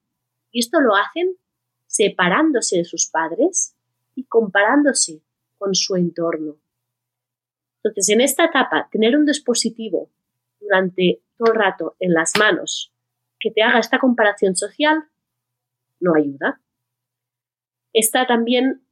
Y 0.50 0.58
esto 0.58 0.80
lo 0.80 0.96
hacen 0.96 1.36
separándose 1.86 2.78
de 2.78 2.84
sus 2.84 3.08
padres 3.08 3.76
y 4.16 4.24
comparándose 4.24 5.22
con 5.58 5.76
su 5.76 5.94
entorno. 5.94 6.56
Entonces, 7.84 8.08
en 8.08 8.20
esta 8.20 8.46
etapa, 8.46 8.88
tener 8.90 9.16
un 9.16 9.26
dispositivo 9.26 10.10
durante 10.58 11.22
todo 11.38 11.52
el 11.52 11.56
rato 11.56 11.94
en 12.00 12.14
las 12.14 12.32
manos 12.36 12.92
que 13.38 13.52
te 13.52 13.62
haga 13.62 13.78
esta 13.78 14.00
comparación 14.00 14.56
social 14.56 15.04
no 16.00 16.16
ayuda. 16.16 16.60
Está 17.92 18.26
también 18.26 18.82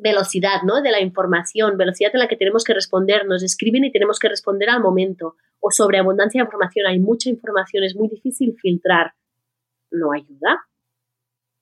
velocidad, 0.00 0.62
¿no? 0.64 0.82
De 0.82 0.90
la 0.90 1.00
información, 1.00 1.76
velocidad 1.76 2.10
en 2.14 2.20
la 2.20 2.28
que 2.28 2.36
tenemos 2.36 2.64
que 2.64 2.74
responder, 2.74 3.26
nos 3.26 3.42
escriben 3.42 3.84
y 3.84 3.92
tenemos 3.92 4.18
que 4.18 4.28
responder 4.28 4.70
al 4.70 4.80
momento, 4.80 5.36
o 5.60 5.70
sobreabundancia 5.70 6.40
de 6.40 6.46
información, 6.46 6.86
hay 6.86 6.98
mucha 6.98 7.28
información, 7.28 7.84
es 7.84 7.94
muy 7.94 8.08
difícil 8.08 8.56
filtrar, 8.60 9.14
no 9.90 10.12
ayuda. 10.12 10.66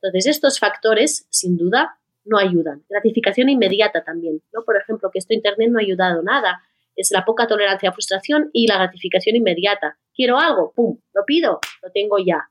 Entonces, 0.00 0.26
estos 0.26 0.58
factores, 0.58 1.26
sin 1.30 1.56
duda, 1.56 1.98
no 2.24 2.38
ayudan. 2.38 2.84
Gratificación 2.88 3.48
inmediata 3.48 4.04
también, 4.04 4.42
¿no? 4.52 4.62
Por 4.64 4.76
ejemplo, 4.76 5.10
que 5.10 5.18
esto 5.18 5.34
Internet 5.34 5.70
no 5.70 5.78
ha 5.78 5.82
ayudado 5.82 6.22
nada. 6.22 6.62
Es 6.94 7.10
la 7.10 7.24
poca 7.24 7.46
tolerancia 7.46 7.88
a 7.88 7.92
frustración 7.92 8.50
y 8.52 8.66
la 8.66 8.76
gratificación 8.76 9.36
inmediata. 9.36 9.98
Quiero 10.14 10.38
algo, 10.38 10.72
pum, 10.74 10.98
lo 11.14 11.24
pido, 11.24 11.60
lo 11.82 11.90
tengo 11.90 12.18
ya. 12.18 12.48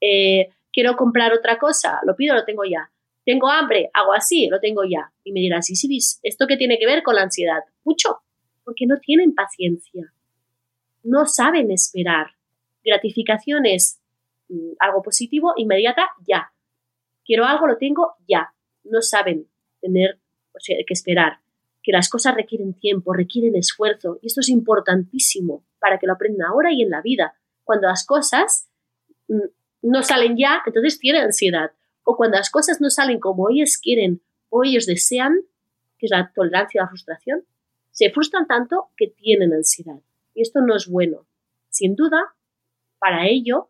Eh, 0.00 0.48
quiero 0.72 0.96
comprar 0.96 1.32
otra 1.32 1.58
cosa, 1.58 2.00
lo 2.04 2.14
pido, 2.14 2.34
lo 2.34 2.44
tengo 2.44 2.64
ya 2.64 2.90
tengo 3.26 3.50
hambre, 3.50 3.90
hago 3.92 4.14
así, 4.14 4.46
lo 4.48 4.60
tengo 4.60 4.84
ya. 4.84 5.12
Y 5.24 5.32
me 5.32 5.40
dirás, 5.40 5.66
sí, 5.66 5.74
sí, 5.74 5.98
¿esto 6.22 6.46
qué 6.46 6.56
tiene 6.56 6.78
que 6.78 6.86
ver 6.86 7.02
con 7.02 7.16
la 7.16 7.22
ansiedad? 7.22 7.58
Mucho, 7.84 8.20
porque 8.64 8.86
no 8.86 8.98
tienen 9.00 9.34
paciencia, 9.34 10.14
no 11.02 11.26
saben 11.26 11.72
esperar. 11.72 12.28
Gratificación 12.84 13.66
es 13.66 14.00
mm, 14.48 14.74
algo 14.78 15.02
positivo, 15.02 15.52
inmediata, 15.56 16.08
ya. 16.26 16.52
Quiero 17.24 17.44
algo, 17.44 17.66
lo 17.66 17.76
tengo, 17.78 18.14
ya. 18.28 18.54
No 18.84 19.02
saben 19.02 19.48
tener 19.80 20.20
o 20.52 20.60
sea, 20.60 20.76
que 20.86 20.94
esperar, 20.94 21.40
que 21.82 21.90
las 21.90 22.08
cosas 22.08 22.36
requieren 22.36 22.74
tiempo, 22.74 23.12
requieren 23.12 23.56
esfuerzo, 23.56 24.20
y 24.22 24.28
esto 24.28 24.40
es 24.40 24.48
importantísimo 24.48 25.64
para 25.80 25.98
que 25.98 26.06
lo 26.06 26.12
aprendan 26.12 26.46
ahora 26.46 26.72
y 26.72 26.82
en 26.82 26.90
la 26.90 27.02
vida. 27.02 27.34
Cuando 27.64 27.88
las 27.88 28.06
cosas 28.06 28.68
mm, 29.26 29.48
no 29.82 30.04
salen 30.04 30.36
ya, 30.36 30.62
entonces 30.64 31.00
tienen 31.00 31.22
ansiedad 31.22 31.72
o 32.08 32.16
cuando 32.16 32.36
las 32.36 32.50
cosas 32.50 32.80
no 32.80 32.88
salen 32.88 33.18
como 33.18 33.50
ellos 33.50 33.78
quieren 33.78 34.22
o 34.48 34.62
ellos 34.62 34.86
desean, 34.86 35.40
que 35.98 36.06
es 36.06 36.12
la 36.12 36.30
tolerancia 36.32 36.80
a 36.80 36.84
la 36.84 36.88
frustración, 36.88 37.44
se 37.90 38.10
frustran 38.10 38.46
tanto 38.46 38.90
que 38.96 39.08
tienen 39.08 39.52
ansiedad. 39.52 39.98
Y 40.32 40.42
esto 40.42 40.60
no 40.60 40.76
es 40.76 40.86
bueno. 40.86 41.26
Sin 41.68 41.96
duda, 41.96 42.32
Para 42.98 43.26
ello, 43.26 43.68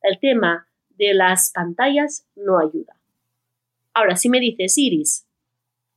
el 0.00 0.18
tema 0.18 0.66
de 0.90 1.12
las 1.14 1.50
pantallas 1.50 2.26
no 2.34 2.58
ayuda. 2.58 2.96
Ahora, 3.92 4.16
si 4.16 4.30
me 4.30 4.40
dices, 4.40 4.78
Iris, 4.78 5.26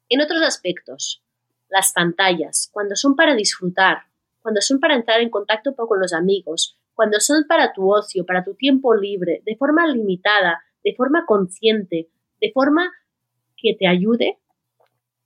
en 0.09 0.21
otros 0.21 0.41
aspectos, 0.41 1.23
las 1.69 1.93
pantallas, 1.93 2.69
cuando 2.73 2.95
son 2.95 3.15
para 3.15 3.35
disfrutar, 3.35 4.03
cuando 4.41 4.61
son 4.61 4.79
para 4.79 4.95
entrar 4.95 5.21
en 5.21 5.29
contacto 5.29 5.75
con 5.75 5.99
los 5.99 6.11
amigos, 6.11 6.77
cuando 6.95 7.19
son 7.19 7.43
para 7.47 7.73
tu 7.73 7.93
ocio, 7.93 8.25
para 8.25 8.43
tu 8.43 8.55
tiempo 8.55 8.95
libre, 8.95 9.41
de 9.45 9.55
forma 9.57 9.85
limitada, 9.87 10.63
de 10.83 10.95
forma 10.95 11.25
consciente, 11.27 12.09
de 12.41 12.51
forma 12.51 12.91
que 13.57 13.75
te 13.77 13.87
ayude, 13.87 14.39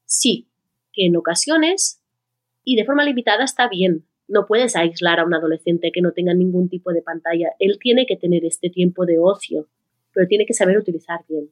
sí, 0.05 0.47
que 0.91 1.05
en 1.05 1.15
ocasiones 1.15 2.01
y 2.63 2.75
de 2.75 2.85
forma 2.85 3.03
limitada 3.03 3.43
está 3.43 3.69
bien. 3.69 4.05
No 4.27 4.45
puedes 4.45 4.75
aislar 4.75 5.19
a 5.19 5.25
un 5.25 5.33
adolescente 5.33 5.91
que 5.91 6.01
no 6.01 6.11
tenga 6.11 6.33
ningún 6.33 6.69
tipo 6.69 6.91
de 6.91 7.01
pantalla. 7.01 7.49
Él 7.59 7.77
tiene 7.79 8.05
que 8.05 8.15
tener 8.15 8.45
este 8.45 8.69
tiempo 8.69 9.05
de 9.05 9.17
ocio, 9.19 9.67
pero 10.13 10.27
tiene 10.27 10.45
que 10.45 10.53
saber 10.53 10.77
utilizar 10.77 11.21
bien. 11.27 11.49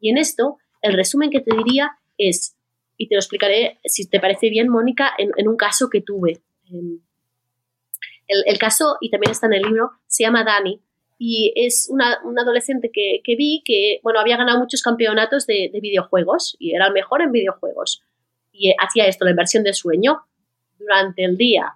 Y 0.00 0.10
en 0.10 0.18
esto, 0.18 0.58
el 0.80 0.94
resumen 0.94 1.30
que 1.30 1.40
te 1.40 1.56
diría 1.56 1.92
es, 2.18 2.56
y 2.96 3.08
te 3.08 3.14
lo 3.14 3.20
explicaré, 3.20 3.78
si 3.84 4.08
te 4.08 4.20
parece 4.20 4.50
bien, 4.50 4.68
Mónica, 4.68 5.10
en, 5.16 5.48
un 5.48 5.56
caso 5.56 5.88
que 5.88 6.00
tuve. 6.00 6.42
Em, 6.70 7.00
el, 8.46 8.58
caso, 8.58 8.96
y 9.00 9.10
también 9.10 9.32
está 9.32 9.46
en 9.46 9.54
el 9.54 9.62
libro, 9.62 9.92
se 10.06 10.24
llama 10.24 10.44
Dani, 10.44 10.80
y 11.18 11.52
es 11.56 11.88
una, 11.90 12.18
adolescente 12.40 12.90
que, 12.92 13.22
vi 13.36 13.62
que, 13.64 14.00
bueno, 14.02 14.20
había 14.20 14.36
ganado 14.36 14.58
muchos 14.58 14.82
campeonatos 14.82 15.46
de, 15.46 15.70
de 15.72 15.80
videojuegos 15.80 16.56
y 16.58 16.74
era 16.74 16.86
el 16.86 16.92
mejor 16.92 17.22
en 17.22 17.30
videojuegos. 17.30 18.02
Y 18.50 18.74
hacía 18.78 19.06
esto, 19.06 19.24
la 19.24 19.30
inversión 19.30 19.62
de 19.62 19.72
sueño, 19.72 20.24
durante 20.82 21.24
el 21.24 21.36
día. 21.36 21.74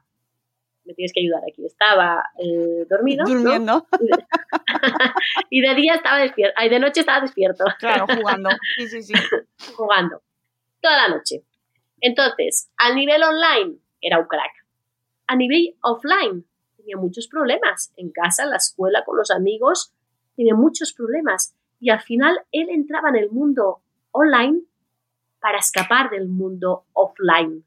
Me 0.84 0.94
tienes 0.94 1.12
que 1.12 1.20
ayudar 1.20 1.42
aquí. 1.50 1.64
Estaba 1.64 2.24
eh, 2.38 2.86
dormido. 2.88 3.24
Durmiendo. 3.26 3.86
y 5.50 5.60
de 5.60 5.74
día 5.74 5.94
estaba 5.94 6.18
despierto. 6.18 6.54
Ay, 6.56 6.68
de 6.68 6.78
noche 6.78 7.00
estaba 7.00 7.20
despierto. 7.20 7.64
Claro, 7.78 8.06
jugando. 8.16 8.50
Sí, 8.76 8.88
sí, 8.88 9.02
sí. 9.02 9.14
jugando. 9.74 10.22
Toda 10.80 11.08
la 11.08 11.16
noche. 11.16 11.42
Entonces, 12.00 12.70
al 12.76 12.94
nivel 12.94 13.22
online 13.22 13.78
era 14.00 14.18
un 14.18 14.26
crack. 14.26 14.65
A 15.26 15.36
nivel 15.36 15.76
offline 15.82 16.44
tenía 16.76 16.96
muchos 16.96 17.28
problemas. 17.28 17.92
En 17.96 18.10
casa, 18.10 18.44
en 18.44 18.50
la 18.50 18.56
escuela, 18.56 19.04
con 19.04 19.16
los 19.16 19.30
amigos, 19.30 19.92
tenía 20.36 20.54
muchos 20.54 20.92
problemas. 20.92 21.54
Y 21.80 21.90
al 21.90 22.00
final 22.00 22.40
él 22.52 22.68
entraba 22.70 23.08
en 23.10 23.16
el 23.16 23.30
mundo 23.30 23.80
online 24.12 24.62
para 25.40 25.58
escapar 25.58 26.10
del 26.10 26.28
mundo 26.28 26.84
offline. 26.92 27.64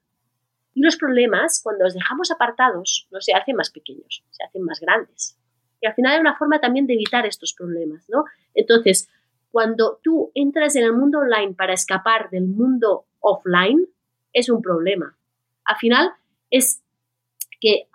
Y 0.73 0.81
los 0.81 0.97
problemas, 0.97 1.61
cuando 1.63 1.83
los 1.83 1.93
dejamos 1.93 2.31
apartados, 2.31 3.07
no 3.11 3.21
se 3.21 3.33
hacen 3.33 3.55
más 3.55 3.69
pequeños, 3.69 4.23
se 4.29 4.43
hacen 4.43 4.63
más 4.63 4.79
grandes. 4.79 5.37
Y 5.81 5.87
al 5.87 5.93
final 5.93 6.13
hay 6.13 6.19
una 6.19 6.37
forma 6.37 6.59
también 6.59 6.87
de 6.87 6.93
evitar 6.93 7.25
estos 7.25 7.53
problemas, 7.53 8.05
¿no? 8.09 8.25
Entonces, 8.53 9.09
cuando 9.51 9.99
tú 10.03 10.31
entras 10.35 10.75
en 10.75 10.83
el 10.83 10.93
mundo 10.93 11.19
online 11.19 11.53
para 11.53 11.73
escapar 11.73 12.29
del 12.29 12.47
mundo 12.47 13.05
offline, 13.19 13.87
es 14.33 14.49
un 14.49 14.61
problema. 14.61 15.17
Al 15.65 15.77
final, 15.77 16.11
es 16.49 16.83
que 17.59 17.87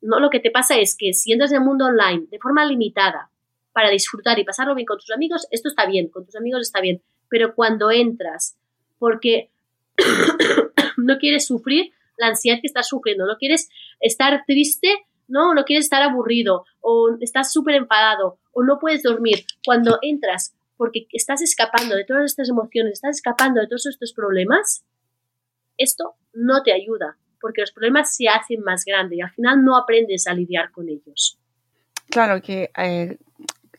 no 0.00 0.20
lo 0.20 0.30
que 0.30 0.40
te 0.40 0.50
pasa 0.50 0.78
es 0.78 0.96
que 0.96 1.12
si 1.12 1.32
entras 1.32 1.52
en 1.52 1.58
el 1.58 1.64
mundo 1.64 1.86
online 1.86 2.26
de 2.30 2.38
forma 2.38 2.64
limitada 2.64 3.30
para 3.72 3.90
disfrutar 3.90 4.38
y 4.38 4.44
pasarlo 4.44 4.74
bien 4.74 4.86
con 4.86 4.98
tus 4.98 5.10
amigos, 5.10 5.46
esto 5.50 5.68
está 5.68 5.86
bien, 5.86 6.08
con 6.08 6.26
tus 6.26 6.36
amigos 6.36 6.62
está 6.62 6.80
bien. 6.80 7.02
Pero 7.28 7.54
cuando 7.54 7.90
entras 7.90 8.56
porque 8.98 9.50
no 10.96 11.18
quieres 11.18 11.46
sufrir, 11.46 11.92
la 12.16 12.28
ansiedad 12.28 12.58
que 12.60 12.66
estás 12.66 12.88
sufriendo, 12.88 13.26
no 13.26 13.36
quieres 13.36 13.68
estar 14.00 14.44
triste, 14.46 15.06
no, 15.28 15.54
no 15.54 15.64
quieres 15.64 15.86
estar 15.86 16.02
aburrido 16.02 16.64
o 16.80 17.16
estás 17.20 17.52
súper 17.52 17.74
enfadado 17.74 18.38
o 18.52 18.62
no 18.62 18.78
puedes 18.78 19.02
dormir. 19.02 19.44
Cuando 19.64 19.98
entras 20.02 20.54
porque 20.76 21.06
estás 21.12 21.42
escapando 21.42 21.96
de 21.96 22.04
todas 22.04 22.24
estas 22.24 22.48
emociones, 22.48 22.94
estás 22.94 23.16
escapando 23.16 23.60
de 23.60 23.66
todos 23.66 23.86
estos 23.86 24.12
problemas, 24.12 24.84
esto 25.78 26.14
no 26.32 26.62
te 26.62 26.72
ayuda 26.72 27.16
porque 27.42 27.60
los 27.60 27.72
problemas 27.72 28.16
se 28.16 28.28
hacen 28.28 28.62
más 28.62 28.84
grandes 28.84 29.18
y 29.18 29.20
al 29.20 29.30
final 29.32 29.62
no 29.62 29.76
aprendes 29.76 30.26
a 30.26 30.32
lidiar 30.32 30.70
con 30.70 30.88
ellos. 30.88 31.38
Claro 32.08 32.40
que 32.40 32.70
eh, 32.78 33.18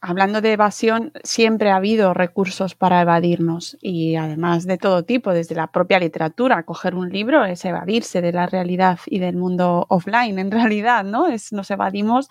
hablando 0.05 0.41
de 0.41 0.51
evasión, 0.51 1.13
siempre 1.23 1.71
ha 1.71 1.77
habido 1.77 2.13
recursos 2.13 2.75
para 2.75 2.99
evadirnos 2.99 3.77
y 3.81 4.17
además 4.17 4.67
de 4.67 4.77
todo 4.77 5.03
tipo, 5.03 5.31
desde 5.31 5.55
la 5.55 5.67
propia 5.67 5.97
literatura. 5.97 6.63
Coger 6.63 6.93
un 6.93 7.09
libro 7.09 7.45
es 7.45 7.63
evadirse 7.63 8.21
de 8.21 8.33
la 8.33 8.45
realidad 8.45 8.99
y 9.05 9.19
del 9.19 9.37
mundo 9.37 9.85
offline, 9.87 10.39
en 10.39 10.51
realidad, 10.51 11.05
¿no? 11.05 11.27
Es, 11.27 11.53
nos 11.53 11.71
evadimos 11.71 12.27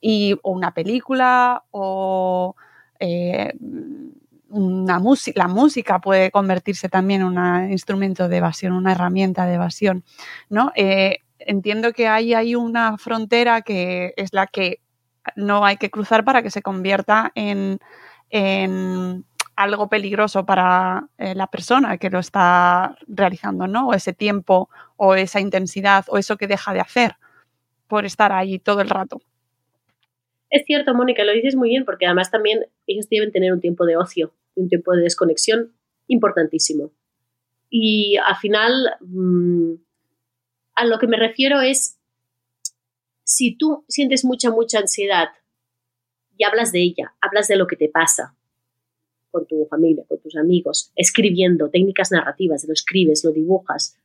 y 0.00 0.36
o 0.42 0.52
una 0.52 0.72
película 0.72 1.64
o 1.72 2.54
eh, 3.00 3.52
la 4.56 5.48
música 5.48 6.00
puede 6.00 6.30
convertirse 6.30 6.88
también 6.88 7.20
en 7.22 7.26
un 7.26 7.70
instrumento 7.70 8.28
de 8.28 8.38
evasión, 8.38 8.72
una 8.72 8.92
herramienta 8.92 9.46
de 9.46 9.54
evasión, 9.54 10.04
¿no? 10.48 10.72
Eh, 10.74 11.18
entiendo 11.38 11.92
que 11.92 12.08
hay, 12.08 12.34
hay 12.34 12.54
una 12.54 12.98
frontera 12.98 13.62
que 13.62 14.14
es 14.16 14.32
la 14.32 14.46
que 14.46 14.80
no 15.34 15.64
hay 15.64 15.76
que 15.76 15.90
cruzar 15.90 16.24
para 16.24 16.42
que 16.42 16.50
se 16.50 16.62
convierta 16.62 17.32
en, 17.34 17.78
algo 19.56 19.88
peligroso 19.88 20.44
para 20.44 21.08
eh, 21.16 21.34
la 21.34 21.46
persona 21.46 21.96
que 21.96 22.10
lo 22.10 22.18
está 22.18 22.94
realizando, 23.06 23.66
¿no? 23.66 23.88
O 23.88 23.94
ese 23.94 24.12
tiempo, 24.12 24.68
o 24.96 25.14
esa 25.14 25.40
intensidad, 25.40 26.04
o 26.08 26.18
eso 26.18 26.36
que 26.36 26.46
deja 26.46 26.74
de 26.74 26.80
hacer 26.80 27.16
por 27.86 28.04
estar 28.04 28.32
ahí 28.32 28.58
todo 28.58 28.82
el 28.82 28.90
rato. 28.90 29.22
Es 30.50 30.64
cierto, 30.66 30.94
Mónica, 30.94 31.24
lo 31.24 31.32
dices 31.32 31.56
muy 31.56 31.70
bien, 31.70 31.84
porque 31.84 32.06
además 32.06 32.30
también 32.30 32.66
ellos 32.86 33.08
deben 33.08 33.32
tener 33.32 33.52
un 33.52 33.60
tiempo 33.60 33.84
de 33.86 33.96
ocio, 33.96 34.32
un 34.56 34.68
tiempo 34.68 34.92
de 34.92 35.02
desconexión 35.02 35.72
importantísimo. 36.08 36.92
Y 37.70 38.16
al 38.16 38.36
final, 38.36 38.96
mm, 39.00 39.74
a 40.74 40.84
lo 40.84 40.98
que 40.98 41.06
me 41.06 41.16
refiero 41.16 41.60
es 41.60 41.98
si 43.24 43.56
tú 43.56 43.84
sientes 43.88 44.24
mucha, 44.24 44.50
mucha 44.50 44.78
ansiedad 44.78 45.28
y 46.36 46.44
hablas 46.44 46.72
de 46.72 46.82
ella, 46.82 47.14
hablas 47.20 47.48
de 47.48 47.56
lo 47.56 47.66
que 47.66 47.76
te 47.76 47.88
pasa 47.88 48.36
con 49.30 49.46
tu 49.46 49.66
familia, 49.66 50.04
con 50.08 50.18
tus 50.20 50.36
amigos, 50.36 50.92
escribiendo 50.96 51.68
técnicas 51.68 52.10
narrativas, 52.10 52.64
lo 52.66 52.72
escribes, 52.72 53.24
lo 53.24 53.32
dibujas, 53.32 53.98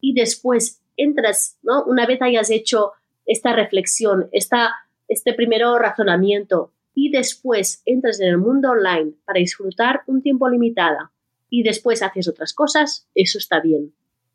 y 0.00 0.14
después 0.14 0.82
entras, 0.96 1.58
¿no? 1.62 1.84
Una 1.84 2.06
vez 2.06 2.20
hayas 2.22 2.50
hecho 2.50 2.92
esta 3.24 3.54
reflexión, 3.54 4.28
esta, 4.32 4.72
este 5.08 5.32
primero 5.32 5.78
razonamiento, 5.78 6.72
y 6.94 7.10
después 7.10 7.82
entras 7.86 8.20
en 8.20 8.28
el 8.28 8.38
mundo 8.38 8.70
online 8.70 9.12
para 9.24 9.38
disfrutar 9.38 10.02
un 10.06 10.22
tiempo 10.22 10.48
limitado, 10.48 11.10
y 11.52 11.62
después 11.62 12.02
haces 12.02 12.28
otras 12.28 12.54
cosas, 12.54 13.06
eso 13.14 13.36
está 13.36 13.60
bien. 13.60 13.92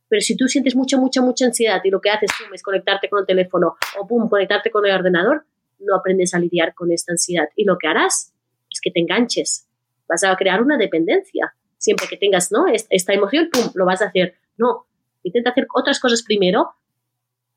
Pero 0.07 0.21
si 0.21 0.37
tú 0.37 0.47
sientes 0.47 0.75
mucha, 0.75 0.97
mucha, 0.97 1.19
mucha 1.19 1.45
ansiedad 1.45 1.81
y 1.83 1.89
lo 1.89 1.99
que 1.99 2.11
haces 2.11 2.29
es 2.53 2.61
conectarte 2.61 3.09
con 3.09 3.19
el 3.19 3.25
teléfono 3.25 3.75
o 3.99 4.07
pum, 4.07 4.29
conectarte 4.29 4.69
con 4.69 4.85
el 4.85 4.93
ordenador, 4.93 5.43
no 5.79 5.95
aprendes 5.95 6.35
a 6.35 6.39
lidiar 6.39 6.75
con 6.75 6.91
esta 6.91 7.13
ansiedad. 7.13 7.49
Y 7.55 7.65
lo 7.65 7.79
que 7.79 7.87
harás 7.87 8.35
es 8.71 8.79
que 8.81 8.91
te 8.91 8.99
enganches. 8.99 9.67
Vas 10.07 10.23
a 10.23 10.35
crear 10.35 10.61
una 10.61 10.77
dependencia. 10.77 11.55
Siempre 11.79 12.05
que 12.07 12.17
tengas 12.17 12.51
¿no? 12.51 12.65
esta 12.67 13.13
emoción, 13.13 13.49
pum, 13.51 13.71
lo 13.73 13.85
vas 13.85 14.03
a 14.03 14.05
hacer. 14.05 14.35
No, 14.55 14.85
intenta 15.23 15.49
hacer 15.49 15.65
otras 15.73 15.99
cosas 15.99 16.21
primero 16.21 16.75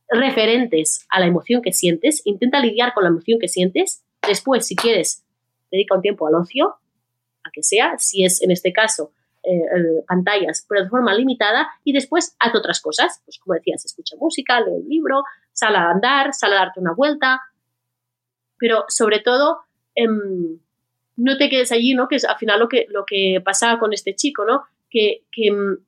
referentes 0.09 1.07
a 1.11 1.21
la 1.21 1.27
emoción 1.27 1.61
que 1.61 1.73
sientes, 1.73 2.23
intenta 2.25 2.61
lidiar 2.61 2.95
con 2.95 3.05
la 3.05 3.11
emoción 3.11 3.39
que 3.39 3.47
sientes, 3.47 4.05
después, 4.27 4.67
si 4.67 4.77
quieres, 4.77 5.25
dedica 5.71 5.95
un 5.95 6.03
tiempo 6.03 6.27
al 6.27 6.35
ocio, 6.35 6.77
a 7.45 7.51
que 7.53 7.63
sea, 7.63 7.99
si 7.99 8.25
es 8.25 8.43
en 8.43 8.51
este 8.51 8.73
caso 8.73 9.13
eh, 9.43 9.57
eh, 9.57 10.05
pantallas, 10.07 10.67
pero 10.69 10.83
de 10.83 10.91
forma 10.91 11.15
limitada, 11.15 11.69
y 11.85 11.93
después 11.93 12.37
haz 12.39 12.55
otras 12.55 12.81
cosas, 12.81 13.23
pues 13.25 13.39
como 13.39 13.55
decías, 13.55 13.85
escucha 13.85 14.17
música, 14.19 14.61
lee 14.61 14.73
un 14.73 14.89
libro, 14.89 15.23
sal 15.53 15.77
a 15.77 15.91
andar, 15.91 16.35
sal 16.35 16.53
a 16.53 16.57
darte 16.57 16.81
una 16.81 16.93
vuelta, 16.93 17.41
pero 18.59 18.85
sobre 18.89 19.21
todo 19.21 19.61
em, 19.95 20.59
no 21.17 21.37
te 21.39 21.49
quedes 21.49 21.73
allí, 21.73 21.95
¿no? 21.95 22.09
Que 22.09 22.17
es 22.17 22.25
al 22.25 22.37
final 22.37 22.61
lo 22.61 22.69
que, 22.69 22.87
lo 22.91 23.05
que 23.07 23.41
pasaba 23.45 23.79
con 23.79 23.93
este 23.93 24.15
chico, 24.15 24.45
¿no? 24.45 24.65
Que, 24.91 25.25
que 25.33 25.47
em, 25.47 25.79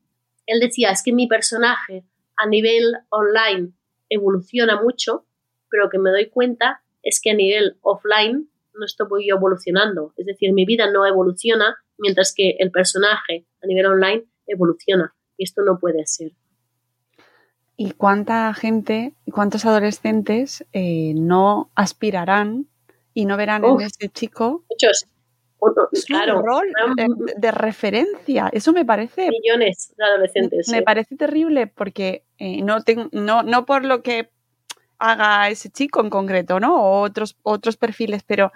él 0.47 0.61
decía, 0.61 0.91
es 0.91 1.03
que 1.03 1.13
mi 1.13 1.27
personaje 1.27 2.05
a 2.37 2.47
nivel 2.47 2.97
online 3.11 3.73
evoluciona 4.09 4.81
mucho, 4.81 5.27
pero 5.71 5.91
que 5.91 5.99
me 5.99 6.11
doy 6.11 6.29
cuenta 6.29 6.83
es 7.03 7.21
que 7.23 7.31
a 7.31 7.35
nivel 7.35 7.77
offline 7.83 8.49
no 8.75 8.87
estoy 8.87 9.29
evolucionando. 9.29 10.13
Es 10.17 10.27
decir, 10.27 10.53
mi 10.53 10.65
vida 10.65 10.91
no 10.91 11.07
evoluciona 11.07 11.77
mientras 11.99 12.33
que 12.35 12.57
el 12.59 12.71
personaje 12.71 13.47
a 13.63 13.67
nivel 13.67 13.87
online 13.87 14.25
evoluciona. 14.47 15.15
Y 15.37 15.45
esto 15.45 15.63
no 15.63 15.79
puede 15.79 16.07
ser. 16.07 16.33
¿Y 17.77 17.93
cuánta 17.93 18.53
gente, 18.55 19.15
cuántos 19.33 19.65
adolescentes 19.65 20.65
eh, 20.73 21.15
no 21.17 21.71
aspirarán 21.75 22.67
y 23.15 23.25
no 23.25 23.37
verán 23.37 23.65
en 23.65 23.81
ese 23.81 24.09
chico 24.09 24.65
muchos. 24.71 25.07
un 25.61 26.45
rol 26.45 26.67
de, 27.37 27.51
referencia? 27.51 28.51
Eso 28.53 28.73
me 28.73 28.85
parece... 28.85 29.31
Millones 29.31 29.95
de 29.97 30.05
adolescentes. 30.05 30.69
Me 30.69 30.83
parece 30.83 31.17
terrible 31.17 31.67
porque 31.67 32.25
eh, 32.39 32.63
no, 32.63 32.83
tengo, 32.83 33.09
no, 33.13 33.43
no 33.43 33.65
por 33.65 33.85
lo 33.85 34.03
que 34.03 34.31
haga 35.03 35.49
ese 35.49 35.69
chico 35.71 36.01
en 36.01 36.11
concreto, 36.11 36.61
¿no? 36.61 36.81
O 36.81 37.01
otros, 37.01 37.37
otros 37.43 37.77
perfiles, 37.77 38.23
pero 38.23 38.53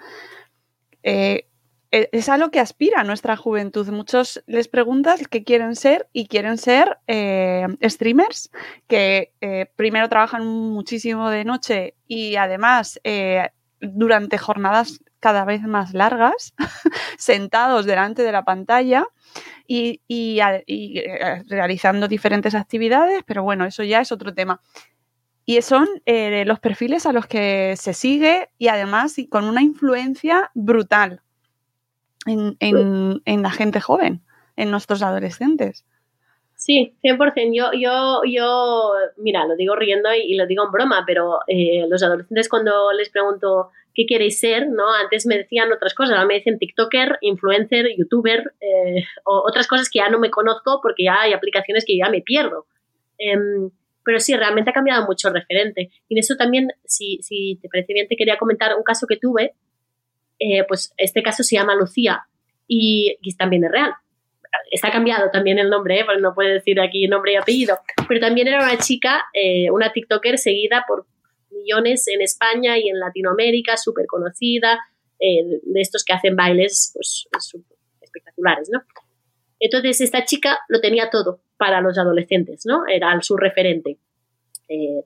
eh, 1.03 1.47
e, 1.91 2.09
es 2.11 2.29
a 2.29 2.37
lo 2.37 2.51
que 2.51 2.61
aspira 2.61 3.03
nuestra 3.03 3.35
juventud. 3.35 3.87
Muchos 3.89 4.43
les 4.47 4.67
preguntas 4.69 5.27
qué 5.29 5.43
quieren 5.43 5.75
ser 5.75 6.07
y 6.13 6.27
quieren 6.27 6.57
ser 6.57 6.99
eh, 7.07 7.67
streamers 7.83 8.49
que 8.87 9.33
eh, 9.41 9.67
primero 9.75 10.07
trabajan 10.07 10.47
muchísimo 10.47 11.29
de 11.29 11.43
noche 11.43 11.95
y 12.07 12.37
además 12.37 12.99
durante 13.79 14.37
jornadas 14.37 15.01
cada 15.19 15.45
vez 15.45 15.61
más 15.63 15.93
largas, 15.93 16.53
sentados 17.17 17.85
delante 17.85 18.23
de 18.23 18.31
la 18.31 18.43
pantalla 18.45 19.05
y, 19.67 19.99
realizando 21.47 22.07
diferentes 22.07 22.55
actividades, 22.55 23.23
pero 23.25 23.43
bueno, 23.43 23.65
eso 23.65 23.83
ya 23.83 23.99
es 23.99 24.11
otro 24.11 24.33
tema. 24.33 24.61
Y 25.49 25.61
son 25.61 25.87
eh, 26.05 26.43
los 26.43 26.59
perfiles 26.59 27.05
a 27.05 27.13
los 27.13 27.25
que 27.25 27.75
se 27.77 27.93
sigue 27.93 28.49
y 28.57 28.67
además 28.67 29.15
con 29.29 29.45
una 29.45 29.61
influencia 29.61 30.51
brutal 30.53 31.21
en, 32.25 32.57
en, 32.59 33.41
la 33.41 33.49
gente 33.49 33.79
joven, 33.79 34.21
en 34.57 34.71
nuestros 34.71 35.01
adolescentes. 35.01 35.85
Sí, 36.55 36.97
100%. 37.01 37.55
Yo, 37.55 37.71
yo, 37.71 38.23
yo, 38.25 38.91
mira, 39.15 39.45
lo 39.45 39.55
digo 39.55 39.77
riendo 39.77 40.13
y, 40.13 40.35
lo 40.35 40.47
digo 40.47 40.65
en 40.65 40.71
broma, 40.73 41.05
pero 41.07 41.39
eh, 41.47 41.85
los 41.87 42.03
adolescentes 42.03 42.49
cuando 42.49 42.91
les 42.91 43.09
pregunto 43.09 43.69
qué 43.95 44.05
queréis 44.05 44.41
ser, 44.41 44.67
¿no? 44.67 44.93
Antes 44.95 45.25
me 45.25 45.37
decían 45.37 45.71
otras 45.71 45.93
cosas, 45.93 46.15
ahora 46.17 46.27
me 46.27 46.33
dicen 46.33 46.59
TikToker, 46.59 47.19
influencer, 47.21 47.85
youtuber, 47.97 48.51
eh, 48.59 49.05
o 49.23 49.45
otras 49.47 49.65
cosas 49.65 49.89
que 49.89 49.99
ya 49.99 50.09
no 50.09 50.19
me 50.19 50.29
conozco 50.29 50.81
porque 50.83 51.05
ya 51.05 51.21
hay 51.21 51.31
aplicaciones 51.31 51.85
que 51.85 51.95
ya 51.95 52.09
me 52.09 52.19
pierdo. 52.19 52.65
Em, 53.17 53.71
pero 54.07 54.21
sí, 54.21 54.33
realmente 54.37 54.69
ha 54.69 54.73
cambiado 54.73 55.05
mucho 55.05 55.27
el 55.27 55.33
referente. 55.33 55.89
Y 56.07 56.15
en 56.15 56.19
eso 56.19 56.37
también, 56.37 56.69
si, 56.85 57.19
si 57.21 57.59
te 57.61 57.67
parece 57.67 57.91
bien, 57.91 58.07
te 58.07 58.15
quería 58.15 58.37
comentar 58.37 58.73
un 58.77 58.83
caso 58.83 59.05
que 59.05 59.17
tuve. 59.17 59.53
Eh, 60.39 60.63
pues 60.65 60.93
este 60.95 61.21
caso 61.21 61.43
se 61.43 61.57
llama 61.57 61.75
Lucía 61.75 62.25
y, 62.69 63.17
también 63.37 63.65
es 63.65 63.71
real. 63.71 63.91
Está 64.71 64.91
cambiado 64.91 65.29
también 65.29 65.59
el 65.59 65.69
nombre, 65.69 65.99
¿eh? 65.99 66.05
no 66.21 66.33
puede 66.33 66.53
decir 66.53 66.79
aquí 66.79 67.05
nombre 67.09 67.33
y 67.33 67.35
apellido. 67.35 67.79
Pero 68.07 68.21
también 68.21 68.47
era 68.47 68.63
una 68.63 68.77
chica, 68.77 69.25
eh, 69.33 69.69
una 69.71 69.91
TikToker 69.91 70.37
seguida 70.37 70.85
por 70.87 71.05
millones 71.51 72.07
en 72.07 72.21
España 72.21 72.77
y 72.77 72.87
en 72.87 73.01
Latinoamérica, 73.01 73.75
súper 73.75 74.05
conocida, 74.05 74.79
de 75.19 75.81
estos 75.81 76.05
que 76.05 76.13
hacen 76.13 76.37
bailes 76.37 76.91
pues, 76.93 77.27
espectaculares, 77.99 78.69
¿no? 78.71 78.83
Entonces, 79.59 79.99
esta 79.99 80.23
chica 80.23 80.59
lo 80.69 80.79
tenía 80.79 81.09
todo 81.09 81.41
para 81.57 81.81
los 81.81 81.97
adolescentes, 81.97 82.65
¿no? 82.65 82.85
Era 82.87 83.19
su 83.21 83.35
referente. 83.35 83.97
Eh, 84.69 85.03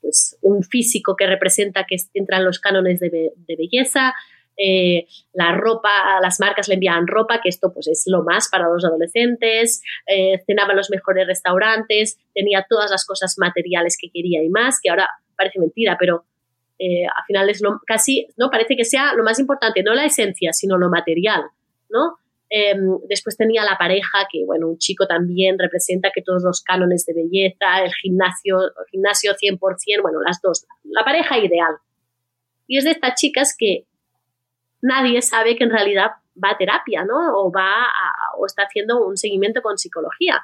pues 0.00 0.38
un 0.42 0.62
físico 0.62 1.16
que 1.16 1.26
representa 1.26 1.84
que 1.84 1.96
entra 2.14 2.38
en 2.38 2.44
los 2.44 2.60
cánones 2.60 3.00
de, 3.00 3.32
belleza, 3.48 4.14
eh, 4.56 5.06
la 5.32 5.52
ropa, 5.52 6.20
las 6.22 6.38
marcas 6.38 6.68
le 6.68 6.74
enviaban 6.74 7.06
ropa, 7.08 7.40
que 7.42 7.48
esto 7.48 7.72
pues 7.72 7.88
es 7.88 8.04
lo 8.06 8.22
más 8.22 8.48
para 8.48 8.68
los 8.68 8.84
adolescentes, 8.84 9.82
eh, 10.06 10.40
cenaba 10.46 10.70
en 10.70 10.76
los 10.76 10.90
mejores 10.90 11.26
restaurantes, 11.26 12.18
tenía 12.34 12.64
todas 12.68 12.90
las 12.90 13.04
cosas 13.04 13.36
materiales 13.38 13.98
que 14.00 14.10
quería 14.10 14.42
y 14.42 14.48
más, 14.48 14.80
que 14.80 14.90
ahora 14.90 15.08
parece 15.36 15.58
mentira, 15.58 15.96
pero 15.98 16.24
al 16.78 17.24
final 17.26 17.48
es 17.48 17.62
lo, 17.62 17.80
casi, 17.86 18.28
¿no? 18.36 18.50
Parece 18.50 18.76
que 18.76 18.84
sea 18.84 19.14
lo 19.14 19.24
más 19.24 19.38
importante, 19.38 19.82
no 19.82 19.94
la 19.94 20.04
esencia, 20.04 20.52
sino 20.52 20.76
lo 20.76 20.90
material, 20.90 21.42
¿no? 21.88 22.18
Em, 22.48 22.98
después 23.08 23.36
tenía 23.36 23.64
la 23.64 23.76
pareja, 23.76 24.26
que 24.30 24.44
bueno, 24.44 24.68
un 24.68 24.78
chico 24.78 25.06
también 25.06 25.58
representa 25.58 26.10
que 26.14 26.22
todos 26.22 26.44
los 26.44 26.62
cánones 26.62 27.04
de 27.04 27.14
belleza, 27.14 27.82
el 27.84 27.92
gimnasio, 27.92 28.60
el 28.60 28.86
gimnasio 28.90 29.34
100%, 29.34 30.02
bueno, 30.02 30.20
las 30.24 30.40
dos, 30.40 30.66
la 30.84 31.04
pareja 31.04 31.38
ideal. 31.38 31.76
Y 32.68 32.78
es 32.78 32.84
de 32.84 32.92
estas 32.92 33.14
chicas 33.20 33.54
que 33.58 33.86
nadie 34.80 35.22
sabe 35.22 35.56
que 35.56 35.64
en 35.64 35.70
realidad 35.70 36.12
va 36.42 36.50
a 36.50 36.58
terapia, 36.58 37.04
¿no? 37.04 37.36
O 37.36 37.50
va 37.50 37.86
o 38.38 38.46
está 38.46 38.62
haciendo 38.62 39.04
un 39.04 39.16
seguimiento 39.16 39.62
con 39.62 39.78
psicología. 39.78 40.42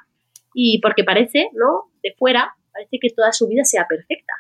Y 0.55 0.80
porque 0.80 1.05
parece, 1.05 1.50
¿no? 1.53 1.90
De 2.03 2.14
fuera, 2.18 2.57
parece 2.72 2.98
que 3.00 3.11
toda 3.11 3.32
su 3.32 3.46
vida 3.46 3.64
sea 3.64 3.86
perfecta. 3.88 4.32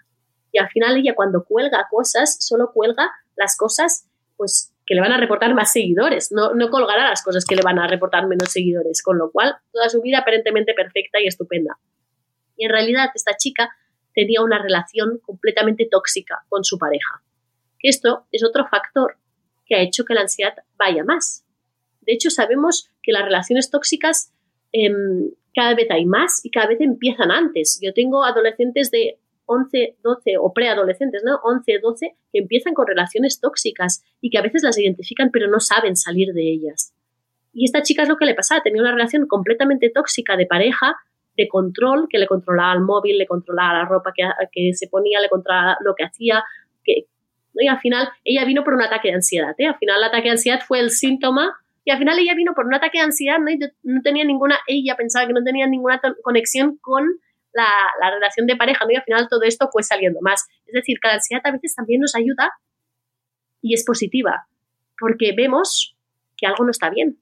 Y 0.50 0.58
al 0.58 0.68
final 0.68 0.96
ella 0.96 1.14
cuando 1.14 1.44
cuelga 1.44 1.86
cosas, 1.90 2.36
solo 2.40 2.72
cuelga 2.72 3.10
las 3.36 3.56
cosas, 3.56 4.08
pues 4.36 4.71
le 4.94 5.00
van 5.00 5.12
a 5.12 5.18
reportar 5.18 5.54
más 5.54 5.72
seguidores, 5.72 6.32
no, 6.32 6.54
no 6.54 6.70
colgará 6.70 7.08
las 7.08 7.22
cosas 7.22 7.44
que 7.44 7.56
le 7.56 7.62
van 7.62 7.78
a 7.78 7.86
reportar 7.86 8.26
menos 8.26 8.50
seguidores, 8.50 9.02
con 9.02 9.18
lo 9.18 9.30
cual 9.30 9.56
toda 9.72 9.88
su 9.88 10.00
vida 10.00 10.18
aparentemente 10.18 10.74
perfecta 10.74 11.20
y 11.20 11.26
estupenda. 11.26 11.78
Y 12.56 12.64
en 12.64 12.70
realidad 12.70 13.10
esta 13.14 13.36
chica 13.36 13.70
tenía 14.14 14.42
una 14.42 14.60
relación 14.60 15.18
completamente 15.24 15.88
tóxica 15.90 16.44
con 16.48 16.64
su 16.64 16.78
pareja. 16.78 17.22
Esto 17.80 18.26
es 18.30 18.44
otro 18.44 18.66
factor 18.68 19.16
que 19.66 19.76
ha 19.76 19.80
hecho 19.80 20.04
que 20.04 20.14
la 20.14 20.22
ansiedad 20.22 20.54
vaya 20.76 21.04
más. 21.04 21.44
De 22.00 22.12
hecho, 22.12 22.30
sabemos 22.30 22.90
que 23.02 23.12
las 23.12 23.24
relaciones 23.24 23.70
tóxicas 23.70 24.32
em, 24.72 25.30
cada 25.54 25.74
vez 25.74 25.90
hay 25.90 26.04
más 26.04 26.44
y 26.44 26.50
cada 26.50 26.66
vez 26.66 26.80
empiezan 26.80 27.30
antes. 27.30 27.78
Yo 27.82 27.92
tengo 27.92 28.24
adolescentes 28.24 28.90
de 28.90 29.18
11, 29.46 29.96
12 30.02 30.36
o 30.40 30.52
preadolescentes, 30.52 31.22
¿no? 31.24 31.40
11, 31.42 31.78
12, 31.82 32.16
que 32.32 32.38
empiezan 32.38 32.74
con 32.74 32.86
relaciones 32.86 33.40
tóxicas 33.40 34.02
y 34.20 34.30
que 34.30 34.38
a 34.38 34.42
veces 34.42 34.62
las 34.62 34.78
identifican 34.78 35.30
pero 35.32 35.48
no 35.48 35.60
saben 35.60 35.96
salir 35.96 36.32
de 36.32 36.42
ellas. 36.42 36.94
Y 37.52 37.64
esta 37.64 37.82
chica 37.82 38.02
es 38.02 38.08
lo 38.08 38.16
que 38.16 38.24
le 38.24 38.34
pasaba, 38.34 38.62
tenía 38.62 38.80
una 38.80 38.92
relación 38.92 39.26
completamente 39.26 39.90
tóxica 39.90 40.36
de 40.36 40.46
pareja, 40.46 40.96
de 41.36 41.48
control, 41.48 42.06
que 42.08 42.18
le 42.18 42.26
controlaba 42.26 42.72
el 42.74 42.80
móvil, 42.80 43.18
le 43.18 43.26
controlaba 43.26 43.74
la 43.74 43.84
ropa 43.84 44.12
que, 44.14 44.24
que 44.50 44.74
se 44.74 44.88
ponía, 44.88 45.20
le 45.20 45.28
controlaba 45.28 45.76
lo 45.84 45.94
que 45.94 46.04
hacía, 46.04 46.44
que, 46.84 47.06
y 47.54 47.68
al 47.68 47.80
final 47.80 48.08
ella 48.24 48.44
vino 48.44 48.64
por 48.64 48.74
un 48.74 48.82
ataque 48.82 49.08
de 49.08 49.14
ansiedad, 49.14 49.54
¿eh? 49.58 49.66
Al 49.66 49.76
final 49.76 49.98
el 49.98 50.04
ataque 50.04 50.24
de 50.24 50.30
ansiedad 50.30 50.60
fue 50.66 50.80
el 50.80 50.90
síntoma 50.90 51.54
y 51.84 51.90
al 51.90 51.98
final 51.98 52.18
ella 52.18 52.34
vino 52.34 52.54
por 52.54 52.66
un 52.66 52.74
ataque 52.74 52.98
de 52.98 53.04
ansiedad, 53.04 53.38
¿no? 53.38 53.50
Y 53.50 53.58
no 53.82 54.02
tenía 54.02 54.24
ninguna, 54.24 54.58
ella 54.66 54.96
pensaba 54.96 55.26
que 55.26 55.32
no 55.32 55.42
tenía 55.42 55.66
ninguna 55.66 56.00
conexión 56.22 56.78
con 56.80 57.04
la, 57.52 58.10
relación 58.10 58.46
de 58.46 58.56
pareja, 58.56 58.84
¿no? 58.84 58.92
Y 58.92 58.96
al 58.96 59.04
final 59.04 59.28
todo 59.28 59.42
esto 59.42 59.68
fue 59.70 59.82
saliendo 59.82 60.20
más. 60.20 60.46
Es 60.66 60.72
decir, 60.72 60.98
que 61.00 61.08
la 61.08 61.14
ansiedad 61.14 61.42
a 61.44 61.52
veces 61.52 61.74
también 61.74 62.00
nos 62.00 62.14
ayuda 62.14 62.52
y 63.60 63.74
es 63.74 63.84
positiva, 63.84 64.46
porque 64.98 65.32
vemos 65.36 65.96
que 66.36 66.46
algo 66.46 66.64
no 66.64 66.70
está 66.70 66.90
bien, 66.90 67.18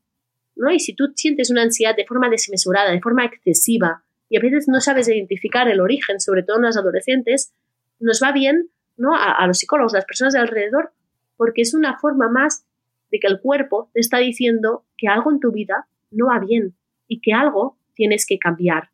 ¿no? 0.56 0.70
Y 0.70 0.80
si 0.80 0.94
tú 0.94 1.12
sientes 1.14 1.50
una 1.50 1.62
ansiedad 1.62 1.94
de 1.94 2.06
forma 2.06 2.28
desmesurada, 2.28 2.90
de 2.90 3.00
forma 3.00 3.24
excesiva, 3.24 4.04
y 4.28 4.36
a 4.36 4.40
veces 4.40 4.68
no 4.68 4.80
sabes 4.80 5.08
identificar 5.08 5.68
el 5.68 5.80
origen, 5.80 6.20
sobre 6.20 6.42
todo 6.42 6.56
en 6.58 6.62
los 6.62 6.76
adolescentes, 6.76 7.52
nos 7.98 8.22
va 8.22 8.32
bien, 8.32 8.70
¿no? 8.96 9.14
A, 9.14 9.32
a 9.32 9.46
los 9.46 9.58
psicólogos, 9.58 9.94
a 9.94 9.98
las 9.98 10.06
personas 10.06 10.32
de 10.32 10.40
alrededor, 10.40 10.92
porque 11.36 11.62
es 11.62 11.74
una 11.74 11.98
forma 11.98 12.28
más 12.28 12.64
de 13.10 13.18
que 13.18 13.26
el 13.26 13.40
cuerpo 13.40 13.90
te 13.92 14.00
está 14.00 14.18
diciendo 14.18 14.84
que 14.96 15.08
algo 15.08 15.32
en 15.32 15.40
tu 15.40 15.50
vida 15.50 15.88
no 16.10 16.26
va 16.26 16.38
bien 16.38 16.76
y 17.08 17.20
que 17.20 17.32
algo 17.32 17.76
tienes 17.94 18.24
que 18.24 18.38
cambiar. 18.38 18.90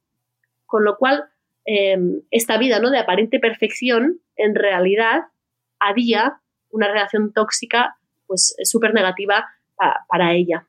Con 0.66 0.84
lo 0.84 0.96
cual, 0.96 1.24
em, 1.64 2.20
esta 2.30 2.58
vida 2.58 2.78
¿no? 2.80 2.90
de 2.90 2.98
aparente 2.98 3.38
perfección, 3.38 4.20
en 4.36 4.54
realidad 4.54 5.24
había 5.78 6.40
una 6.70 6.88
relación 6.88 7.32
tóxica 7.32 7.96
pues 8.26 8.56
súper 8.64 8.92
negativa 8.92 9.46
para 10.08 10.32
ella. 10.32 10.66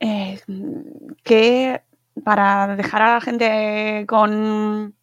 Eh, 0.00 0.40
que 1.22 1.82
para 2.24 2.74
dejar 2.76 3.02
a 3.02 3.14
la 3.14 3.20
gente 3.20 4.04
con 4.08 4.94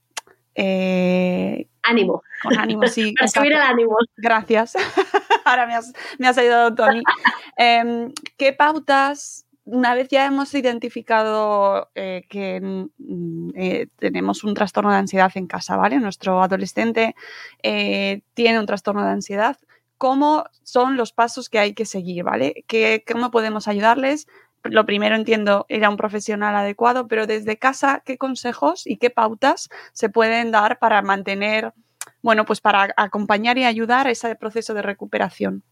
eh, 0.55 1.67
ánimo. 1.83 2.21
Con 2.43 2.59
ánimo, 2.59 2.85
sí. 2.87 3.13
para 3.17 3.27
subir 3.29 3.53
el 3.53 3.61
ánimo. 3.61 3.95
Gracias. 4.17 4.75
Ahora 5.45 5.65
me 5.65 5.75
has, 5.75 5.93
me 6.17 6.27
has 6.27 6.37
ayudado, 6.37 6.75
Tony. 6.75 7.01
Em, 7.57 8.13
¿Qué 8.37 8.53
pautas 8.53 9.45
una 9.71 9.93
vez 9.93 10.09
ya 10.09 10.25
hemos 10.25 10.53
identificado 10.55 11.89
eh, 11.93 12.25
que 12.27 12.59
mm, 12.59 13.49
eh, 13.55 13.87
tenemos 13.97 14.43
un 14.43 14.53
trastorno 14.53 14.91
de 14.91 14.97
ansiedad 14.97 15.31
en 15.35 15.47
casa, 15.47 15.77
¿vale? 15.77 15.99
Nuestro 15.99 16.41
adolescente 16.41 17.15
eh, 17.61 18.21
tiene 18.33 18.59
un 18.59 18.65
trastorno 18.65 19.03
de 19.03 19.11
ansiedad, 19.11 19.57
¿cómo 19.97 20.45
son 20.63 20.97
los 20.97 21.13
pasos 21.13 21.49
que 21.49 21.59
hay 21.59 21.73
que 21.73 21.85
seguir, 21.85 22.23
¿vale? 22.23 22.65
¿Cómo 23.11 23.31
podemos 23.31 23.67
ayudarles? 23.67 24.27
Lo 24.63 24.85
primero 24.85 25.15
entiendo 25.15 25.65
ir 25.69 25.85
a 25.85 25.89
un 25.89 25.97
profesional 25.97 26.55
adecuado, 26.55 27.07
pero 27.07 27.27
desde 27.27 27.57
casa, 27.57 28.01
¿qué 28.03 28.17
consejos 28.17 28.87
y 28.87 28.97
qué 28.97 29.09
pautas 29.09 29.69
se 29.93 30.09
pueden 30.09 30.51
dar 30.51 30.79
para 30.79 31.01
mantener, 31.01 31.73
bueno, 32.21 32.45
pues 32.45 32.59
para 32.59 32.89
acompañar 32.97 33.57
y 33.57 33.65
ayudar 33.65 34.07
a 34.07 34.11
ese 34.11 34.35
proceso 34.35 34.73
de 34.73 34.81
recuperación? 34.81 35.63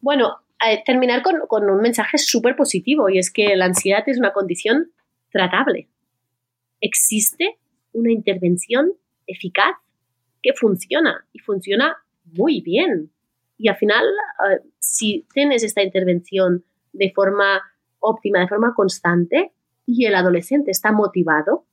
Bueno, 0.00 0.42
terminar 0.84 1.22
con, 1.22 1.68
un 1.68 1.80
mensaje 1.80 2.18
súper 2.18 2.56
positivo 2.56 3.08
y 3.08 3.18
es 3.18 3.32
que 3.32 3.56
la 3.56 3.66
ansiedad 3.66 4.02
es 4.06 4.18
una 4.18 4.32
condición 4.32 4.92
tratable. 5.30 5.88
Existe 6.80 7.58
una 7.92 8.12
intervención 8.12 8.92
eficaz 9.26 9.76
que 10.42 10.52
funciona 10.54 11.26
y 11.32 11.40
funciona 11.40 11.96
muy 12.24 12.60
bien. 12.60 13.10
Y 13.58 13.68
al 13.68 13.76
final, 13.76 14.04
eh, 14.04 14.60
si 14.78 15.26
tienes 15.32 15.62
esta 15.62 15.82
intervención 15.82 16.64
de 16.92 17.12
forma 17.12 17.60
óptima, 18.00 18.40
de 18.40 18.48
forma 18.48 18.74
constante, 18.74 19.52
y 19.86 20.06
el 20.06 20.14
adolescente 20.14 20.70
está 20.70 20.92
motivado, 20.92 21.66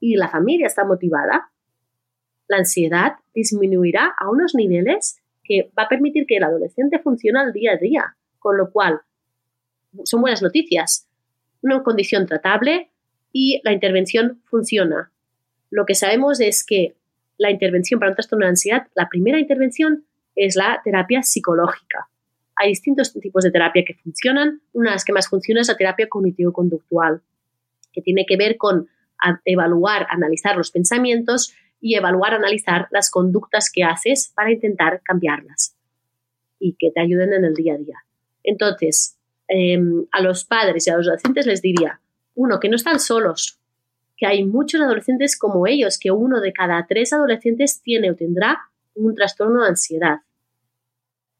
y 0.00 0.16
la 0.16 0.28
familia 0.28 0.66
está 0.66 0.84
motivada, 0.84 1.50
la 2.48 2.58
ansiedad 2.58 3.14
disminuirá 3.34 4.14
a 4.18 4.30
unos 4.30 4.54
niveles 4.54 5.20
que 5.44 5.70
va 5.78 5.84
a 5.84 5.88
permitir 5.88 6.26
que 6.26 6.36
el 6.36 6.44
adolescente 6.44 6.98
funcione 6.98 7.40
al 7.40 7.52
día 7.52 7.72
a 7.72 7.76
día, 7.76 8.16
con 8.38 8.56
lo 8.56 8.70
cual 8.70 9.00
son 10.04 10.20
buenas 10.20 10.42
noticias. 10.42 11.08
Una 11.62 11.82
condición 11.82 12.26
tratable 12.26 12.90
y 13.32 13.60
la 13.64 13.72
intervención 13.72 14.42
funciona. 14.44 15.10
Lo 15.70 15.86
que 15.86 15.94
sabemos 15.94 16.40
es 16.40 16.64
que 16.64 16.96
la 17.36 17.50
intervención 17.50 18.00
para 18.00 18.10
un 18.10 18.16
trastorno 18.16 18.44
de 18.44 18.50
ansiedad, 18.50 18.88
la 18.94 19.08
primera 19.08 19.38
intervención 19.38 20.04
es 20.34 20.56
la 20.56 20.80
terapia 20.84 21.22
psicológica. 21.22 22.08
Hay 22.56 22.70
distintos 22.70 23.12
tipos 23.12 23.44
de 23.44 23.50
terapia 23.50 23.84
que 23.86 23.94
funcionan. 23.94 24.60
Una 24.72 24.90
de 24.90 24.94
las 24.96 25.04
que 25.04 25.12
más 25.12 25.28
funciona 25.28 25.60
es 25.60 25.68
la 25.68 25.76
terapia 25.76 26.08
cognitivo-conductual, 26.08 27.22
que 27.92 28.02
tiene 28.02 28.26
que 28.26 28.36
ver 28.36 28.56
con 28.56 28.88
evaluar, 29.44 30.06
analizar 30.10 30.56
los 30.56 30.70
pensamientos 30.70 31.54
y 31.80 31.94
evaluar, 31.94 32.34
analizar 32.34 32.88
las 32.90 33.10
conductas 33.10 33.70
que 33.72 33.84
haces 33.84 34.32
para 34.34 34.52
intentar 34.52 35.00
cambiarlas 35.04 35.76
y 36.58 36.74
que 36.78 36.90
te 36.90 37.00
ayuden 37.00 37.32
en 37.32 37.44
el 37.44 37.54
día 37.54 37.74
a 37.74 37.78
día. 37.78 38.04
Entonces, 38.42 39.18
em, 39.48 40.06
a 40.12 40.20
los 40.20 40.44
padres 40.44 40.86
y 40.86 40.90
a 40.90 40.96
los 40.96 41.06
adolescentes 41.06 41.46
les 41.46 41.62
diría, 41.62 42.00
uno, 42.34 42.60
que 42.60 42.68
no 42.68 42.76
están 42.76 43.00
solos, 43.00 43.58
que 44.16 44.26
hay 44.26 44.44
muchos 44.44 44.80
adolescentes 44.80 45.38
como 45.38 45.66
ellos, 45.66 45.98
que 45.98 46.10
uno 46.10 46.40
de 46.40 46.52
cada 46.52 46.86
tres 46.86 47.12
adolescentes 47.12 47.82
tiene 47.82 48.10
o 48.10 48.16
tendrá 48.16 48.58
un 48.94 49.14
trastorno 49.14 49.62
de 49.62 49.68
ansiedad. 49.68 50.18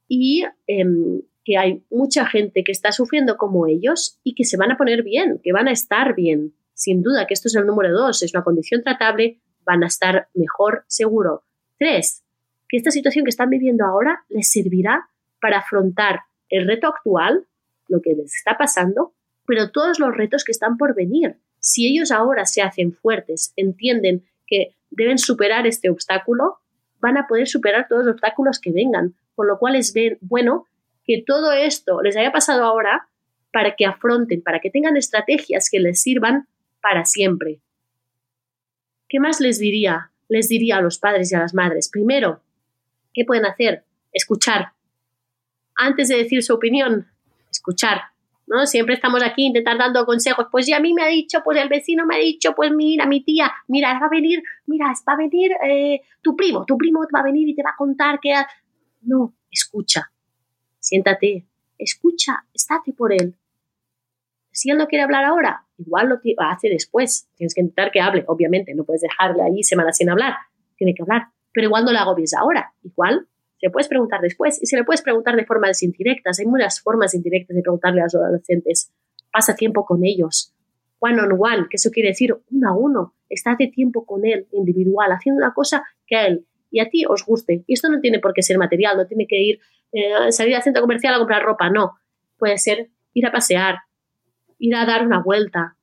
Y 0.09 0.45
em, 0.67 1.23
que 1.45 1.57
hay 1.57 1.83
mucha 1.91 2.27
gente 2.27 2.63
que 2.63 2.73
está 2.73 2.93
sufriendo 2.93 3.37
como 3.37 3.67
ellos 3.67 4.19
y 4.23 4.35
que 4.35 4.45
se 4.45 4.57
van 4.57 4.71
a 4.71 4.77
poner 4.77 5.03
bien, 5.03 5.41
que 5.43 5.53
van 5.53 5.67
a 5.67 5.73
estar 5.73 6.15
bien. 6.15 6.53
Sin 6.75 7.03
duda 7.03 7.27
que 7.27 7.35
esto 7.35 7.49
es 7.49 7.57
el 7.57 7.67
número 7.67 7.91
dos, 7.91 8.23
es 8.23 8.35
una 8.35 8.45
condición 8.45 8.83
tratable, 8.83 9.41
van 9.65 9.83
a 9.83 9.87
estar 9.87 10.29
mejor 10.35 10.85
seguro. 10.89 11.45
Tres, 11.79 12.23
que 12.69 12.77
esta 12.77 12.91
situación 12.91 13.25
que 13.25 13.31
están 13.31 13.49
viviendo 13.49 13.85
ahora 13.85 14.25
les 14.29 14.53
servirá 14.53 15.09
para 15.41 15.61
afrontar 15.61 16.21
el 16.49 16.67
reto 16.67 16.89
actual, 16.89 17.47
lo 17.89 18.01
que 18.03 18.15
les 18.15 18.35
está 18.35 18.57
pasando, 18.57 19.13
pero 19.47 19.71
todos 19.71 19.99
los 19.99 20.15
retos 20.17 20.45
que 20.45 20.53
están 20.53 20.77
por 20.77 20.95
venir. 20.95 21.37
Si 21.61 21.87
ellos 21.87 22.11
ahora 22.11 22.45
se 22.45 22.63
hacen 22.63 22.93
fuertes, 22.93 23.53
entienden 23.57 24.25
que 24.47 24.77
deben 24.91 25.19
superar 25.19 25.67
este 25.67 25.91
obstáculo, 25.91 26.59
van 27.01 27.17
a 27.17 27.27
poder 27.27 27.49
superar 27.49 27.87
todos 27.89 28.05
los 28.05 28.15
obstáculos 28.15 28.61
que 28.61 28.73
vengan, 28.73 29.15
por 29.35 29.47
lo 29.47 29.59
cual 29.59 29.77
es 29.77 29.95
bueno 30.21 30.67
que 31.05 31.23
todo 31.27 31.53
esto 31.53 32.03
les 32.03 32.17
haya 32.17 32.33
pasado 32.33 32.65
ahora 32.65 33.09
para 33.53 33.77
que 33.77 33.87
afronten, 33.87 34.43
para 34.43 34.61
que 34.61 34.71
tengan 34.71 34.97
estrategias 34.97 35.69
que 35.71 35.81
les 35.81 36.03
sirvan 36.03 36.47
para 36.83 37.05
siempre. 37.05 37.61
¿Qué 39.09 39.21
más 39.21 39.41
les 39.41 39.59
diría? 39.59 40.13
Les 40.29 40.49
diría 40.49 40.77
a 40.77 40.83
los 40.83 40.99
padres 40.99 41.33
y 41.33 41.35
a 41.35 41.41
las 41.41 41.55
madres. 41.55 41.89
Primero, 41.89 42.43
¿qué 43.15 43.25
pueden 43.25 43.47
hacer? 43.47 43.85
Escuchar. 44.13 44.73
Antes 45.79 46.09
de 46.09 46.17
decir 46.17 46.43
su 46.43 46.53
opinión, 46.55 47.07
escuchar. 47.51 48.01
¿no? 48.49 48.67
Siempre 48.67 48.95
estamos 48.95 49.23
aquí 49.23 49.47
intentar 49.47 49.79
dando 49.79 50.05
consejos. 50.05 50.47
Pues 50.51 50.67
ya 50.67 50.79
a 50.79 50.81
mí 50.81 50.93
me 50.93 51.03
ha 51.03 51.07
dicho, 51.07 51.41
pues 51.45 51.59
el 51.59 51.69
vecino 51.69 52.05
me 52.07 52.17
ha 52.17 52.19
dicho, 52.19 52.55
pues 52.55 52.73
mira, 52.73 53.07
mi 53.07 53.23
tía, 53.23 53.53
mira, 53.69 53.99
va 54.01 54.07
a 54.07 54.11
venir, 54.11 54.43
mira, 54.67 54.93
va 55.09 55.13
a 55.13 55.17
venir 55.17 55.53
eh, 55.65 56.01
tu 56.21 56.35
primo, 56.35 56.65
tu 56.65 56.77
primo 56.77 57.01
va 57.15 57.21
a 57.21 57.23
venir 57.25 57.49
y 57.49 57.55
te 57.55 57.63
va 57.63 57.71
a 57.71 57.77
contar 57.77 58.19
que... 58.21 58.33
No, 59.03 59.35
escucha, 59.51 60.11
siéntate, 60.81 61.47
escucha, 61.79 62.45
estate 62.53 62.93
por 62.93 63.13
él. 63.13 63.37
Si 64.51 64.71
él 64.71 64.79
no 64.79 64.89
quiere 64.89 65.05
hablar 65.05 65.25
ahora, 65.25 65.65
igual 65.77 66.09
lo 66.09 66.19
hace 66.39 66.69
después. 66.69 67.29
Tienes 67.37 67.55
que 67.55 67.61
intentar 67.61 67.93
que 67.93 68.01
hable, 68.01 68.25
obviamente, 68.27 68.75
no 68.75 68.83
puedes 68.83 69.03
dejarle 69.03 69.45
allí 69.45 69.63
semanas 69.63 69.97
sin 69.97 70.11
hablar, 70.11 70.35
tiene 70.77 70.95
que 70.95 71.03
hablar. 71.03 71.29
Pero 71.53 71.69
igual 71.69 71.85
no 71.85 71.93
lo 71.93 71.99
agobies 71.99 72.35
ahora, 72.35 72.73
igual 72.83 73.29
se 73.61 73.71
puedes 73.71 73.89
preguntar 73.89 74.21
después 74.21 74.63
y 74.63 74.67
se 74.67 74.77
le 74.77 74.85
puedes 74.85 75.03
preguntar 75.03 75.35
de 75.37 75.45
formas 75.45 75.83
indirectas. 75.83 76.39
Hay 76.39 76.47
muchas 76.47 76.81
formas 76.81 77.15
indirectas 77.15 77.57
de 77.57 77.63
preguntarle 77.63 78.01
a 78.01 78.05
los 78.05 78.15
adolescentes. 78.15 78.93
Pasa 79.33 79.57
tiempo 79.57 79.85
con 79.85 80.05
ellos. 80.05 80.55
One 81.01 81.21
on 81.21 81.33
one, 81.33 81.67
que 81.69 81.77
eso 81.77 81.91
quiere 81.91 82.11
decir 82.11 82.37
uno 82.51 82.69
a 82.69 82.77
uno. 82.77 83.15
Estate 83.29 83.69
tiempo 83.69 84.07
con 84.07 84.25
él, 84.25 84.47
individual, 84.53 85.11
haciendo 85.13 85.39
una 85.45 85.53
cosa 85.53 85.85
que 86.07 86.17
a 86.17 86.27
él 86.27 86.47
y 86.71 86.81
a 86.81 86.89
ti 86.89 87.05
os 87.07 87.25
guste. 87.25 87.65
Y 87.67 87.75
esto 87.75 87.89
no 87.89 88.01
tiene 88.01 88.21
por 88.21 88.33
qué 88.33 88.43
ser 88.43 88.59
material, 88.59 88.97
no 88.97 89.07
tiene 89.07 89.27
que 89.27 89.41
ir, 89.41 89.61
eh, 89.93 90.31
salir 90.33 90.55
al 90.55 90.63
centro 90.63 90.83
comercial 90.83 91.15
a 91.15 91.19
comprar 91.19 91.43
ropa, 91.43 91.71
no. 91.71 91.95
Puede 92.37 92.59
ser 92.59 92.91
ir 93.13 93.27
a 93.27 93.33
pasear, 93.33 93.79
ir 94.59 94.75
a 94.77 94.87
dar 94.87 95.05
una 95.05 95.23
vuelta. 95.23 95.77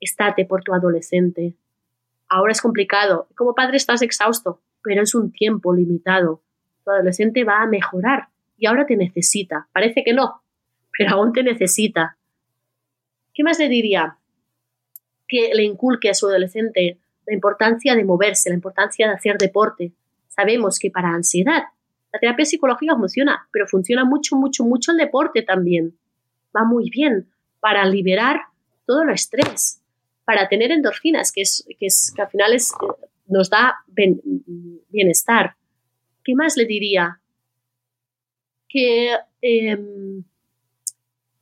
Estate 0.00 0.44
por 0.44 0.62
tu 0.62 0.74
adolescente. 0.74 1.56
Ahora 2.28 2.52
es 2.52 2.60
complicado. 2.60 3.28
Como 3.36 3.54
padre 3.54 3.76
estás 3.76 4.02
exhausto, 4.02 4.60
pero 4.82 5.02
es 5.02 5.14
un 5.14 5.32
tiempo 5.32 5.74
limitado 5.74 6.42
tu 6.86 6.92
adolescente 6.92 7.42
va 7.42 7.62
a 7.62 7.66
mejorar 7.66 8.28
y 8.56 8.66
ahora 8.66 8.86
te 8.86 8.96
necesita. 8.96 9.68
Parece 9.72 10.04
que 10.04 10.14
no, 10.14 10.40
pero 10.96 11.16
aún 11.16 11.32
te 11.32 11.42
necesita. 11.42 12.16
¿Qué 13.34 13.42
más 13.42 13.58
le 13.58 13.68
diría? 13.68 14.16
Que 15.26 15.50
le 15.52 15.64
inculque 15.64 16.08
a 16.08 16.14
su 16.14 16.28
adolescente 16.28 16.98
la 17.26 17.34
importancia 17.34 17.96
de 17.96 18.04
moverse, 18.04 18.50
la 18.50 18.54
importancia 18.54 19.08
de 19.08 19.14
hacer 19.14 19.36
deporte. 19.36 19.92
Sabemos 20.28 20.78
que 20.78 20.90
para 20.90 21.08
ansiedad 21.08 21.64
la 22.12 22.20
terapia 22.20 22.44
psicológica 22.44 22.96
funciona, 22.96 23.48
pero 23.52 23.66
funciona 23.66 24.04
mucho, 24.04 24.36
mucho, 24.36 24.64
mucho 24.64 24.92
el 24.92 24.98
deporte 24.98 25.42
también. 25.42 25.98
Va 26.56 26.64
muy 26.64 26.88
bien 26.88 27.28
para 27.60 27.84
liberar 27.84 28.42
todo 28.86 29.02
el 29.02 29.10
estrés, 29.10 29.82
para 30.24 30.48
tener 30.48 30.70
endorfinas, 30.70 31.32
que, 31.32 31.42
es, 31.42 31.66
que, 31.78 32.22
al 32.22 32.28
final 32.28 32.54
es, 32.54 32.72
nos 33.26 33.50
da 33.50 33.74
bienestar. 34.88 35.56
¿Qué 36.26 36.34
más 36.34 36.56
le 36.56 36.64
diría? 36.64 37.20
Que 38.68 39.12
em, 39.42 40.24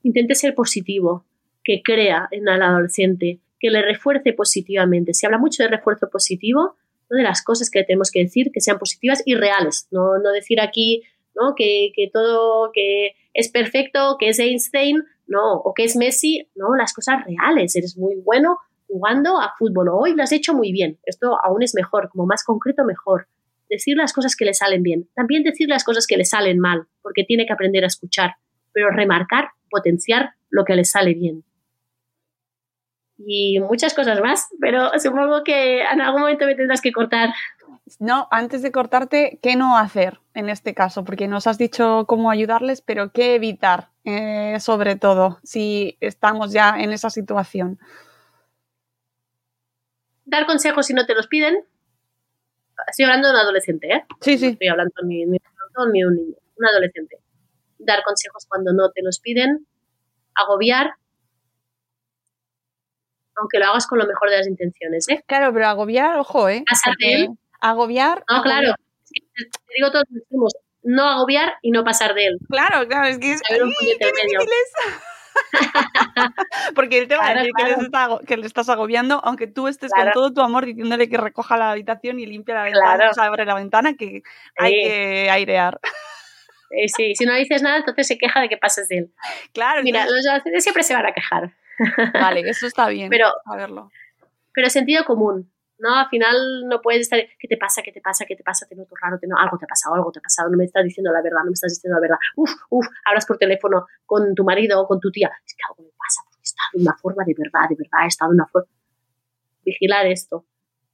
intente 0.02 0.34
ser 0.34 0.54
positivo, 0.54 1.24
que 1.64 1.80
crea 1.82 2.28
en 2.30 2.46
el 2.46 2.60
adolescente, 2.60 3.40
que 3.58 3.70
le 3.70 3.80
refuerce 3.80 4.34
positivamente. 4.34 5.14
Se 5.14 5.24
habla 5.24 5.38
mucho 5.38 5.62
de 5.62 5.70
refuerzo 5.70 6.10
positivo, 6.10 6.76
de 7.08 7.22
las 7.22 7.42
cosas 7.42 7.70
que 7.70 7.82
tenemos 7.82 8.10
que 8.10 8.24
decir, 8.24 8.50
que 8.52 8.60
sean 8.60 8.78
positivas 8.78 9.22
y 9.24 9.36
reales. 9.36 9.88
No, 9.90 10.18
no 10.18 10.32
decir 10.32 10.60
aquí 10.60 11.02
¿no? 11.34 11.54
Que, 11.56 11.90
todo 12.12 12.70
que 12.74 13.12
es 13.32 13.50
perfecto, 13.50 14.16
que 14.18 14.28
es 14.28 14.38
Einstein, 14.38 15.02
no, 15.26 15.54
o 15.54 15.72
que 15.72 15.84
es 15.84 15.96
Messi, 15.96 16.46
no, 16.54 16.76
las 16.76 16.92
cosas 16.92 17.24
reales. 17.24 17.74
Eres 17.74 17.96
muy 17.96 18.16
bueno 18.16 18.58
jugando 18.86 19.40
a 19.40 19.54
fútbol, 19.58 19.88
hoy 19.88 20.14
lo 20.14 20.22
has 20.22 20.32
hecho 20.32 20.52
muy 20.52 20.72
bien. 20.72 20.98
Esto 21.04 21.38
aún 21.42 21.62
es 21.62 21.74
mejor, 21.74 22.10
como 22.10 22.26
más 22.26 22.44
concreto, 22.44 22.84
mejor 22.84 23.28
decir 23.68 23.96
las 23.96 24.12
cosas 24.12 24.36
que 24.36 24.44
le 24.44 24.54
salen 24.54 24.82
bien, 24.82 25.08
también 25.14 25.42
decir 25.42 25.68
las 25.68 25.84
cosas 25.84 26.06
que 26.06 26.16
le 26.16 26.24
salen 26.24 26.58
mal, 26.58 26.86
porque 27.02 27.24
tiene 27.24 27.46
que 27.46 27.52
aprender 27.52 27.84
a 27.84 27.88
escuchar, 27.88 28.36
pero 28.72 28.90
remarcar, 28.90 29.48
potenciar 29.70 30.34
lo 30.50 30.64
que 30.64 30.76
le 30.76 30.84
sale 30.84 31.14
bien. 31.14 31.44
Y 33.16 33.60
muchas 33.60 33.94
cosas 33.94 34.20
más, 34.20 34.48
pero 34.60 34.90
supongo 34.98 35.44
que 35.44 35.82
en 35.82 36.00
algún 36.00 36.22
momento 36.22 36.46
me 36.46 36.54
tendrás 36.54 36.80
que 36.80 36.92
cortar. 36.92 37.30
No, 38.00 38.28
antes 38.30 38.62
de 38.62 38.72
cortarte, 38.72 39.38
¿qué 39.42 39.56
no 39.56 39.76
hacer 39.76 40.20
en 40.34 40.48
este 40.48 40.74
caso? 40.74 41.04
Porque 41.04 41.28
nos 41.28 41.46
has 41.46 41.58
dicho 41.58 42.06
cómo 42.08 42.30
ayudarles, 42.30 42.80
pero 42.80 43.12
¿qué 43.12 43.34
evitar, 43.34 43.90
eh, 44.04 44.58
sobre 44.58 44.96
todo, 44.96 45.38
si 45.42 45.96
estamos 46.00 46.52
ya 46.52 46.76
en 46.78 46.92
esa 46.92 47.10
situación? 47.10 47.78
Dar 50.24 50.46
consejos 50.46 50.86
si 50.86 50.94
no 50.94 51.06
te 51.06 51.14
los 51.14 51.26
piden, 51.26 51.56
Estoy 52.88 53.04
hablando 53.04 53.28
de 53.28 53.34
un 53.34 53.40
adolescente, 53.40 53.88
¿eh? 53.88 54.04
Sí, 54.20 54.38
sí. 54.38 54.46
No 54.46 54.52
estoy 54.52 54.68
hablando 54.68 54.94
ni, 55.04 55.24
ni, 55.24 55.32
ni 55.32 55.38
de 55.38 55.82
un 55.84 55.92
niño, 55.92 56.08
un 56.56 56.66
adolescente. 56.66 57.18
Dar 57.78 58.02
consejos 58.02 58.46
cuando 58.48 58.72
no 58.72 58.90
te 58.90 59.02
los 59.02 59.20
piden, 59.20 59.66
agobiar, 60.34 60.94
aunque 63.36 63.58
lo 63.58 63.66
hagas 63.66 63.86
con 63.86 63.98
lo 63.98 64.06
mejor 64.06 64.30
de 64.30 64.38
las 64.38 64.46
intenciones, 64.46 65.08
¿eh? 65.08 65.24
Claro, 65.26 65.52
pero 65.52 65.66
agobiar, 65.66 66.18
ojo, 66.18 66.48
¿eh? 66.48 66.64
Pasar 66.68 66.94
de 66.98 67.14
él. 67.14 67.28
Agobiar. 67.60 68.24
No, 68.30 68.42
claro. 68.42 68.74
te 69.12 69.74
digo 69.74 69.90
todos 69.90 70.04
los 70.30 70.52
no 70.84 71.08
agobiar 71.08 71.54
y 71.62 71.70
no 71.70 71.82
pasar 71.82 72.14
de 72.14 72.26
él. 72.26 72.38
Claro, 72.48 72.86
claro, 72.86 73.08
es 73.08 73.18
que 73.18 73.32
es. 73.32 73.40
un 73.50 73.68
medio. 73.68 74.40
Porque 76.74 76.98
él 76.98 77.08
te 77.08 77.16
va 77.16 77.28
a 77.28 77.34
decir 77.34 77.52
que, 78.26 78.36
le 78.36 78.46
estás 78.46 78.68
agobiando, 78.68 79.20
aunque 79.24 79.46
tú 79.46 79.68
estés 79.68 79.90
con 79.92 80.10
todo 80.12 80.32
tu 80.32 80.40
amor 80.40 80.66
diciéndole 80.66 81.08
que 81.08 81.16
recoja 81.16 81.56
la 81.56 81.70
habitación 81.70 82.20
y 82.20 82.26
limpia 82.26 82.54
la 82.54 82.62
ventana, 82.64 83.10
o 83.16 83.20
abre 83.20 83.44
la 83.44 83.54
ventana, 83.54 83.94
que 83.94 84.22
hay 84.56 84.72
que 84.72 85.30
airear. 85.30 85.80
Sí, 86.96 87.14
si 87.14 87.24
no 87.24 87.34
dices 87.34 87.62
nada, 87.62 87.78
entonces 87.78 88.06
se 88.06 88.18
queja 88.18 88.40
de 88.40 88.48
que 88.48 88.56
pases 88.56 88.88
de 88.88 88.98
él. 88.98 89.12
Claro. 89.52 89.82
Mira, 89.82 90.04
los 90.06 90.26
adolescentes 90.26 90.62
siempre 90.62 90.82
se 90.82 90.94
van 90.94 91.06
a 91.06 91.12
quejar. 91.12 91.54
Vale, 92.12 92.40
eso 92.48 92.66
está 92.66 92.88
bien. 92.88 93.10
Pero, 93.10 93.32
saberlo. 93.44 93.90
Pero 94.52 94.70
sentido 94.70 95.04
común. 95.04 95.50
¿No? 95.78 95.94
Al 95.94 96.08
final 96.08 96.36
no 96.68 96.80
puedes 96.80 97.02
estar, 97.02 97.20
¿qué 97.38 97.48
te 97.48 97.56
pasa? 97.56 97.82
¿Qué 97.82 97.92
te 97.92 98.00
pasa? 98.00 98.24
¿Qué 98.26 98.36
te 98.36 98.42
pasa? 98.42 98.66
Te 98.66 98.74
noto 98.74 98.94
raro, 99.00 99.18
no, 99.26 99.36
algo 99.38 99.58
te 99.58 99.64
ha 99.64 99.68
pasado, 99.68 99.94
algo 99.94 100.12
te 100.12 100.20
ha 100.20 100.22
pasado, 100.22 100.50
no 100.50 100.56
me 100.56 100.64
estás 100.64 100.84
diciendo 100.84 101.12
la 101.12 101.22
verdad, 101.22 101.40
no 101.40 101.50
me 101.50 101.54
estás 101.54 101.72
diciendo 101.72 101.96
la 101.96 102.00
verdad. 102.00 102.18
Uf, 102.36 102.50
uf, 102.70 102.86
hablas 103.04 103.26
por 103.26 103.38
teléfono 103.38 103.86
con 104.06 104.34
tu 104.34 104.44
marido 104.44 104.80
o 104.80 104.86
con 104.86 105.00
tu 105.00 105.10
tía. 105.10 105.30
Es 105.44 105.54
que 105.54 105.62
algo 105.68 105.82
me 105.82 105.90
pasa, 105.96 106.22
porque 106.24 106.42
estado 106.42 106.70
de 106.74 106.82
una 106.82 106.96
forma 106.96 107.24
de 107.26 107.34
verdad, 107.36 107.68
de 107.68 107.76
verdad, 107.76 108.06
estado 108.06 108.30
de 108.30 108.36
una 108.36 108.46
forma. 108.46 108.68
Vigilar 109.64 110.06
esto. 110.06 110.46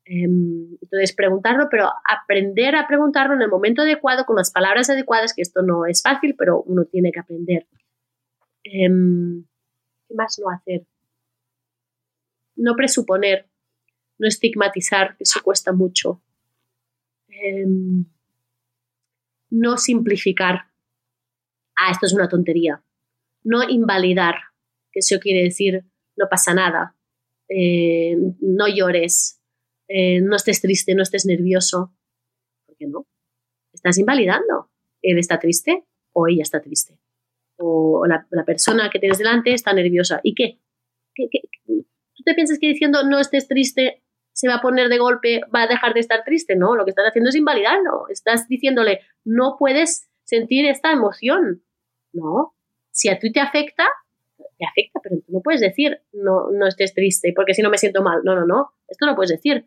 Em, 0.05 0.77
entonces, 0.81 1.15
preguntarlo, 1.15 1.69
pero 1.71 1.89
aprender 2.09 2.75
a 2.75 2.87
preguntarlo 2.89 3.35
en 3.35 3.43
el 3.43 3.49
momento 3.49 3.83
adecuado, 3.83 4.25
con 4.25 4.37
las 4.37 4.51
palabras 4.51 4.91
adecuadas, 4.91 5.35
que 5.35 5.43
esto 5.43 5.63
no 5.63 5.87
es 5.87 6.03
fácil, 6.03 6.35
pero 6.37 6.63
uno 6.63 6.85
tiene 6.85 7.13
que 7.13 7.21
aprender. 7.21 7.67
Em, 8.65 9.45
¿Qué 10.09 10.15
más 10.15 10.39
no 10.41 10.51
hacer? 10.51 10.85
No 12.57 12.75
presuponer, 12.77 13.50
no 14.21 14.29
estigmatizar, 14.29 15.17
eso 15.19 15.41
cuesta 15.43 15.73
mucho. 15.73 16.23
Em, 17.29 18.05
no 19.51 19.79
simplificar. 19.79 20.67
Ah, 21.75 21.91
esto 21.91 22.07
es 22.07 22.13
una 22.13 22.29
tontería. 22.29 22.85
No 23.43 23.69
invalidar, 23.69 24.35
que 24.93 25.01
eso 25.01 25.19
quiere 25.19 25.43
decir 25.43 25.85
no 26.17 26.29
pasa 26.29 26.53
nada, 26.53 26.95
eh, 27.49 28.15
no 28.41 28.69
llores, 28.69 29.41
eh, 29.89 30.21
no 30.21 30.37
estés 30.37 30.61
triste, 30.61 30.95
no 30.95 31.03
estés 31.03 31.25
nervioso. 31.25 31.97
¿Por 32.67 32.77
qué 32.77 32.87
no? 32.87 33.07
Estás 33.73 33.97
invalidando. 33.97 34.71
Él 35.01 35.19
está 35.19 35.39
triste 35.39 35.85
o 36.13 36.29
ella 36.29 36.43
está 36.43 36.61
triste. 36.61 36.99
O 37.57 38.05
la, 38.07 38.45
persona 38.45 38.91
que 38.91 38.99
tienes 38.99 39.17
delante 39.17 39.55
está 39.55 39.73
nerviosa. 39.73 40.21
¿Y? 40.23 40.35
¿Qué, 40.35 40.59
qué? 41.15 41.29
tú 41.67 42.23
te 42.25 42.35
piensas 42.35 42.59
que 42.59 42.69
diciendo 42.69 43.03
no 43.03 43.19
estés 43.19 43.49
triste 43.49 44.03
se 44.41 44.49
va 44.49 44.55
a 44.55 44.61
poner 44.63 44.89
de 44.89 44.97
golpe, 44.97 45.43
va 45.55 45.65
a 45.65 45.67
dejar 45.67 45.93
de 45.93 46.01
estar 46.01 46.25
triste? 46.25 46.57
No, 46.57 46.75
lo 46.75 46.87
que 46.87 46.93
estás 46.93 47.07
haciendo 47.07 47.29
es 47.29 47.37
invalidarlo. 47.37 48.09
Estás 48.09 48.49
diciéndole, 48.49 49.01
no 49.23 49.57
puedes 49.59 50.09
sentir 50.25 50.65
esta 50.65 50.93
emoción. 50.93 51.63
No, 52.15 52.55
si 52.91 53.11
a 53.11 53.19
ti 53.19 53.31
te 53.33 53.41
afecta, 53.41 53.87
te 54.39 54.65
afecta, 54.67 55.01
pero 55.03 55.17
no 55.29 55.41
puedes 55.43 55.61
decir, 55.61 56.01
no, 56.15 56.51
no 56.53 56.67
estés 56.67 56.95
triste, 56.95 57.35
porque 57.37 57.53
si 57.53 57.61
no 57.61 57.69
me 57.69 57.77
siento 57.77 58.03
mal. 58.03 58.23
No, 58.25 58.35
no, 58.35 58.47
no, 58.47 58.71
esto 58.89 59.05
no 59.05 59.15
puedes 59.15 59.31
decir. 59.31 59.67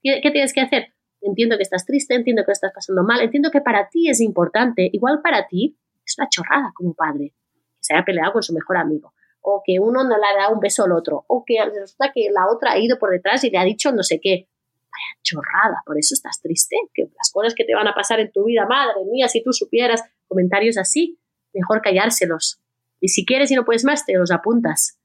¿Qué, 0.00 0.20
¿Qué, 0.22 0.30
tienes 0.30 0.52
que 0.52 0.60
hacer? 0.60 0.92
Entiendo 1.20 1.56
que 1.56 1.64
estás 1.64 1.84
triste, 1.84 2.14
entiendo 2.14 2.44
que 2.46 2.52
estás 2.52 2.70
pasando 2.72 3.02
mal, 3.02 3.22
entiendo 3.22 3.50
que 3.50 3.60
para 3.60 3.88
ti 3.88 4.08
es 4.08 4.20
importante. 4.20 4.88
Igual 4.92 5.20
para 5.20 5.48
ti 5.48 5.76
es 6.06 6.16
una 6.16 6.28
chorrada 6.28 6.70
como 6.76 6.94
padre, 6.94 7.34
que 7.52 7.60
se 7.80 7.94
haya 7.94 8.04
peleado 8.04 8.34
con 8.34 8.44
su 8.44 8.52
mejor 8.54 8.76
amigo, 8.76 9.14
o 9.42 9.62
que 9.64 9.78
uno 9.80 10.04
no 10.04 10.16
le 10.16 10.26
ha 10.26 10.36
dado 10.36 10.54
un 10.54 10.60
beso 10.60 10.84
al 10.84 10.92
otro, 10.92 11.24
o 11.26 11.44
que 11.44 11.62
resulta 11.64 12.12
que 12.14 12.30
la 12.30 12.48
otra 12.48 12.72
ha 12.72 12.78
ido 12.78 12.98
por 12.98 13.10
detrás 13.10 13.44
y 13.44 13.50
le 13.50 13.58
ha 13.58 13.64
dicho 13.64 13.92
no 13.92 14.02
sé 14.02 14.20
qué. 14.20 14.48
Vaya 14.90 15.22
chorrada, 15.22 15.82
por 15.84 15.98
eso 15.98 16.14
estás 16.14 16.40
triste, 16.40 16.76
que 16.94 17.04
las 17.16 17.30
cosas 17.32 17.54
que 17.54 17.64
te 17.64 17.74
van 17.74 17.88
a 17.88 17.94
pasar 17.94 18.20
en 18.20 18.30
tu 18.30 18.44
vida, 18.44 18.66
madre 18.66 19.04
mía, 19.10 19.28
si 19.28 19.42
tú 19.42 19.52
supieras 19.52 20.02
comentarios 20.28 20.78
así, 20.78 21.18
mejor 21.52 21.82
callárselos. 21.82 22.60
Y 23.00 23.08
si 23.08 23.24
quieres 23.26 23.50
y 23.50 23.56
no 23.56 23.64
puedes 23.64 23.84
más, 23.84 24.06
te 24.06 24.14
los 24.14 24.30
apuntas. 24.30 24.98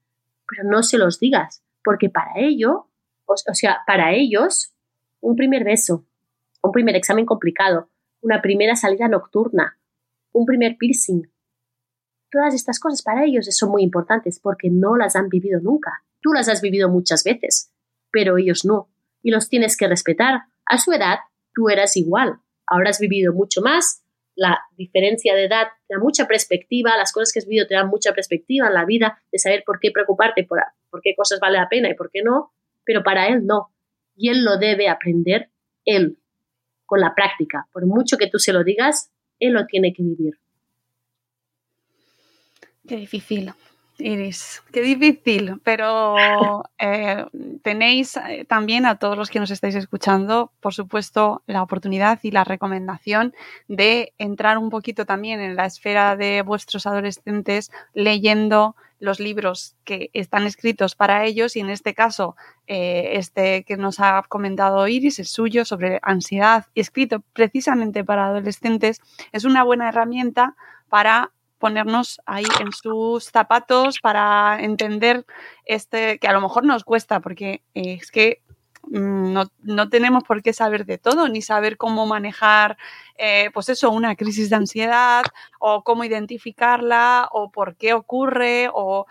Pero 0.48 0.68
no 0.68 0.82
se 0.82 0.98
los 0.98 1.18
digas, 1.18 1.62
porque 1.82 2.08
para 2.08 2.32
ello, 2.36 2.86
o, 3.24 3.36
sea, 3.36 3.78
para 3.86 4.12
ellos, 4.14 4.72
un 5.20 5.36
primer 5.36 5.64
beso, 5.64 6.06
un 6.62 6.72
primer 6.72 6.96
examen 6.96 7.26
complicado, 7.26 7.90
una 8.20 8.40
primera 8.40 8.76
salida 8.76 9.08
nocturna, 9.08 9.78
un 10.32 10.46
primer 10.46 10.76
piercing, 10.76 11.30
todas 12.30 12.54
estas 12.54 12.80
cosas 12.80 13.02
para 13.02 13.24
ellos 13.24 13.46
son 13.50 13.70
muy 13.70 13.82
importantes 13.82 14.40
porque 14.40 14.70
no 14.70 14.96
las 14.96 15.16
han 15.16 15.28
vivido 15.28 15.60
nunca. 15.60 16.04
Tú 16.20 16.32
las 16.32 16.48
has 16.48 16.60
vivido 16.60 16.88
muchas 16.88 17.24
veces, 17.24 17.72
pero 18.10 18.38
ellos 18.38 18.64
no. 18.64 18.88
Y 19.22 19.30
los 19.30 19.48
tienes 19.48 19.76
que 19.76 19.88
respetar. 19.88 20.42
A 20.66 20.78
su 20.78 20.92
edad, 20.92 21.18
tú 21.54 21.68
eras 21.68 21.96
igual. 21.96 22.40
Ahora 22.66 22.90
has 22.90 22.98
vivido 22.98 23.32
mucho 23.32 23.62
más, 23.62 24.02
la 24.38 24.60
diferencia 24.76 25.34
de 25.34 25.46
edad 25.46 25.66
te 25.88 25.94
da 25.94 26.00
mucha 26.00 26.28
perspectiva, 26.28 26.96
las 26.96 27.12
cosas 27.12 27.32
que 27.32 27.40
has 27.40 27.46
vivido 27.46 27.66
te 27.66 27.74
dan 27.74 27.88
mucha 27.88 28.12
perspectiva 28.12 28.68
en 28.68 28.74
la 28.74 28.84
vida, 28.84 29.20
de 29.32 29.38
saber 29.38 29.64
por 29.66 29.80
qué 29.80 29.90
preocuparte, 29.90 30.44
por, 30.44 30.60
por 30.90 31.00
qué 31.02 31.14
cosas 31.16 31.40
vale 31.40 31.58
la 31.58 31.68
pena 31.68 31.90
y 31.90 31.94
por 31.94 32.08
qué 32.12 32.22
no, 32.22 32.52
pero 32.84 33.02
para 33.02 33.26
él 33.26 33.44
no. 33.46 33.74
Y 34.14 34.28
él 34.28 34.44
lo 34.44 34.56
debe 34.56 34.88
aprender 34.88 35.50
él, 35.84 36.18
con 36.86 37.00
la 37.00 37.16
práctica. 37.16 37.68
Por 37.72 37.86
mucho 37.86 38.16
que 38.16 38.28
tú 38.28 38.38
se 38.38 38.52
lo 38.52 38.62
digas, 38.62 39.10
él 39.40 39.54
lo 39.54 39.66
tiene 39.66 39.92
que 39.92 40.04
vivir. 40.04 40.38
Qué 42.88 42.96
difícil. 42.96 43.52
Iris, 44.00 44.62
qué 44.72 44.80
difícil, 44.80 45.60
pero 45.64 46.14
eh, 46.78 47.26
tenéis 47.62 48.16
eh, 48.16 48.44
también 48.44 48.86
a 48.86 48.96
todos 48.96 49.18
los 49.18 49.28
que 49.28 49.40
nos 49.40 49.50
estáis 49.50 49.74
escuchando, 49.74 50.52
por 50.60 50.72
supuesto, 50.72 51.42
la 51.46 51.62
oportunidad 51.62 52.20
y 52.22 52.30
la 52.30 52.44
recomendación 52.44 53.34
de 53.66 54.14
entrar 54.18 54.56
un 54.56 54.70
poquito 54.70 55.04
también 55.04 55.40
en 55.40 55.56
la 55.56 55.66
esfera 55.66 56.16
de 56.16 56.42
vuestros 56.42 56.86
adolescentes 56.86 57.72
leyendo 57.92 58.76
los 59.00 59.20
libros 59.20 59.74
que 59.84 60.10
están 60.12 60.44
escritos 60.44 60.94
para 60.94 61.24
ellos 61.24 61.56
y 61.56 61.60
en 61.60 61.70
este 61.70 61.94
caso 61.94 62.36
eh, 62.66 63.10
este 63.14 63.64
que 63.64 63.76
nos 63.76 64.00
ha 64.00 64.22
comentado 64.28 64.86
Iris, 64.88 65.18
el 65.18 65.26
suyo 65.26 65.64
sobre 65.64 65.98
ansiedad 66.02 66.66
escrito 66.74 67.22
precisamente 67.32 68.04
para 68.04 68.26
adolescentes, 68.26 69.00
es 69.32 69.44
una 69.44 69.62
buena 69.62 69.88
herramienta 69.88 70.56
para 70.88 71.30
ponernos 71.58 72.20
ahí 72.26 72.44
en 72.60 72.72
sus 72.72 73.24
zapatos 73.24 73.98
para 74.00 74.58
entender 74.60 75.26
este 75.64 76.18
que 76.18 76.28
a 76.28 76.32
lo 76.32 76.40
mejor 76.40 76.64
nos 76.64 76.84
cuesta 76.84 77.20
porque 77.20 77.62
es 77.74 78.10
que 78.10 78.42
mm, 78.84 79.36
no, 79.62 79.88
tenemos 79.88 80.24
por 80.24 80.42
qué 80.42 80.52
saber 80.52 80.86
de 80.86 80.98
todo 80.98 81.28
ni 81.28 81.42
saber 81.42 81.76
cómo 81.76 82.06
manejar 82.06 82.78
eh, 83.16 83.50
pues 83.52 83.68
eso 83.68 83.90
una 83.90 84.16
crisis 84.16 84.50
de 84.50 84.56
ansiedad 84.56 85.24
o 85.58 85.82
cómo 85.82 86.04
identificarla 86.04 87.28
o 87.32 87.50
por 87.50 87.76
qué 87.76 87.92
ocurre 87.92 88.68
o 88.72 89.06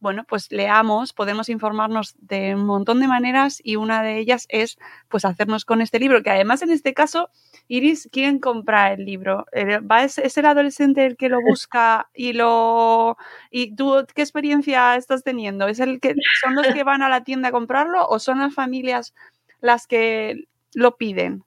bueno, 0.00 0.24
pues 0.28 0.50
leamos, 0.50 1.12
podemos 1.12 1.48
informarnos 1.48 2.14
de 2.18 2.54
un 2.54 2.64
montón 2.64 3.00
de 3.00 3.08
maneras 3.08 3.60
y 3.62 3.76
una 3.76 4.02
de 4.02 4.18
ellas 4.18 4.46
es 4.48 4.78
pues 5.08 5.24
hacernos 5.24 5.64
con 5.64 5.80
este 5.80 5.98
libro, 5.98 6.22
que 6.22 6.30
además 6.30 6.62
en 6.62 6.70
este 6.70 6.94
caso, 6.94 7.30
Iris, 7.68 8.08
¿quién 8.10 8.38
compra 8.38 8.92
el 8.92 9.04
libro? 9.04 9.46
Eh, 9.52 9.78
¿Va 9.78 10.04
es, 10.04 10.18
el 10.18 10.46
adolescente 10.46 11.04
el 11.04 11.16
que 11.16 11.28
lo 11.28 11.40
busca 11.40 12.08
y 12.14 12.32
lo 12.32 13.16
y 13.50 13.74
tú 13.74 14.04
qué 14.14 14.22
experiencia 14.22 14.96
estás 14.96 15.22
teniendo? 15.22 15.68
¿Es 15.68 15.80
el 15.80 16.00
que 16.00 16.14
son 16.42 16.54
los 16.54 16.66
que 16.68 16.84
van 16.84 17.02
a 17.02 17.08
la 17.08 17.24
tienda 17.24 17.48
a 17.48 17.52
comprarlo 17.52 18.06
o 18.08 18.18
son 18.18 18.38
las 18.38 18.54
familias 18.54 19.14
las 19.60 19.86
que 19.86 20.44
lo 20.74 20.96
piden? 20.96 21.44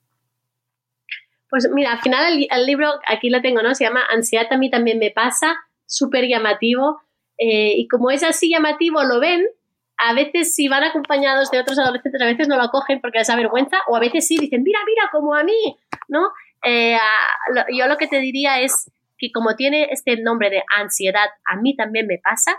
Pues 1.50 1.70
mira, 1.74 1.93
al 1.93 2.02
final 2.02 2.34
el, 2.34 2.48
el 2.50 2.66
libro, 2.66 2.91
aquí 3.08 3.30
lo 3.30 3.41
tengo, 3.41 3.62
¿no? 3.62 3.76
Se 3.76 3.86
llama 3.86 4.02
Ansiedad 4.10 4.48
a 4.52 4.58
mí 4.58 4.70
también 4.70 5.00
me 5.00 5.12
pasa, 5.12 5.56
súper 5.86 6.28
llamativo 6.28 7.05
eh, 7.38 7.74
y 7.78 7.88
como 7.88 8.12
es 8.12 8.24
así 8.24 8.50
llamativo, 8.50 9.04
lo 9.04 9.20
ven, 9.20 9.46
a 9.98 10.14
veces 10.14 10.56
si 10.56 10.68
van 10.68 10.84
acompañados 10.84 11.52
de 11.52 11.60
otros 11.60 11.80
adolescentes, 11.80 12.22
a 12.22 12.26
veces 12.26 12.48
no 12.48 12.58
lo 12.58 12.70
cogen 12.70 13.02
porque 13.02 13.20
les 13.20 13.28
da 13.28 13.36
vergüenza, 13.36 13.78
o 13.88 13.96
a 13.96 14.00
veces 14.00 14.28
sí 14.28 14.38
dicen, 14.38 14.64
mira, 14.64 14.80
mira, 14.86 15.10
como 15.12 15.34
a 15.34 15.44
mí, 15.44 15.78
¿no? 16.08 16.30
Eh, 16.64 16.98
yo 17.74 17.88
lo 17.88 17.98
que 17.98 18.08
te 18.08 18.20
diría 18.20 18.62
es 18.62 18.92
que 19.18 19.32
como 19.32 19.56
tiene 19.56 19.90
este 19.92 20.18
nombre 20.18 20.50
de 20.50 20.64
ansiedad, 20.78 21.28
a 21.46 21.56
mí 21.58 21.76
también 21.76 22.08
me 22.08 22.18
pasa, 22.18 22.58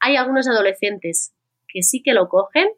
hay 0.00 0.16
algunos 0.16 0.48
adolescentes 0.48 1.32
que 1.68 1.82
sí 1.82 2.02
que 2.02 2.14
lo 2.14 2.28
cogen 2.28 2.68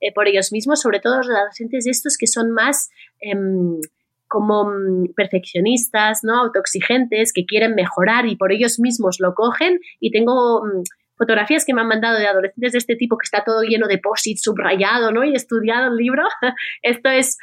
eh, 0.00 0.12
por 0.12 0.28
ellos 0.28 0.52
mismos, 0.52 0.80
sobre 0.80 1.00
todo 1.00 1.18
los 1.18 1.28
adolescentes 1.28 1.86
estos 1.86 2.16
que 2.16 2.26
son 2.26 2.52
más 2.52 2.90
em, 3.20 3.80
como 4.28 4.64
mm, 4.64 5.14
perfeccionistas, 5.16 6.20
¿no? 6.22 6.38
autoexigentes, 6.38 7.32
que 7.32 7.44
quieren 7.44 7.74
mejorar 7.74 8.26
y 8.26 8.36
por 8.36 8.52
ellos 8.52 8.78
mismos 8.78 9.18
lo 9.20 9.34
cogen. 9.34 9.80
Y 10.00 10.10
tengo 10.10 10.62
mm, 10.64 10.82
fotografías 11.16 11.64
que 11.64 11.74
me 11.74 11.80
han 11.80 11.88
mandado 11.88 12.18
de 12.18 12.26
adolescentes 12.26 12.72
de 12.72 12.78
este 12.78 12.96
tipo 12.96 13.18
que 13.18 13.24
está 13.24 13.42
todo 13.44 13.62
lleno 13.62 13.88
de 13.88 13.98
post 13.98 14.26
subrayado 14.36 15.10
¿no? 15.10 15.24
y 15.24 15.34
estudiado 15.34 15.88
el 15.88 15.96
libro. 15.96 16.22
Esto 16.82 17.10
es 17.10 17.38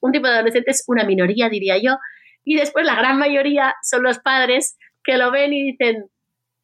un 0.00 0.12
tipo 0.12 0.26
de 0.26 0.34
adolescentes, 0.34 0.84
una 0.86 1.04
minoría 1.04 1.48
diría 1.48 1.76
yo. 1.78 1.98
Y 2.44 2.56
después 2.56 2.86
la 2.86 2.94
gran 2.94 3.18
mayoría 3.18 3.74
son 3.82 4.02
los 4.02 4.18
padres 4.20 4.78
que 5.04 5.18
lo 5.18 5.30
ven 5.30 5.52
y 5.52 5.72
dicen, 5.72 6.08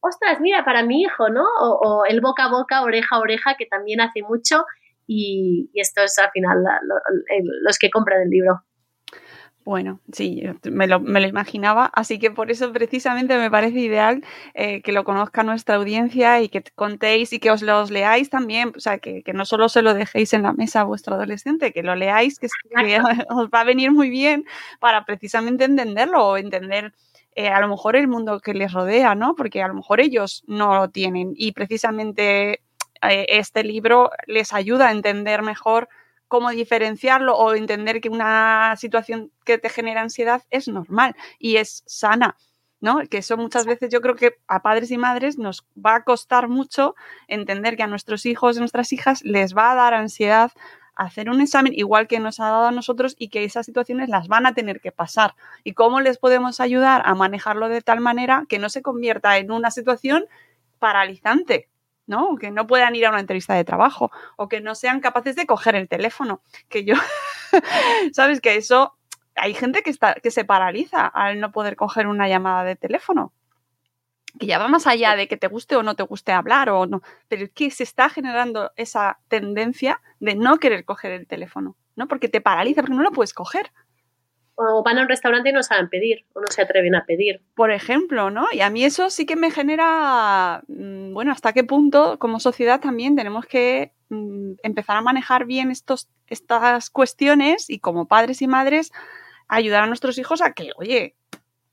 ostras, 0.00 0.40
mira, 0.40 0.64
para 0.64 0.82
mi 0.82 1.02
hijo, 1.02 1.28
¿no? 1.30 1.44
O, 1.60 2.04
el 2.06 2.20
boca 2.20 2.44
a 2.44 2.50
boca, 2.50 2.82
oreja 2.82 3.16
a 3.16 3.20
oreja, 3.20 3.54
que 3.58 3.66
también 3.66 4.00
hace 4.00 4.22
mucho. 4.22 4.64
Y, 5.06 5.70
esto 5.74 6.02
es 6.02 6.18
al 6.18 6.30
final 6.30 6.62
los 7.62 7.78
que 7.78 7.90
compran 7.90 8.22
el 8.22 8.30
libro. 8.30 8.62
Bueno, 9.64 10.00
sí, 10.12 10.42
me 10.64 10.86
lo, 10.86 11.00
me 11.00 11.22
lo, 11.22 11.26
imaginaba, 11.26 11.86
así 11.94 12.18
que 12.18 12.30
por 12.30 12.50
eso 12.50 12.70
precisamente 12.70 13.38
me 13.38 13.50
parece 13.50 13.80
ideal 13.80 14.22
eh, 14.52 14.82
que 14.82 14.92
lo 14.92 15.04
conozca 15.04 15.42
nuestra 15.42 15.76
audiencia 15.76 16.42
y 16.42 16.50
que 16.50 16.62
contéis 16.74 17.32
y 17.32 17.38
que 17.38 17.50
os 17.50 17.62
los 17.62 17.90
leáis 17.90 18.28
también, 18.28 18.72
o 18.76 18.80
sea, 18.80 18.98
que, 18.98 19.22
no 19.32 19.46
solo 19.46 19.70
se 19.70 19.80
lo 19.80 19.94
dejéis 19.94 20.34
en 20.34 20.42
la 20.42 20.52
mesa 20.52 20.82
a 20.82 20.84
vuestro 20.84 21.14
adolescente, 21.14 21.72
que 21.72 21.82
lo 21.82 21.94
leáis, 21.94 22.38
que, 22.38 22.48
os 23.30 23.48
va 23.48 23.60
a 23.60 23.64
venir 23.64 23.90
muy 23.90 24.10
bien 24.10 24.44
para 24.80 25.06
precisamente 25.06 25.64
entenderlo 25.64 26.26
o 26.26 26.36
entender 26.36 26.92
eh, 27.34 27.48
a 27.48 27.58
lo 27.60 27.68
mejor 27.68 27.96
el 27.96 28.06
mundo 28.06 28.40
que 28.40 28.52
les 28.52 28.70
rodea, 28.70 29.14
¿no? 29.14 29.34
Porque 29.34 29.62
a 29.62 29.68
lo 29.68 29.74
mejor 29.74 30.00
ellos 30.00 30.44
no 30.46 30.74
lo 30.74 30.90
tienen 30.90 31.32
y 31.36 31.52
precisamente 31.52 32.60
eh, 33.00 33.26
este 33.28 33.64
libro 33.64 34.10
les 34.26 34.52
ayuda 34.52 34.88
a 34.88 34.92
entender 34.92 35.42
mejor 35.42 35.88
cómo 36.34 36.50
diferenciarlo 36.50 37.36
o 37.36 37.54
entender 37.54 38.00
que 38.00 38.08
una 38.08 38.74
situación 38.76 39.30
que 39.44 39.56
te 39.56 39.68
genera 39.68 40.00
ansiedad 40.00 40.42
es 40.50 40.66
normal 40.66 41.14
y 41.38 41.58
es 41.58 41.84
sana. 41.86 42.34
¿no? 42.80 42.98
Que 43.08 43.18
eso 43.18 43.36
muchas 43.36 43.66
veces 43.66 43.88
yo 43.88 44.00
creo 44.00 44.16
que 44.16 44.34
a 44.48 44.60
padres 44.60 44.90
y 44.90 44.98
madres 44.98 45.38
nos 45.38 45.64
va 45.78 45.94
a 45.94 46.02
costar 46.02 46.48
mucho 46.48 46.96
entender 47.28 47.76
que 47.76 47.84
a 47.84 47.86
nuestros 47.86 48.26
hijos 48.26 48.56
y 48.56 48.58
nuestras 48.58 48.92
hijas 48.92 49.22
les 49.22 49.56
va 49.56 49.70
a 49.70 49.76
dar 49.76 49.94
ansiedad 49.94 50.50
hacer 50.96 51.30
un 51.30 51.40
examen 51.40 51.72
igual 51.72 52.08
que 52.08 52.18
nos 52.18 52.40
ha 52.40 52.46
dado 52.46 52.66
a 52.66 52.72
nosotros 52.72 53.14
y 53.16 53.28
que 53.28 53.44
esas 53.44 53.64
situaciones 53.64 54.08
las 54.08 54.26
van 54.26 54.44
a 54.44 54.54
tener 54.54 54.80
que 54.80 54.90
pasar. 54.90 55.36
¿Y 55.62 55.74
cómo 55.74 56.00
les 56.00 56.18
podemos 56.18 56.58
ayudar 56.58 57.02
a 57.04 57.14
manejarlo 57.14 57.68
de 57.68 57.80
tal 57.80 58.00
manera 58.00 58.44
que 58.48 58.58
no 58.58 58.70
se 58.70 58.82
convierta 58.82 59.38
en 59.38 59.52
una 59.52 59.70
situación 59.70 60.24
paralizante? 60.80 61.68
¿No? 62.06 62.36
Que 62.36 62.50
no 62.50 62.66
puedan 62.66 62.94
ir 62.94 63.06
a 63.06 63.10
una 63.10 63.20
entrevista 63.20 63.54
de 63.54 63.64
trabajo 63.64 64.10
o 64.36 64.48
que 64.48 64.60
no 64.60 64.74
sean 64.74 65.00
capaces 65.00 65.36
de 65.36 65.46
coger 65.46 65.74
el 65.76 65.88
teléfono. 65.88 66.42
Que 66.68 66.84
yo, 66.84 66.94
¿sabes? 68.12 68.40
Que 68.40 68.56
eso, 68.56 68.96
hay 69.34 69.54
gente 69.54 69.82
que, 69.82 69.90
está, 69.90 70.14
que 70.14 70.30
se 70.30 70.44
paraliza 70.44 71.06
al 71.06 71.40
no 71.40 71.52
poder 71.52 71.76
coger 71.76 72.06
una 72.06 72.28
llamada 72.28 72.64
de 72.64 72.76
teléfono 72.76 73.32
que 74.38 74.46
ya 74.46 74.58
va 74.58 74.68
más 74.68 74.86
allá 74.86 75.16
de 75.16 75.28
que 75.28 75.36
te 75.36 75.48
guste 75.48 75.76
o 75.76 75.82
no 75.82 75.94
te 75.94 76.02
guste 76.02 76.32
hablar 76.32 76.70
o 76.70 76.86
no, 76.86 77.02
pero 77.28 77.44
es 77.44 77.50
que 77.50 77.70
se 77.70 77.84
está 77.84 78.08
generando 78.08 78.72
esa 78.76 79.18
tendencia 79.28 80.00
de 80.20 80.34
no 80.34 80.58
querer 80.58 80.84
coger 80.84 81.12
el 81.12 81.26
teléfono, 81.26 81.76
¿no? 81.96 82.08
Porque 82.08 82.28
te 82.28 82.40
paraliza, 82.40 82.82
porque 82.82 82.96
no 82.96 83.02
lo 83.02 83.12
puedes 83.12 83.32
coger. 83.32 83.70
O 84.56 84.82
van 84.84 84.98
a 84.98 85.02
un 85.02 85.08
restaurante 85.08 85.50
y 85.50 85.52
no 85.52 85.62
saben 85.62 85.88
pedir, 85.88 86.24
o 86.32 86.40
no 86.40 86.46
se 86.48 86.62
atreven 86.62 86.94
a 86.94 87.04
pedir. 87.04 87.42
Por 87.54 87.72
ejemplo, 87.72 88.30
¿no? 88.30 88.46
Y 88.52 88.60
a 88.60 88.70
mí 88.70 88.84
eso 88.84 89.10
sí 89.10 89.26
que 89.26 89.36
me 89.36 89.50
genera, 89.50 90.62
mm, 90.68 91.12
bueno, 91.12 91.32
hasta 91.32 91.52
qué 91.52 91.64
punto 91.64 92.18
como 92.18 92.38
sociedad 92.38 92.80
también 92.80 93.16
tenemos 93.16 93.46
que 93.46 93.92
mm, 94.10 94.52
empezar 94.62 94.96
a 94.96 95.02
manejar 95.02 95.44
bien 95.44 95.70
estos, 95.70 96.08
estas 96.28 96.90
cuestiones 96.90 97.68
y 97.68 97.80
como 97.80 98.06
padres 98.06 98.42
y 98.42 98.46
madres 98.46 98.92
ayudar 99.48 99.82
a 99.82 99.86
nuestros 99.86 100.18
hijos 100.18 100.40
a 100.40 100.52
que, 100.52 100.70
oye, 100.76 101.16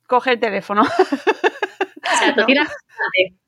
coge 0.08 0.32
el 0.32 0.40
teléfono. 0.40 0.84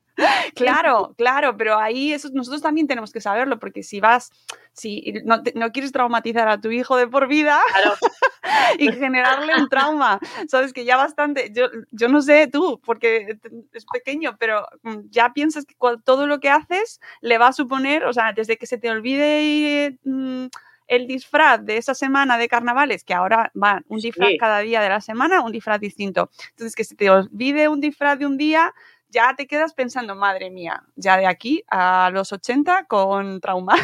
Claro, 0.54 1.14
claro, 1.16 1.56
pero 1.56 1.78
ahí 1.78 2.12
eso, 2.12 2.28
nosotros 2.32 2.62
también 2.62 2.86
tenemos 2.86 3.12
que 3.12 3.20
saberlo, 3.20 3.58
porque 3.58 3.82
si 3.82 4.00
vas, 4.00 4.30
si 4.72 5.14
no, 5.24 5.42
quieres 5.72 5.92
traumatizar 5.92 6.48
a 6.48 6.60
tu 6.60 6.70
hijo 6.70 6.96
de 6.96 7.08
por 7.08 7.26
vida 7.26 7.60
y 8.78 8.92
generarle 8.92 9.56
un 9.56 9.68
trauma, 9.68 10.20
sabes 10.48 10.72
que 10.72 10.84
ya 10.84 10.96
bastante, 10.96 11.52
yo, 11.52 11.66
yo 11.90 12.08
no 12.08 12.22
sé 12.22 12.46
tú, 12.46 12.80
porque 12.84 13.38
es 13.72 13.86
pequeño, 13.92 14.36
pero 14.38 14.66
mm, 14.82 15.10
ya 15.10 15.32
piensas 15.32 15.66
que 15.66 15.74
todo 16.04 16.26
lo 16.26 16.40
que 16.40 16.50
haces 16.50 17.00
le 17.20 17.38
va 17.38 17.48
a 17.48 17.52
suponer, 17.52 18.04
o 18.04 18.12
sea, 18.12 18.32
desde 18.32 18.56
que 18.56 18.66
se 18.66 18.78
te 18.78 18.90
olvide... 18.90 19.98
Mm, 20.04 20.46
el 20.86 21.06
disfraz 21.06 21.64
de 21.64 21.76
esa 21.76 21.94
semana 21.94 22.38
de 22.38 22.48
carnavales, 22.48 23.04
que 23.04 23.14
ahora 23.14 23.50
va 23.60 23.82
un 23.88 23.98
disfraz 23.98 24.32
cada 24.38 24.58
día 24.60 24.80
de 24.80 24.88
la 24.88 25.00
semana, 25.00 25.40
un 25.40 25.52
disfraz 25.52 25.80
distinto. 25.80 26.30
Entonces, 26.50 26.74
que 26.74 26.84
se 26.84 26.94
te 26.94 27.10
olvide 27.10 27.68
un 27.68 27.80
disfraz 27.80 28.18
de 28.18 28.26
un 28.26 28.36
día, 28.36 28.74
ya 29.14 29.34
te 29.36 29.46
quedas 29.46 29.72
pensando, 29.72 30.14
madre 30.14 30.50
mía, 30.50 30.82
ya 30.96 31.16
de 31.16 31.26
aquí 31.26 31.64
a 31.70 32.10
los 32.12 32.32
80 32.32 32.84
con 32.86 33.40
trauma. 33.40 33.76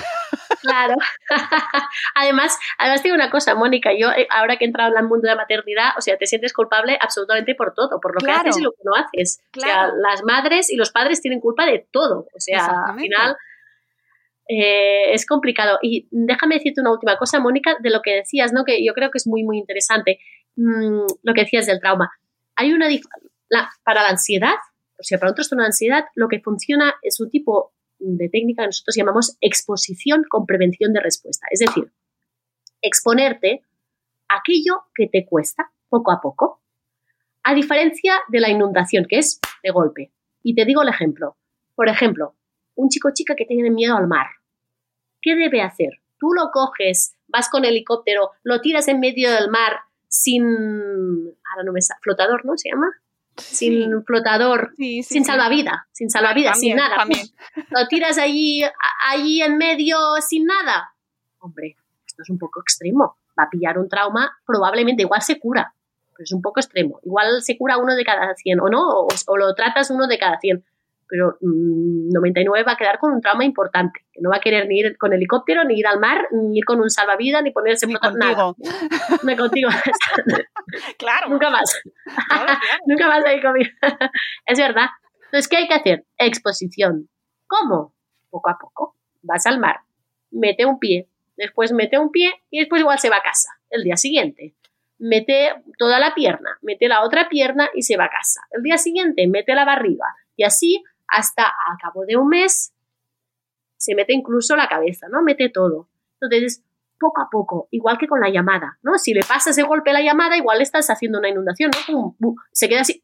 Claro. 0.60 0.94
además, 2.14 2.58
además 2.76 3.02
digo 3.02 3.14
una 3.14 3.30
cosa, 3.30 3.54
Mónica, 3.54 3.92
yo 3.96 4.10
eh, 4.10 4.26
ahora 4.30 4.56
que 4.56 4.64
he 4.64 4.66
entrado 4.66 4.90
en 4.90 4.98
el 4.98 5.08
mundo 5.08 5.22
de 5.22 5.34
la 5.34 5.36
maternidad, 5.36 5.90
o 5.96 6.00
sea, 6.00 6.18
te 6.18 6.26
sientes 6.26 6.52
culpable 6.52 6.98
absolutamente 7.00 7.54
por 7.54 7.72
todo, 7.72 8.00
por 8.00 8.14
lo 8.14 8.26
que 8.26 8.32
haces 8.32 8.58
y 8.58 8.62
lo 8.62 8.72
que 8.72 8.82
no 8.84 8.92
haces. 8.94 9.40
O 9.56 9.60
sea, 9.60 9.88
las 9.96 10.22
madres 10.24 10.70
y 10.70 10.76
los 10.76 10.90
padres 10.90 11.22
tienen 11.22 11.40
culpa 11.40 11.64
de 11.64 11.86
todo. 11.90 12.26
O 12.34 12.40
sea, 12.40 12.66
al 12.88 12.98
final 12.98 13.36
eh, 14.48 15.12
es 15.14 15.24
complicado. 15.24 15.78
Y 15.80 16.08
déjame 16.10 16.56
decirte 16.56 16.80
una 16.80 16.92
última 16.92 17.16
cosa, 17.16 17.38
Mónica, 17.38 17.76
de 17.80 17.90
lo 17.90 18.02
que 18.02 18.16
decías, 18.16 18.52
¿no? 18.52 18.64
Que 18.64 18.84
yo 18.84 18.92
creo 18.94 19.10
que 19.10 19.18
es 19.18 19.26
muy, 19.26 19.44
muy 19.44 19.58
interesante 19.58 20.18
mm, 20.56 21.06
lo 21.22 21.34
que 21.34 21.42
decías 21.42 21.66
del 21.66 21.80
trauma. 21.80 22.10
Hay 22.56 22.72
una 22.72 22.88
para 23.84 24.02
la 24.02 24.08
ansiedad, 24.08 24.54
o 25.00 25.02
sea, 25.02 25.18
para 25.18 25.30
un 25.30 25.34
trastorno 25.34 25.62
de 25.62 25.68
ansiedad, 25.68 26.04
lo 26.14 26.28
que 26.28 26.40
funciona 26.40 26.94
es 27.02 27.20
un 27.20 27.30
tipo 27.30 27.72
de 27.98 28.28
técnica 28.28 28.62
que 28.62 28.68
nosotros 28.68 28.96
llamamos 28.96 29.36
exposición 29.40 30.24
con 30.28 30.46
prevención 30.46 30.92
de 30.92 31.00
respuesta. 31.00 31.46
Es 31.50 31.60
decir, 31.60 31.92
exponerte 32.82 33.64
a 34.28 34.38
aquello 34.38 34.84
que 34.94 35.08
te 35.08 35.26
cuesta 35.26 35.72
poco 35.88 36.12
a 36.12 36.20
poco, 36.20 36.62
a 37.42 37.54
diferencia 37.54 38.14
de 38.28 38.40
la 38.40 38.50
inundación, 38.50 39.06
que 39.08 39.18
es 39.18 39.40
de 39.62 39.70
golpe. 39.70 40.12
Y 40.42 40.54
te 40.54 40.64
digo 40.64 40.82
el 40.82 40.88
ejemplo. 40.88 41.36
Por 41.74 41.88
ejemplo, 41.88 42.36
un 42.74 42.88
chico 42.88 43.08
o 43.08 43.12
chica 43.12 43.34
que 43.34 43.46
tiene 43.46 43.70
miedo 43.70 43.96
al 43.96 44.06
mar. 44.06 44.26
¿qué 45.20 45.36
debe 45.36 45.62
hacer? 45.62 46.00
Tú 46.18 46.28
lo 46.34 46.50
coges, 46.50 47.16
vas 47.28 47.48
con 47.48 47.64
helicóptero, 47.64 48.30
lo 48.42 48.60
tiras 48.60 48.88
en 48.88 49.00
medio 49.00 49.30
del 49.32 49.50
mar 49.50 49.80
sin, 50.08 50.42
ahora 50.42 51.64
no 51.64 51.72
me 51.72 51.80
flotador, 52.02 52.44
¿no? 52.44 52.56
Se 52.56 52.70
llama. 52.70 52.88
Sin 53.36 54.04
flotador, 54.04 54.72
sin 54.76 55.24
salvavidas, 55.24 55.80
sin 55.92 56.10
salvavidas, 56.10 56.58
sin 56.60 56.76
nada. 56.76 57.04
Lo 57.70 57.88
tiras 57.88 58.18
allí, 58.18 58.62
allí 59.08 59.42
en 59.42 59.56
medio 59.56 59.96
sin 60.26 60.44
nada. 60.44 60.94
Hombre, 61.38 61.76
esto 62.06 62.22
es 62.22 62.30
un 62.30 62.38
poco 62.38 62.60
extremo. 62.60 63.16
Va 63.38 63.44
a 63.44 63.50
pillar 63.50 63.78
un 63.78 63.88
trauma, 63.88 64.30
probablemente 64.44 65.02
igual 65.02 65.22
se 65.22 65.38
cura, 65.38 65.72
pero 66.12 66.24
es 66.24 66.32
un 66.32 66.42
poco 66.42 66.60
extremo. 66.60 67.00
Igual 67.04 67.40
se 67.42 67.56
cura 67.56 67.78
uno 67.78 67.94
de 67.94 68.04
cada 68.04 68.34
100 68.34 68.60
o 68.60 68.68
no, 68.68 68.82
o, 68.82 69.08
o 69.26 69.36
lo 69.36 69.54
tratas 69.54 69.90
uno 69.90 70.06
de 70.06 70.18
cada 70.18 70.38
100 70.38 70.64
pero 71.10 71.36
99 71.40 72.62
mm, 72.62 72.68
va 72.68 72.72
a 72.72 72.76
quedar 72.76 72.98
con 72.98 73.12
un 73.12 73.20
trauma 73.20 73.44
importante, 73.44 74.06
que 74.12 74.20
no 74.22 74.30
va 74.30 74.36
a 74.36 74.40
querer 74.40 74.68
ni 74.68 74.78
ir 74.78 74.96
con 74.96 75.12
helicóptero, 75.12 75.64
ni 75.64 75.78
ir 75.78 75.86
al 75.86 75.98
mar, 75.98 76.28
ni 76.30 76.58
ir 76.58 76.64
con 76.64 76.80
un 76.80 76.88
salvavidas, 76.88 77.42
ni 77.42 77.50
ponerse 77.50 77.86
ni 77.86 77.94
contigo. 77.94 78.56
Nada. 78.58 79.36
contigo. 79.36 79.68
claro. 80.98 81.28
Nunca 81.28 81.50
más. 81.50 81.82
Nunca 82.86 83.08
más 83.08 83.24
hay 83.26 83.42
conmigo. 83.42 83.70
es 84.46 84.58
verdad. 84.58 84.86
Entonces, 85.24 85.48
¿qué 85.48 85.56
hay 85.56 85.68
que 85.68 85.74
hacer? 85.74 86.04
Exposición. 86.16 87.08
¿Cómo? 87.46 87.92
Poco 88.30 88.50
a 88.50 88.58
poco. 88.58 88.96
Vas 89.22 89.44
al 89.46 89.58
mar, 89.58 89.80
mete 90.30 90.64
un 90.64 90.78
pie, 90.78 91.08
después 91.36 91.72
mete 91.72 91.98
un 91.98 92.10
pie 92.10 92.32
y 92.50 92.60
después 92.60 92.80
igual 92.80 92.98
se 92.98 93.10
va 93.10 93.16
a 93.16 93.22
casa 93.22 93.50
el 93.68 93.84
día 93.84 93.96
siguiente. 93.96 94.54
Mete 94.98 95.54
toda 95.78 95.98
la 95.98 96.14
pierna, 96.14 96.58
mete 96.62 96.88
la 96.88 97.02
otra 97.02 97.28
pierna 97.28 97.68
y 97.74 97.82
se 97.82 97.96
va 97.96 98.04
a 98.04 98.10
casa. 98.10 98.42
El 98.50 98.62
día 98.62 98.78
siguiente 98.78 99.26
mete 99.26 99.54
la 99.54 99.64
barriga 99.64 100.06
y 100.36 100.44
así 100.44 100.82
hasta 101.10 101.44
a 101.44 101.76
cabo 101.80 102.04
de 102.06 102.16
un 102.16 102.28
mes 102.28 102.72
se 103.76 103.94
mete 103.94 104.12
incluso 104.12 104.56
la 104.56 104.68
cabeza, 104.68 105.08
¿no? 105.08 105.22
Mete 105.22 105.48
todo. 105.48 105.88
Entonces, 106.20 106.62
poco 106.98 107.22
a 107.22 107.30
poco, 107.30 107.66
igual 107.70 107.96
que 107.96 108.06
con 108.06 108.20
la 108.20 108.28
llamada, 108.28 108.78
¿no? 108.82 108.98
Si 108.98 109.14
le 109.14 109.20
pasas 109.20 109.58
ese 109.58 109.62
golpe 109.62 109.92
la 109.92 110.02
llamada, 110.02 110.36
igual 110.36 110.60
estás 110.60 110.90
haciendo 110.90 111.18
una 111.18 111.30
inundación, 111.30 111.70
¿no? 111.88 112.34
Se 112.52 112.68
queda 112.68 112.82
así. 112.82 113.02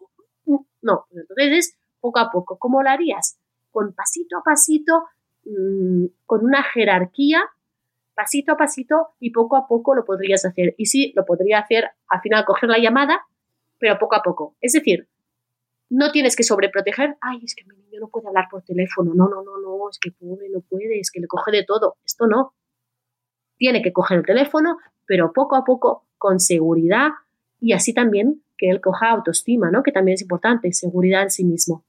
No, 0.82 1.06
entonces 1.10 1.48
es 1.50 1.78
poco 2.00 2.18
a 2.18 2.30
poco. 2.30 2.58
¿Cómo 2.58 2.82
lo 2.82 2.90
harías? 2.90 3.38
Con 3.70 3.94
pasito 3.94 4.36
a 4.36 4.42
pasito, 4.42 5.04
mm, 5.44 6.04
con 6.26 6.44
una 6.44 6.62
jerarquía, 6.62 7.42
pasito 8.14 8.52
a 8.52 8.56
pasito 8.56 9.08
y 9.18 9.30
poco 9.30 9.56
a 9.56 9.66
poco 9.66 9.94
lo 9.94 10.04
podrías 10.04 10.44
hacer. 10.44 10.74
Y 10.76 10.86
sí, 10.86 11.12
lo 11.16 11.24
podría 11.24 11.60
hacer 11.60 11.90
al 12.08 12.20
final 12.20 12.44
coger 12.44 12.68
la 12.68 12.78
llamada, 12.78 13.26
pero 13.78 13.98
poco 13.98 14.16
a 14.16 14.22
poco. 14.22 14.54
Es 14.60 14.74
decir, 14.74 15.08
no 15.88 16.10
tienes 16.10 16.36
que 16.36 16.42
sobreproteger, 16.42 17.16
ay, 17.20 17.40
es 17.44 17.54
que 17.54 17.64
mi 17.64 17.76
niño 17.76 18.00
no 18.00 18.08
puede 18.08 18.28
hablar 18.28 18.46
por 18.50 18.62
teléfono, 18.62 19.12
no, 19.14 19.28
no, 19.28 19.42
no, 19.42 19.58
no, 19.58 19.90
es 19.90 19.98
que 19.98 20.10
puede, 20.10 20.48
no 20.50 20.60
puede, 20.60 20.98
es 20.98 21.10
que 21.10 21.20
le 21.20 21.26
coge 21.26 21.50
de 21.52 21.64
todo. 21.64 21.96
Esto 22.04 22.26
no. 22.26 22.54
Tiene 23.56 23.82
que 23.82 23.92
coger 23.92 24.18
el 24.18 24.26
teléfono, 24.26 24.78
pero 25.06 25.32
poco 25.32 25.56
a 25.56 25.64
poco, 25.64 26.04
con 26.18 26.40
seguridad 26.40 27.10
y 27.60 27.72
así 27.72 27.94
también 27.94 28.42
que 28.58 28.70
él 28.70 28.80
coja 28.80 29.10
autoestima, 29.10 29.70
¿no? 29.70 29.82
Que 29.82 29.92
también 29.92 30.14
es 30.14 30.22
importante, 30.22 30.72
seguridad 30.72 31.22
en 31.22 31.30
sí 31.30 31.44
mismo. 31.44 31.84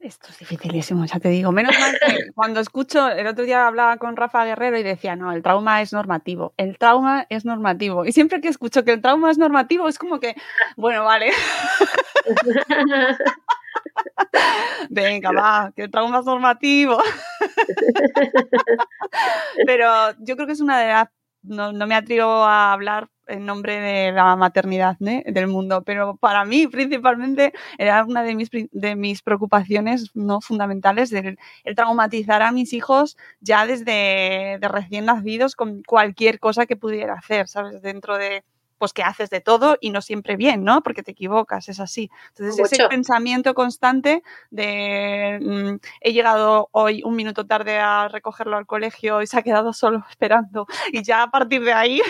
Esto 0.00 0.28
es 0.30 0.38
dificilísimo, 0.38 1.04
ya 1.06 1.18
te 1.18 1.28
digo. 1.28 1.50
Menos 1.50 1.76
mal 1.78 1.92
que 1.98 2.30
cuando 2.34 2.60
escucho, 2.60 3.08
el 3.08 3.26
otro 3.26 3.44
día 3.44 3.66
hablaba 3.66 3.96
con 3.96 4.16
Rafa 4.16 4.44
Guerrero 4.44 4.78
y 4.78 4.84
decía, 4.84 5.16
no, 5.16 5.32
el 5.32 5.42
trauma 5.42 5.82
es 5.82 5.92
normativo. 5.92 6.54
El 6.56 6.78
trauma 6.78 7.26
es 7.30 7.44
normativo. 7.44 8.04
Y 8.04 8.12
siempre 8.12 8.40
que 8.40 8.48
escucho 8.48 8.84
que 8.84 8.92
el 8.92 9.02
trauma 9.02 9.30
es 9.30 9.38
normativo, 9.38 9.88
es 9.88 9.98
como 9.98 10.20
que, 10.20 10.36
bueno, 10.76 11.04
vale. 11.04 11.30
Venga, 14.90 15.32
va, 15.32 15.72
que 15.74 15.82
el 15.82 15.90
trauma 15.90 16.20
es 16.20 16.26
normativo. 16.26 16.98
Pero 19.66 20.12
yo 20.20 20.36
creo 20.36 20.46
que 20.46 20.52
es 20.52 20.60
una 20.60 20.78
de 20.80 20.88
las 20.88 21.08
no, 21.42 21.72
me 21.72 21.94
atrevo 21.94 22.44
a 22.44 22.72
hablar 22.72 23.08
en 23.26 23.46
nombre 23.46 23.78
de 23.78 24.12
la 24.12 24.36
maternidad 24.36 24.96
del 24.98 25.48
mundo, 25.48 25.82
pero 25.84 26.16
para 26.16 26.44
mí 26.44 26.66
principalmente 26.66 27.52
era 27.76 28.04
una 28.04 28.22
de 28.22 28.34
mis, 28.34 28.48
de 28.50 28.96
mis 28.96 29.22
preocupaciones 29.22 30.10
no 30.14 30.40
fundamentales 30.40 31.12
el, 31.12 31.38
traumatizar 31.76 32.42
a 32.42 32.52
mis 32.52 32.72
hijos 32.72 33.16
ya 33.40 33.66
desde 33.66 34.58
de 34.60 34.68
recién 34.68 35.04
nacidos 35.04 35.56
con 35.56 35.82
cualquier 35.82 36.40
cosa 36.40 36.66
que 36.66 36.76
pudiera 36.76 37.14
hacer, 37.14 37.48
¿sabes? 37.48 37.82
Dentro 37.82 38.16
de, 38.16 38.44
pues 38.78 38.92
que 38.92 39.02
haces 39.02 39.30
de 39.30 39.40
todo 39.40 39.76
y 39.80 39.90
no 39.90 40.00
siempre 40.00 40.36
bien, 40.36 40.64
¿no? 40.64 40.82
Porque 40.82 41.02
te 41.02 41.10
equivocas, 41.10 41.68
es 41.68 41.80
así. 41.80 42.10
Entonces, 42.28 42.72
ese 42.72 42.88
pensamiento 42.88 43.54
constante 43.54 44.22
de 44.50 45.38
mm, 45.40 45.86
he 46.00 46.12
llegado 46.12 46.68
hoy 46.72 47.02
un 47.04 47.16
minuto 47.16 47.46
tarde 47.46 47.78
a 47.78 48.08
recogerlo 48.08 48.56
al 48.56 48.66
colegio 48.66 49.22
y 49.22 49.26
se 49.26 49.38
ha 49.38 49.42
quedado 49.42 49.72
solo 49.72 50.04
esperando 50.10 50.66
y 50.92 51.02
ya 51.02 51.24
a 51.24 51.30
partir 51.30 51.62
de 51.62 51.72
ahí... 51.72 52.00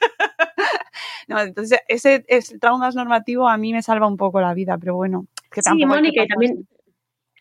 no, 1.28 1.40
entonces, 1.40 1.80
ese, 1.88 2.24
ese 2.28 2.58
trauma 2.58 2.90
normativo 2.90 3.48
a 3.48 3.56
mí 3.56 3.72
me 3.72 3.82
salva 3.82 4.06
un 4.06 4.16
poco 4.16 4.40
la 4.40 4.54
vida, 4.54 4.76
pero 4.78 4.96
bueno, 4.96 5.26
que 5.50 5.62
Sí, 5.62 5.86
Mónica, 5.86 6.24
y 6.24 6.28
también... 6.28 6.68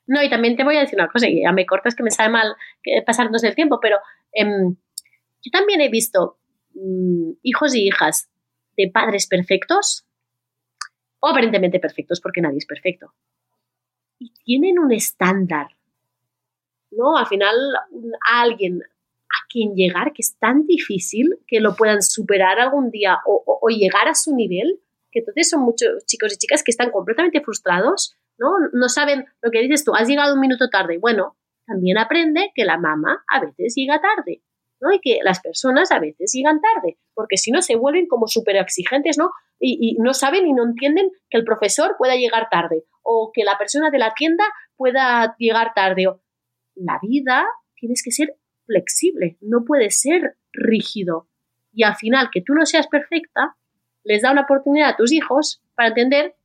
No, 0.06 0.22
y 0.22 0.30
también 0.30 0.58
te 0.58 0.66
voy 0.66 0.76
a 0.76 0.82
decir 0.82 1.00
una 1.00 1.08
cosa, 1.08 1.30
y 1.30 1.44
ya 1.44 1.54
me 1.54 1.66
cortas 1.66 1.96
que 1.96 2.04
me 2.04 2.12
sabe 2.12 2.30
mal 2.30 2.56
pasarnos 3.06 3.44
el 3.44 3.56
tiempo, 3.56 3.80
pero... 3.82 3.98
Em, 4.32 4.76
yo 5.44 5.52
también 5.52 5.82
he 5.82 5.90
visto 5.90 6.38
mm, 6.74 7.32
hijos 7.44 7.76
y 7.76 7.88
hijas 7.88 8.30
de 8.78 8.90
padres 8.92 9.28
perfectos, 9.28 10.06
o 11.20 11.30
aparentemente 11.30 11.80
perfectos, 11.80 12.20
porque 12.20 12.42
nadie 12.42 12.58
es 12.58 12.66
perfecto, 12.66 13.14
y 14.20 14.34
tienen 14.46 14.80
un 14.80 14.92
estándar, 14.92 15.68
¿no? 16.92 17.18
Al 17.18 17.28
final, 17.28 17.56
alguien 18.32 18.82
a 18.82 19.48
quien 19.50 19.74
llegar 19.76 20.14
que 20.14 20.22
es 20.22 20.38
tan 20.38 20.66
difícil 20.66 21.40
que 21.48 21.60
lo 21.60 21.76
puedan 21.76 22.02
superar 22.02 22.60
algún 22.60 22.92
día 22.92 23.18
o, 23.26 23.68
llegar 23.70 24.08
a 24.08 24.14
su 24.14 24.36
nivel, 24.36 24.80
que 25.12 25.20
entonces 25.20 25.50
son 25.50 25.62
muchos 25.62 26.06
chicos 26.06 26.34
y 26.34 26.38
chicas 26.38 26.64
que 26.64 26.72
están 26.72 26.92
completamente 26.92 27.42
frustrados, 27.42 28.16
¿no? 28.38 28.52
No 28.74 28.90
saben 28.90 29.26
lo 29.42 29.50
que 29.50 29.62
dices 29.62 29.84
tú, 29.84 29.96
has 29.96 30.08
llegado 30.08 30.36
un 30.36 30.42
minuto 30.42 30.70
tarde. 30.70 31.00
Bueno, 31.00 31.36
también 31.66 31.98
aprende 31.98 32.52
que 32.54 32.66
la 32.66 32.78
mamá 32.78 33.24
a 33.28 33.40
veces 33.40 33.74
llega 33.76 34.02
tarde, 34.02 34.44
¿no? 34.84 34.94
Y 34.94 35.00
que 35.00 35.20
las 35.24 35.40
personas 35.40 35.92
a 35.92 36.00
veces 36.00 36.32
llegan 36.34 36.60
tarde, 36.62 36.98
porque 37.14 37.38
si 37.38 37.52
no 37.52 37.62
se 37.62 37.76
vuelven 37.76 38.08
como 38.08 38.28
súper 38.28 38.58
exigentes, 38.58 39.18
¿no? 39.18 39.32
Y, 39.60 39.78
y, 39.80 40.02
no 40.02 40.14
saben 40.14 40.46
y 40.46 40.54
no 40.54 40.64
entienden 40.64 41.10
que 41.30 41.38
el 41.38 41.46
profesor 41.46 41.96
pueda 41.98 42.16
llegar 42.16 42.50
tarde 42.52 42.84
o 43.02 43.32
que 43.34 43.44
la 43.44 43.58
persona 43.58 43.90
de 43.90 43.98
la 43.98 44.14
tienda 44.14 44.44
pueda 44.76 45.36
llegar 45.40 45.72
tarde. 45.74 46.06
La 46.76 47.00
vida 47.02 47.46
tienes 47.76 48.04
que 48.04 48.12
ser 48.12 48.36
flexible, 48.66 49.38
no 49.42 49.64
puede 49.66 49.90
ser 49.90 50.38
rígido. 50.52 51.28
Y 51.72 51.84
al 51.84 51.96
final, 51.96 52.30
que 52.32 52.42
tú 52.42 52.54
no 52.54 52.66
seas 52.66 52.88
perfecta, 52.88 53.56
les 54.04 54.22
da 54.22 54.32
una 54.32 54.42
oportunidad 54.42 54.90
a 54.90 54.96
tus 54.98 55.12
hijos 55.12 55.62
para 55.76 55.90
entender 55.90 56.36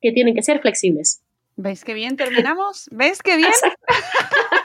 que 0.00 0.12
tienen 0.12 0.34
que 0.34 0.42
ser 0.42 0.60
flexibles. 0.60 1.22
¿Veis 1.56 1.84
qué 1.84 1.94
bien 1.94 2.16
terminamos? 2.16 2.88
¿Ves 2.90 3.22
qué 3.22 3.36
bien? 3.36 3.52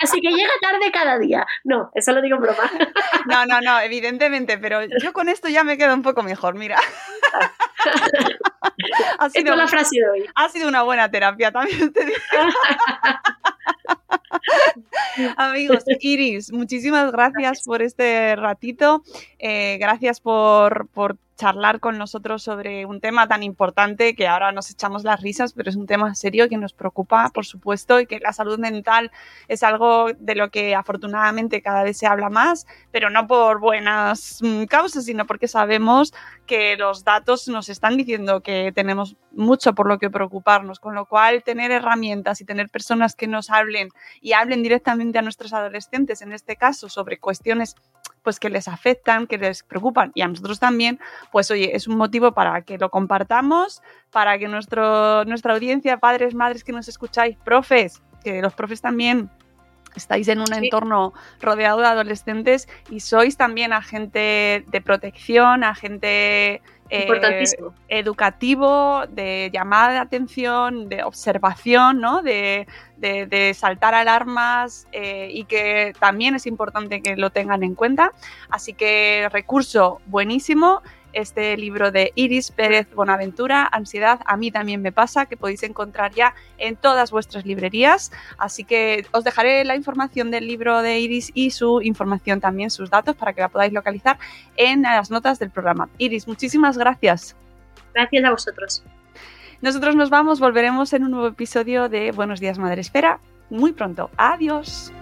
Así 0.00 0.20
que 0.20 0.30
llega 0.30 0.50
tarde 0.60 0.90
cada 0.92 1.18
día. 1.18 1.46
No, 1.64 1.90
eso 1.94 2.12
lo 2.12 2.22
digo 2.22 2.36
en 2.36 2.42
broma. 2.42 2.70
No, 3.26 3.44
no, 3.44 3.60
no, 3.60 3.80
evidentemente, 3.80 4.56
pero 4.56 4.84
yo 4.84 5.12
con 5.12 5.28
esto 5.28 5.48
ya 5.48 5.64
me 5.64 5.76
quedo 5.76 5.94
un 5.94 6.02
poco 6.02 6.22
mejor, 6.22 6.54
mira. 6.54 6.78
Ha 9.18 9.30
sido, 9.30 9.56
la 9.56 9.66
frase 9.66 9.96
de 9.96 10.10
hoy. 10.10 10.30
Ha 10.34 10.48
sido 10.48 10.68
una 10.68 10.82
buena 10.82 11.10
terapia, 11.10 11.50
también 11.50 11.92
te 11.92 12.04
digo. 12.04 12.18
Amigos, 15.36 15.84
Iris, 16.00 16.52
muchísimas 16.52 17.12
gracias 17.12 17.62
por 17.64 17.82
este 17.82 18.36
ratito. 18.36 19.02
Eh, 19.38 19.78
gracias 19.78 20.20
por, 20.20 20.88
por 20.88 21.18
charlar 21.36 21.80
con 21.80 21.98
nosotros 21.98 22.42
sobre 22.42 22.86
un 22.86 23.00
tema 23.00 23.28
tan 23.28 23.42
importante 23.42 24.14
que 24.14 24.26
ahora 24.26 24.52
nos 24.52 24.70
echamos 24.70 25.04
las 25.04 25.20
risas, 25.20 25.52
pero 25.52 25.70
es 25.70 25.76
un 25.76 25.86
tema 25.86 26.14
serio 26.14 26.48
que 26.48 26.56
nos 26.56 26.72
preocupa, 26.72 27.30
por 27.32 27.44
supuesto, 27.44 28.00
y 28.00 28.06
que 28.06 28.18
la 28.20 28.32
salud 28.32 28.58
mental 28.58 29.10
es 29.46 29.62
algo 29.62 30.08
de 30.18 30.34
lo 30.34 30.50
que 30.50 30.74
afortunadamente 30.74 31.62
cada 31.62 31.82
vez 31.82 31.98
se 31.98 32.06
habla 32.06 32.30
más, 32.30 32.66
pero 32.90 33.10
no 33.10 33.26
por 33.26 33.60
buenas 33.60 34.38
mm, 34.40 34.64
causas, 34.64 35.04
sino 35.04 35.26
porque 35.26 35.46
sabemos 35.46 36.14
que 36.46 36.76
los 36.76 37.04
datos 37.04 37.48
nos 37.48 37.68
están 37.68 37.96
diciendo 37.96 38.40
que 38.40 38.72
tenemos 38.74 39.16
mucho 39.32 39.74
por 39.74 39.86
lo 39.86 39.98
que 39.98 40.10
preocuparnos, 40.10 40.80
con 40.80 40.94
lo 40.94 41.04
cual 41.04 41.42
tener 41.42 41.70
herramientas 41.70 42.40
y 42.40 42.46
tener 42.46 42.70
personas 42.70 43.14
que 43.14 43.26
nos 43.26 43.50
hablen 43.50 43.90
y 44.26 44.32
hablen 44.32 44.64
directamente 44.64 45.20
a 45.20 45.22
nuestros 45.22 45.52
adolescentes, 45.52 46.20
en 46.20 46.32
este 46.32 46.56
caso, 46.56 46.88
sobre 46.88 47.20
cuestiones 47.20 47.76
pues 48.24 48.40
que 48.40 48.50
les 48.50 48.66
afectan, 48.66 49.28
que 49.28 49.38
les 49.38 49.62
preocupan. 49.62 50.10
Y 50.16 50.22
a 50.22 50.26
nosotros 50.26 50.58
también, 50.58 50.98
pues 51.30 51.48
oye, 51.52 51.76
es 51.76 51.86
un 51.86 51.96
motivo 51.96 52.32
para 52.32 52.62
que 52.62 52.76
lo 52.76 52.90
compartamos, 52.90 53.84
para 54.10 54.36
que 54.36 54.48
nuestro, 54.48 55.24
nuestra 55.26 55.54
audiencia, 55.54 55.98
padres, 55.98 56.34
madres 56.34 56.64
que 56.64 56.72
nos 56.72 56.88
escucháis, 56.88 57.36
profes, 57.44 58.02
que 58.24 58.42
los 58.42 58.52
profes 58.52 58.80
también 58.80 59.30
estáis 59.96 60.28
en 60.28 60.40
un 60.40 60.52
entorno 60.52 61.12
rodeado 61.40 61.80
de 61.80 61.86
adolescentes 61.86 62.68
y 62.90 63.00
sois 63.00 63.36
también 63.36 63.72
agente 63.72 64.64
de 64.66 64.80
protección, 64.80 65.64
agente 65.64 66.62
eh, 66.88 67.44
educativo, 67.88 69.06
de 69.08 69.50
llamada 69.52 69.92
de 69.92 69.98
atención, 69.98 70.88
de 70.88 71.02
observación, 71.02 72.00
¿no? 72.00 72.22
de, 72.22 72.66
saltar 73.54 73.94
alarmas 73.94 74.86
eh, 74.92 75.28
y 75.32 75.44
que 75.44 75.92
también 75.98 76.36
es 76.36 76.46
importante 76.46 77.02
que 77.02 77.16
lo 77.16 77.30
tengan 77.30 77.64
en 77.64 77.74
cuenta. 77.74 78.12
Así 78.50 78.72
que 78.72 79.28
recurso 79.32 80.00
buenísimo 80.06 80.82
este 81.12 81.56
libro 81.56 81.90
de 81.90 82.12
Iris 82.14 82.50
Pérez 82.50 82.86
Bonaventura, 82.94 83.68
Ansiedad, 83.70 84.20
a 84.26 84.36
mí 84.36 84.50
también 84.50 84.82
me 84.82 84.92
pasa, 84.92 85.26
que 85.26 85.36
podéis 85.36 85.62
encontrar 85.62 86.12
ya 86.12 86.34
en 86.58 86.76
todas 86.76 87.10
vuestras 87.10 87.46
librerías. 87.46 88.12
Así 88.38 88.64
que 88.64 89.06
os 89.12 89.24
dejaré 89.24 89.64
la 89.64 89.76
información 89.76 90.30
del 90.30 90.46
libro 90.46 90.82
de 90.82 90.98
Iris 91.00 91.30
y 91.34 91.50
su 91.50 91.80
información 91.82 92.40
también, 92.40 92.70
sus 92.70 92.90
datos, 92.90 93.16
para 93.16 93.32
que 93.32 93.40
la 93.40 93.48
podáis 93.48 93.72
localizar 93.72 94.18
en 94.56 94.82
las 94.82 95.10
notas 95.10 95.38
del 95.38 95.50
programa. 95.50 95.88
Iris, 95.98 96.26
muchísimas 96.28 96.76
gracias. 96.78 97.36
Gracias 97.94 98.24
a 98.24 98.30
vosotros. 98.30 98.82
Nosotros 99.62 99.96
nos 99.96 100.10
vamos, 100.10 100.38
volveremos 100.38 100.92
en 100.92 101.04
un 101.04 101.12
nuevo 101.12 101.28
episodio 101.28 101.88
de 101.88 102.12
Buenos 102.12 102.40
Días 102.40 102.58
Madre 102.58 102.82
Espera 102.82 103.20
muy 103.50 103.72
pronto. 103.72 104.10
Adiós. 104.16 104.92